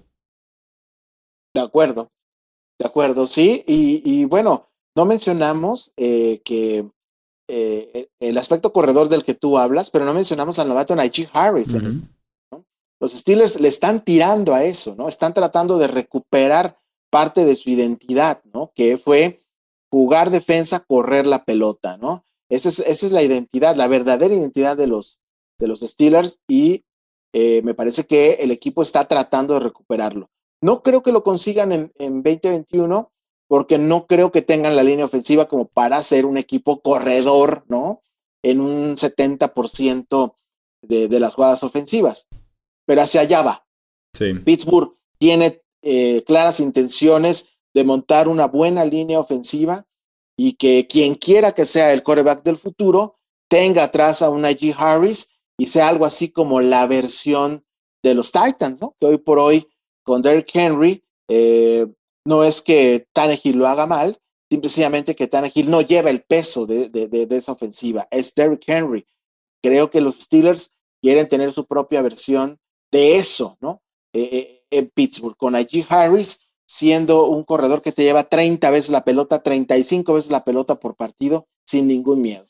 De 1.53 1.61
acuerdo, 1.61 2.09
de 2.79 2.85
acuerdo, 2.85 3.27
sí. 3.27 3.63
Y, 3.67 4.23
bueno, 4.25 4.69
no 4.95 5.05
mencionamos 5.05 5.91
eh, 5.97 6.41
que 6.45 6.89
eh, 7.53 8.07
el 8.21 8.37
aspecto 8.37 8.71
corredor 8.71 9.09
del 9.09 9.25
que 9.25 9.33
tú 9.33 9.57
hablas, 9.57 9.91
pero 9.91 10.05
no 10.05 10.13
mencionamos 10.13 10.57
al 10.57 10.69
novato 10.69 10.95
Najee 10.95 11.27
Harris. 11.33 11.75
Los 12.97 13.11
Steelers 13.11 13.59
le 13.59 13.67
están 13.67 14.05
tirando 14.05 14.53
a 14.53 14.63
eso, 14.63 14.95
¿no? 14.95 15.09
Están 15.09 15.33
tratando 15.33 15.77
de 15.77 15.87
recuperar 15.87 16.79
parte 17.09 17.43
de 17.43 17.57
su 17.57 17.69
identidad, 17.69 18.41
¿no? 18.53 18.71
Que 18.73 18.97
fue 18.97 19.43
jugar 19.89 20.29
defensa, 20.29 20.79
correr 20.79 21.27
la 21.27 21.43
pelota, 21.43 21.97
¿no? 21.97 22.23
Esa 22.47 22.69
es, 22.69 22.79
esa 22.79 23.05
es 23.07 23.11
la 23.11 23.21
identidad, 23.21 23.75
la 23.75 23.89
verdadera 23.89 24.33
identidad 24.33 24.77
de 24.77 24.87
los, 24.87 25.19
de 25.59 25.67
los 25.67 25.81
Steelers 25.81 26.39
y 26.47 26.85
eh, 27.33 27.61
me 27.63 27.73
parece 27.73 28.05
que 28.05 28.35
el 28.35 28.51
equipo 28.51 28.81
está 28.81 29.09
tratando 29.09 29.55
de 29.55 29.59
recuperarlo. 29.59 30.29
No 30.61 30.83
creo 30.83 31.03
que 31.03 31.11
lo 31.11 31.25
consigan 31.25 31.73
en, 31.73 31.91
en 31.99 32.23
2021 32.23 33.11
porque 33.51 33.77
no 33.77 34.07
creo 34.07 34.31
que 34.31 34.41
tengan 34.41 34.77
la 34.77 34.83
línea 34.83 35.03
ofensiva 35.03 35.49
como 35.49 35.65
para 35.67 36.01
ser 36.03 36.25
un 36.25 36.37
equipo 36.37 36.81
corredor, 36.81 37.65
¿no? 37.67 38.01
En 38.41 38.61
un 38.61 38.95
70% 38.95 40.35
de, 40.83 41.09
de 41.09 41.19
las 41.19 41.35
jugadas 41.35 41.61
ofensivas. 41.61 42.29
Pero 42.85 43.01
hacia 43.01 43.19
allá 43.19 43.41
va. 43.41 43.67
Sí. 44.13 44.35
Pittsburgh 44.35 44.95
tiene 45.17 45.61
eh, 45.81 46.23
claras 46.25 46.61
intenciones 46.61 47.49
de 47.73 47.83
montar 47.83 48.29
una 48.29 48.47
buena 48.47 48.85
línea 48.85 49.19
ofensiva 49.19 49.85
y 50.37 50.53
que 50.53 50.87
quien 50.87 51.15
quiera 51.15 51.51
que 51.51 51.65
sea 51.65 51.91
el 51.91 52.03
coreback 52.03 52.43
del 52.43 52.55
futuro 52.55 53.19
tenga 53.49 53.83
atrás 53.83 54.21
a 54.21 54.29
una 54.29 54.51
G. 54.51 54.73
Harris 54.77 55.31
y 55.57 55.65
sea 55.65 55.89
algo 55.89 56.05
así 56.05 56.31
como 56.31 56.61
la 56.61 56.87
versión 56.87 57.65
de 58.01 58.15
los 58.15 58.31
Titans, 58.31 58.79
¿no? 58.79 58.95
Que 58.97 59.07
hoy 59.07 59.17
por 59.17 59.39
hoy 59.39 59.67
con 60.03 60.21
Derrick 60.21 60.55
Henry 60.55 61.03
eh, 61.27 61.85
no 62.25 62.43
es 62.43 62.61
que 62.61 63.07
Tannehill 63.13 63.57
lo 63.57 63.67
haga 63.67 63.85
mal, 63.85 64.17
simplemente 64.49 65.15
que 65.15 65.27
Tannehill 65.27 65.69
no 65.69 65.81
lleva 65.81 66.09
el 66.09 66.21
peso 66.21 66.65
de, 66.65 66.89
de, 66.89 67.27
esa 67.31 67.53
ofensiva, 67.53 68.07
es 68.11 68.35
Derrick 68.35 68.63
Henry. 68.67 69.05
Creo 69.63 69.91
que 69.91 70.01
los 70.01 70.15
Steelers 70.15 70.75
quieren 71.01 71.27
tener 71.29 71.51
su 71.51 71.65
propia 71.65 72.01
versión 72.01 72.59
de 72.91 73.15
eso, 73.15 73.57
¿no? 73.61 73.81
Eh, 74.13 74.29
eh, 74.31 74.63
en 74.71 74.87
Pittsburgh, 74.87 75.37
con 75.37 75.53
Najee 75.53 75.85
Harris 75.89 76.51
siendo 76.65 77.25
un 77.25 77.43
corredor 77.43 77.81
que 77.81 77.91
te 77.91 78.03
lleva 78.03 78.23
30 78.23 78.69
veces 78.69 78.91
la 78.91 79.03
pelota, 79.03 79.43
35 79.43 80.13
veces 80.13 80.31
la 80.31 80.45
pelota 80.45 80.75
por 80.75 80.95
partido, 80.95 81.47
sin 81.65 81.85
ningún 81.85 82.21
miedo. 82.21 82.47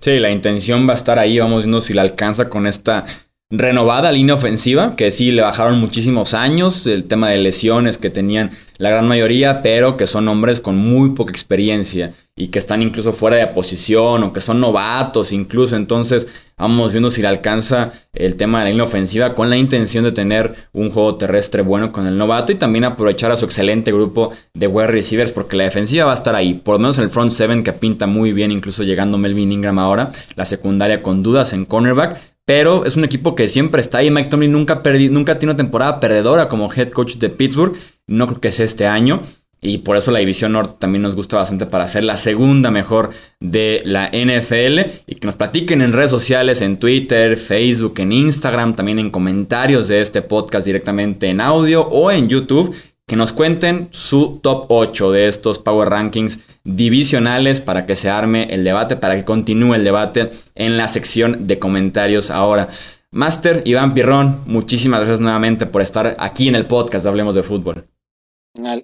Sí, 0.00 0.20
la 0.20 0.30
intención 0.30 0.86
va 0.86 0.92
a 0.92 0.96
estar 0.96 1.18
ahí, 1.18 1.40
vamos 1.40 1.64
viendo 1.64 1.80
si 1.80 1.92
la 1.92 2.02
alcanza 2.02 2.48
con 2.48 2.68
esta 2.68 3.04
renovada 3.50 4.10
línea 4.10 4.34
ofensiva, 4.34 4.96
que 4.96 5.10
sí 5.10 5.30
le 5.30 5.42
bajaron 5.42 5.78
muchísimos 5.78 6.34
años, 6.34 6.86
el 6.86 7.04
tema 7.04 7.30
de 7.30 7.38
lesiones 7.38 7.96
que 7.96 8.10
tenían 8.10 8.50
la 8.78 8.90
gran 8.90 9.06
mayoría, 9.06 9.62
pero 9.62 9.96
que 9.96 10.06
son 10.06 10.26
hombres 10.28 10.58
con 10.60 10.76
muy 10.76 11.10
poca 11.10 11.30
experiencia 11.30 12.12
y 12.38 12.48
que 12.48 12.58
están 12.58 12.82
incluso 12.82 13.14
fuera 13.14 13.36
de 13.36 13.46
posición 13.46 14.22
o 14.22 14.32
que 14.32 14.40
son 14.40 14.60
novatos 14.60 15.32
incluso. 15.32 15.76
Entonces 15.76 16.26
vamos 16.58 16.92
viendo 16.92 17.08
si 17.08 17.22
le 17.22 17.28
alcanza 17.28 17.92
el 18.12 18.34
tema 18.34 18.58
de 18.58 18.64
la 18.64 18.70
línea 18.70 18.84
ofensiva 18.84 19.34
con 19.34 19.48
la 19.48 19.56
intención 19.56 20.04
de 20.04 20.12
tener 20.12 20.54
un 20.72 20.90
juego 20.90 21.14
terrestre 21.14 21.62
bueno 21.62 21.92
con 21.92 22.06
el 22.06 22.18
novato 22.18 22.52
y 22.52 22.56
también 22.56 22.84
aprovechar 22.84 23.30
a 23.30 23.36
su 23.36 23.44
excelente 23.44 23.92
grupo 23.92 24.32
de 24.54 24.66
wide 24.66 24.88
receivers 24.88 25.32
porque 25.32 25.56
la 25.56 25.64
defensiva 25.64 26.04
va 26.04 26.10
a 26.10 26.14
estar 26.14 26.34
ahí. 26.34 26.54
Por 26.54 26.74
lo 26.74 26.80
menos 26.80 26.98
el 26.98 27.10
front 27.10 27.32
seven 27.32 27.62
que 27.62 27.72
pinta 27.72 28.06
muy 28.06 28.32
bien, 28.32 28.50
incluso 28.50 28.82
llegando 28.82 29.18
Melvin 29.18 29.52
Ingram 29.52 29.78
ahora. 29.78 30.10
La 30.34 30.44
secundaria 30.44 31.02
con 31.02 31.22
dudas 31.22 31.52
en 31.52 31.64
cornerback. 31.64 32.35
Pero 32.46 32.84
es 32.84 32.96
un 32.96 33.04
equipo 33.04 33.34
que 33.34 33.48
siempre 33.48 33.80
está 33.80 33.98
ahí. 33.98 34.10
Mike 34.10 34.30
Tomlin 34.30 34.52
nunca, 34.52 34.80
nunca 35.10 35.38
tiene 35.38 35.50
una 35.50 35.56
temporada 35.56 36.00
perdedora 36.00 36.48
como 36.48 36.72
head 36.72 36.90
coach 36.90 37.16
de 37.16 37.28
Pittsburgh. 37.28 37.76
No 38.06 38.26
creo 38.28 38.40
que 38.40 38.52
sea 38.52 38.64
este 38.64 38.86
año. 38.86 39.20
Y 39.60 39.78
por 39.78 39.96
eso 39.96 40.12
la 40.12 40.20
División 40.20 40.52
Norte 40.52 40.76
también 40.78 41.02
nos 41.02 41.16
gusta 41.16 41.38
bastante 41.38 41.66
para 41.66 41.88
ser 41.88 42.04
la 42.04 42.16
segunda 42.16 42.70
mejor 42.70 43.10
de 43.40 43.82
la 43.84 44.08
NFL. 44.12 44.78
Y 45.08 45.16
que 45.16 45.26
nos 45.26 45.34
platiquen 45.34 45.82
en 45.82 45.92
redes 45.92 46.10
sociales, 46.10 46.60
en 46.60 46.78
Twitter, 46.78 47.36
Facebook, 47.36 47.94
en 47.98 48.12
Instagram, 48.12 48.76
también 48.76 49.00
en 49.00 49.10
comentarios 49.10 49.88
de 49.88 50.00
este 50.00 50.22
podcast 50.22 50.64
directamente 50.64 51.26
en 51.26 51.40
audio 51.40 51.82
o 51.82 52.12
en 52.12 52.28
YouTube. 52.28 52.74
Que 53.08 53.14
nos 53.14 53.32
cuenten 53.32 53.88
su 53.92 54.40
top 54.42 54.66
8 54.68 55.12
de 55.12 55.28
estos 55.28 55.60
Power 55.60 55.88
Rankings 55.90 56.40
divisionales 56.64 57.60
para 57.60 57.86
que 57.86 57.94
se 57.94 58.10
arme 58.10 58.52
el 58.52 58.64
debate, 58.64 58.96
para 58.96 59.14
que 59.14 59.24
continúe 59.24 59.74
el 59.74 59.84
debate 59.84 60.30
en 60.56 60.76
la 60.76 60.88
sección 60.88 61.46
de 61.46 61.60
comentarios 61.60 62.32
ahora. 62.32 62.68
Master 63.12 63.62
Iván 63.64 63.94
Pirrón, 63.94 64.42
muchísimas 64.46 65.00
gracias 65.00 65.20
nuevamente 65.20 65.66
por 65.66 65.82
estar 65.82 66.16
aquí 66.18 66.48
en 66.48 66.56
el 66.56 66.66
podcast 66.66 67.04
de 67.04 67.08
Hablemos 67.10 67.36
de 67.36 67.44
Fútbol. 67.44 67.86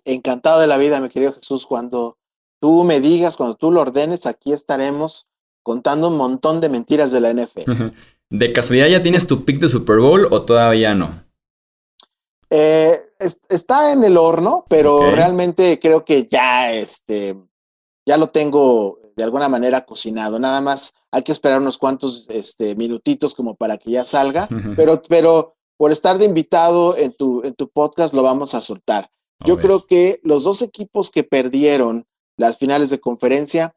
Encantado 0.04 0.60
de 0.60 0.68
la 0.68 0.78
vida, 0.78 1.00
mi 1.00 1.08
querido 1.08 1.32
Jesús. 1.32 1.66
Cuando 1.66 2.16
tú 2.60 2.84
me 2.84 3.00
digas, 3.00 3.36
cuando 3.36 3.56
tú 3.56 3.72
lo 3.72 3.80
ordenes, 3.80 4.26
aquí 4.26 4.52
estaremos 4.52 5.26
contando 5.64 6.08
un 6.08 6.16
montón 6.16 6.60
de 6.60 6.68
mentiras 6.68 7.10
de 7.10 7.20
la 7.20 7.32
NFL. 7.32 7.72
¿De 8.30 8.52
casualidad 8.52 8.86
ya 8.86 9.02
tienes 9.02 9.26
tu 9.26 9.44
pick 9.44 9.58
de 9.58 9.68
Super 9.68 9.98
Bowl 9.98 10.28
o 10.30 10.42
todavía 10.42 10.94
no? 10.94 11.24
Eh, 12.48 12.98
está 13.48 13.92
en 13.92 14.04
el 14.04 14.16
horno, 14.16 14.64
pero 14.68 15.10
realmente 15.10 15.78
creo 15.78 16.04
que 16.04 16.26
ya 16.26 16.72
este, 16.72 17.36
ya 18.06 18.16
lo 18.16 18.28
tengo 18.28 18.98
de 19.16 19.24
alguna 19.24 19.48
manera 19.48 19.84
cocinado. 19.84 20.38
Nada 20.38 20.60
más 20.60 20.94
hay 21.10 21.22
que 21.22 21.32
esperar 21.32 21.60
unos 21.60 21.78
cuantos 21.78 22.26
este, 22.30 22.74
minutitos 22.74 23.34
como 23.34 23.54
para 23.54 23.76
que 23.76 23.90
ya 23.90 24.04
salga, 24.04 24.48
pero, 24.76 25.00
pero 25.08 25.56
por 25.76 25.92
estar 25.92 26.18
de 26.18 26.24
invitado 26.24 26.96
en 26.96 27.12
tu, 27.12 27.42
en 27.44 27.54
tu 27.54 27.68
podcast 27.68 28.14
lo 28.14 28.22
vamos 28.22 28.54
a 28.54 28.60
soltar. 28.60 29.10
Yo 29.44 29.58
creo 29.58 29.86
que 29.86 30.20
los 30.22 30.44
dos 30.44 30.62
equipos 30.62 31.10
que 31.10 31.24
perdieron 31.24 32.06
las 32.36 32.58
finales 32.58 32.90
de 32.90 33.00
conferencia 33.00 33.74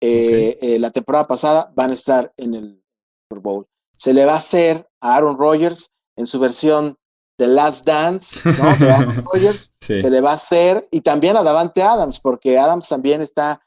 eh, 0.00 0.58
eh, 0.60 0.78
la 0.78 0.90
temporada 0.90 1.26
pasada 1.26 1.72
van 1.74 1.90
a 1.90 1.94
estar 1.94 2.32
en 2.36 2.54
el 2.54 2.84
Super 3.28 3.42
Bowl. 3.42 3.66
Se 3.96 4.14
le 4.14 4.24
va 4.24 4.32
a 4.32 4.36
hacer 4.36 4.88
a 5.00 5.16
Aaron 5.16 5.38
Rodgers 5.38 5.94
en 6.16 6.26
su 6.26 6.38
versión 6.38 6.96
The 7.38 7.46
Last 7.46 7.86
Dance, 7.86 8.40
¿no? 8.44 8.76
De 8.76 8.90
Aaron 8.90 9.24
Rodgers, 9.32 9.72
se 9.80 10.10
le 10.10 10.20
va 10.20 10.32
a 10.32 10.34
hacer, 10.34 10.86
y 10.90 11.00
también 11.00 11.36
a 11.36 11.42
Davante 11.42 11.82
Adams, 11.82 12.18
porque 12.20 12.58
Adams 12.58 12.88
también 12.88 13.22
está 13.22 13.62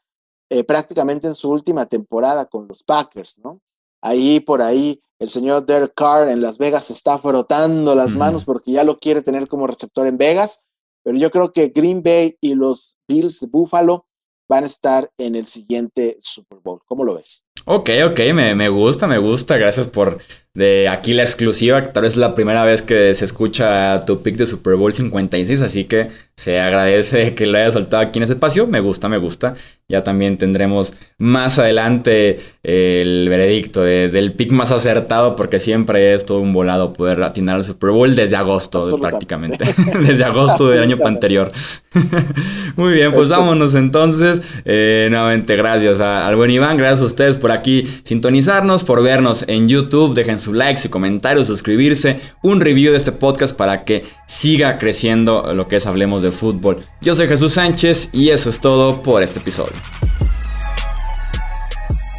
eh, 0.50 0.62
prácticamente 0.62 1.26
en 1.26 1.34
su 1.34 1.50
última 1.50 1.86
temporada 1.86 2.44
con 2.44 2.68
los 2.68 2.82
Packers, 2.82 3.40
¿no? 3.42 3.60
Ahí 4.02 4.40
por 4.40 4.60
ahí 4.60 5.00
el 5.18 5.28
señor 5.28 5.64
Derek 5.64 5.94
Carr 5.94 6.28
en 6.28 6.42
Las 6.42 6.58
Vegas 6.58 6.90
está 6.90 7.16
frotando 7.16 7.94
las 7.94 8.10
manos 8.10 8.44
porque 8.44 8.72
ya 8.72 8.84
lo 8.84 8.98
quiere 8.98 9.22
tener 9.22 9.48
como 9.48 9.66
receptor 9.66 10.06
en 10.06 10.18
Vegas, 10.18 10.64
pero 11.02 11.16
yo 11.16 11.30
creo 11.30 11.52
que 11.52 11.68
Green 11.68 12.02
Bay 12.02 12.36
y 12.40 12.54
los 12.54 12.96
Bills 13.08 13.40
de 13.40 13.46
Buffalo 13.46 14.06
van 14.48 14.64
a 14.64 14.66
estar 14.66 15.10
en 15.16 15.36
el 15.36 15.46
siguiente 15.46 16.18
Super 16.20 16.58
Bowl. 16.58 16.80
¿Cómo 16.84 17.04
lo 17.04 17.14
ves? 17.14 17.46
Ok, 17.64 17.90
ok, 18.10 18.18
me, 18.34 18.54
me 18.54 18.68
gusta, 18.68 19.06
me 19.06 19.18
gusta. 19.18 19.56
Gracias 19.56 19.86
por 19.86 20.18
de 20.54 20.88
aquí 20.88 21.14
la 21.14 21.22
exclusiva, 21.22 21.82
que 21.82 21.90
tal 21.90 22.02
vez 22.02 22.12
es 22.12 22.18
la 22.18 22.34
primera 22.34 22.64
vez 22.64 22.82
que 22.82 23.14
se 23.14 23.24
escucha 23.24 24.04
tu 24.04 24.22
pick 24.22 24.36
de 24.36 24.46
Super 24.46 24.74
Bowl 24.74 24.92
56, 24.92 25.62
así 25.62 25.84
que 25.84 26.08
se 26.36 26.60
agradece 26.60 27.34
que 27.36 27.46
lo 27.46 27.58
haya 27.58 27.70
soltado 27.70 28.02
aquí 28.02 28.18
en 28.18 28.24
ese 28.24 28.34
espacio. 28.34 28.66
Me 28.66 28.80
gusta, 28.80 29.08
me 29.08 29.18
gusta. 29.18 29.54
Ya 29.88 30.02
también 30.02 30.38
tendremos 30.38 30.94
más 31.18 31.58
adelante 31.58 32.40
el 32.62 33.28
veredicto 33.28 33.82
del 33.82 34.32
pick 34.32 34.50
más 34.50 34.72
acertado, 34.72 35.36
porque 35.36 35.58
siempre 35.58 36.14
es 36.14 36.24
todo 36.24 36.38
un 36.38 36.54
volado 36.54 36.94
poder 36.94 37.22
atinar 37.22 37.56
al 37.56 37.64
Super 37.64 37.90
Bowl 37.90 38.14
desde 38.14 38.36
agosto, 38.36 38.98
prácticamente. 38.98 39.66
desde 40.00 40.24
agosto 40.24 40.68
del 40.70 40.82
año 40.82 40.96
anterior. 41.04 41.52
Muy 42.76 42.94
bien, 42.94 43.12
pues 43.12 43.28
vámonos 43.28 43.74
entonces. 43.74 44.40
Eh, 44.64 45.08
nuevamente, 45.10 45.56
gracias 45.56 46.00
al 46.00 46.36
buen 46.36 46.50
Iván, 46.50 46.78
gracias 46.78 47.02
a 47.02 47.04
ustedes 47.04 47.36
por 47.36 47.52
aquí 47.52 47.86
sintonizarnos, 48.04 48.84
por 48.84 49.02
vernos 49.02 49.44
en 49.46 49.68
YouTube. 49.68 50.14
Dejen 50.14 50.38
su 50.42 50.52
like, 50.52 50.78
su 50.78 50.90
comentario, 50.90 51.44
suscribirse, 51.44 52.20
un 52.42 52.60
review 52.60 52.92
de 52.92 52.98
este 52.98 53.12
podcast 53.12 53.56
para 53.56 53.84
que 53.84 54.04
siga 54.26 54.78
creciendo 54.78 55.52
lo 55.54 55.68
que 55.68 55.76
es 55.76 55.86
Hablemos 55.86 56.22
de 56.22 56.32
Fútbol. 56.32 56.84
Yo 57.00 57.14
soy 57.14 57.28
Jesús 57.28 57.54
Sánchez 57.54 58.10
y 58.12 58.30
eso 58.30 58.50
es 58.50 58.60
todo 58.60 59.02
por 59.02 59.22
este 59.22 59.38
episodio. 59.38 59.72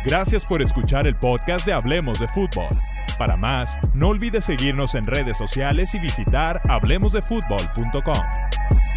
Gracias 0.06 0.44
por 0.44 0.62
escuchar 0.62 1.08
el 1.08 1.16
podcast 1.16 1.66
de 1.66 1.74
Hablemos 1.74 2.20
de 2.20 2.28
Fútbol. 2.30 2.68
Para 3.18 3.38
más, 3.38 3.78
no 3.94 4.10
olvides 4.10 4.46
seguirnos 4.46 4.96
en 4.96 5.06
redes 5.06 5.38
sociales 5.38 5.94
y 5.94 6.00
visitar 6.00 6.62
hablemosdefutbol.com. 6.68 8.93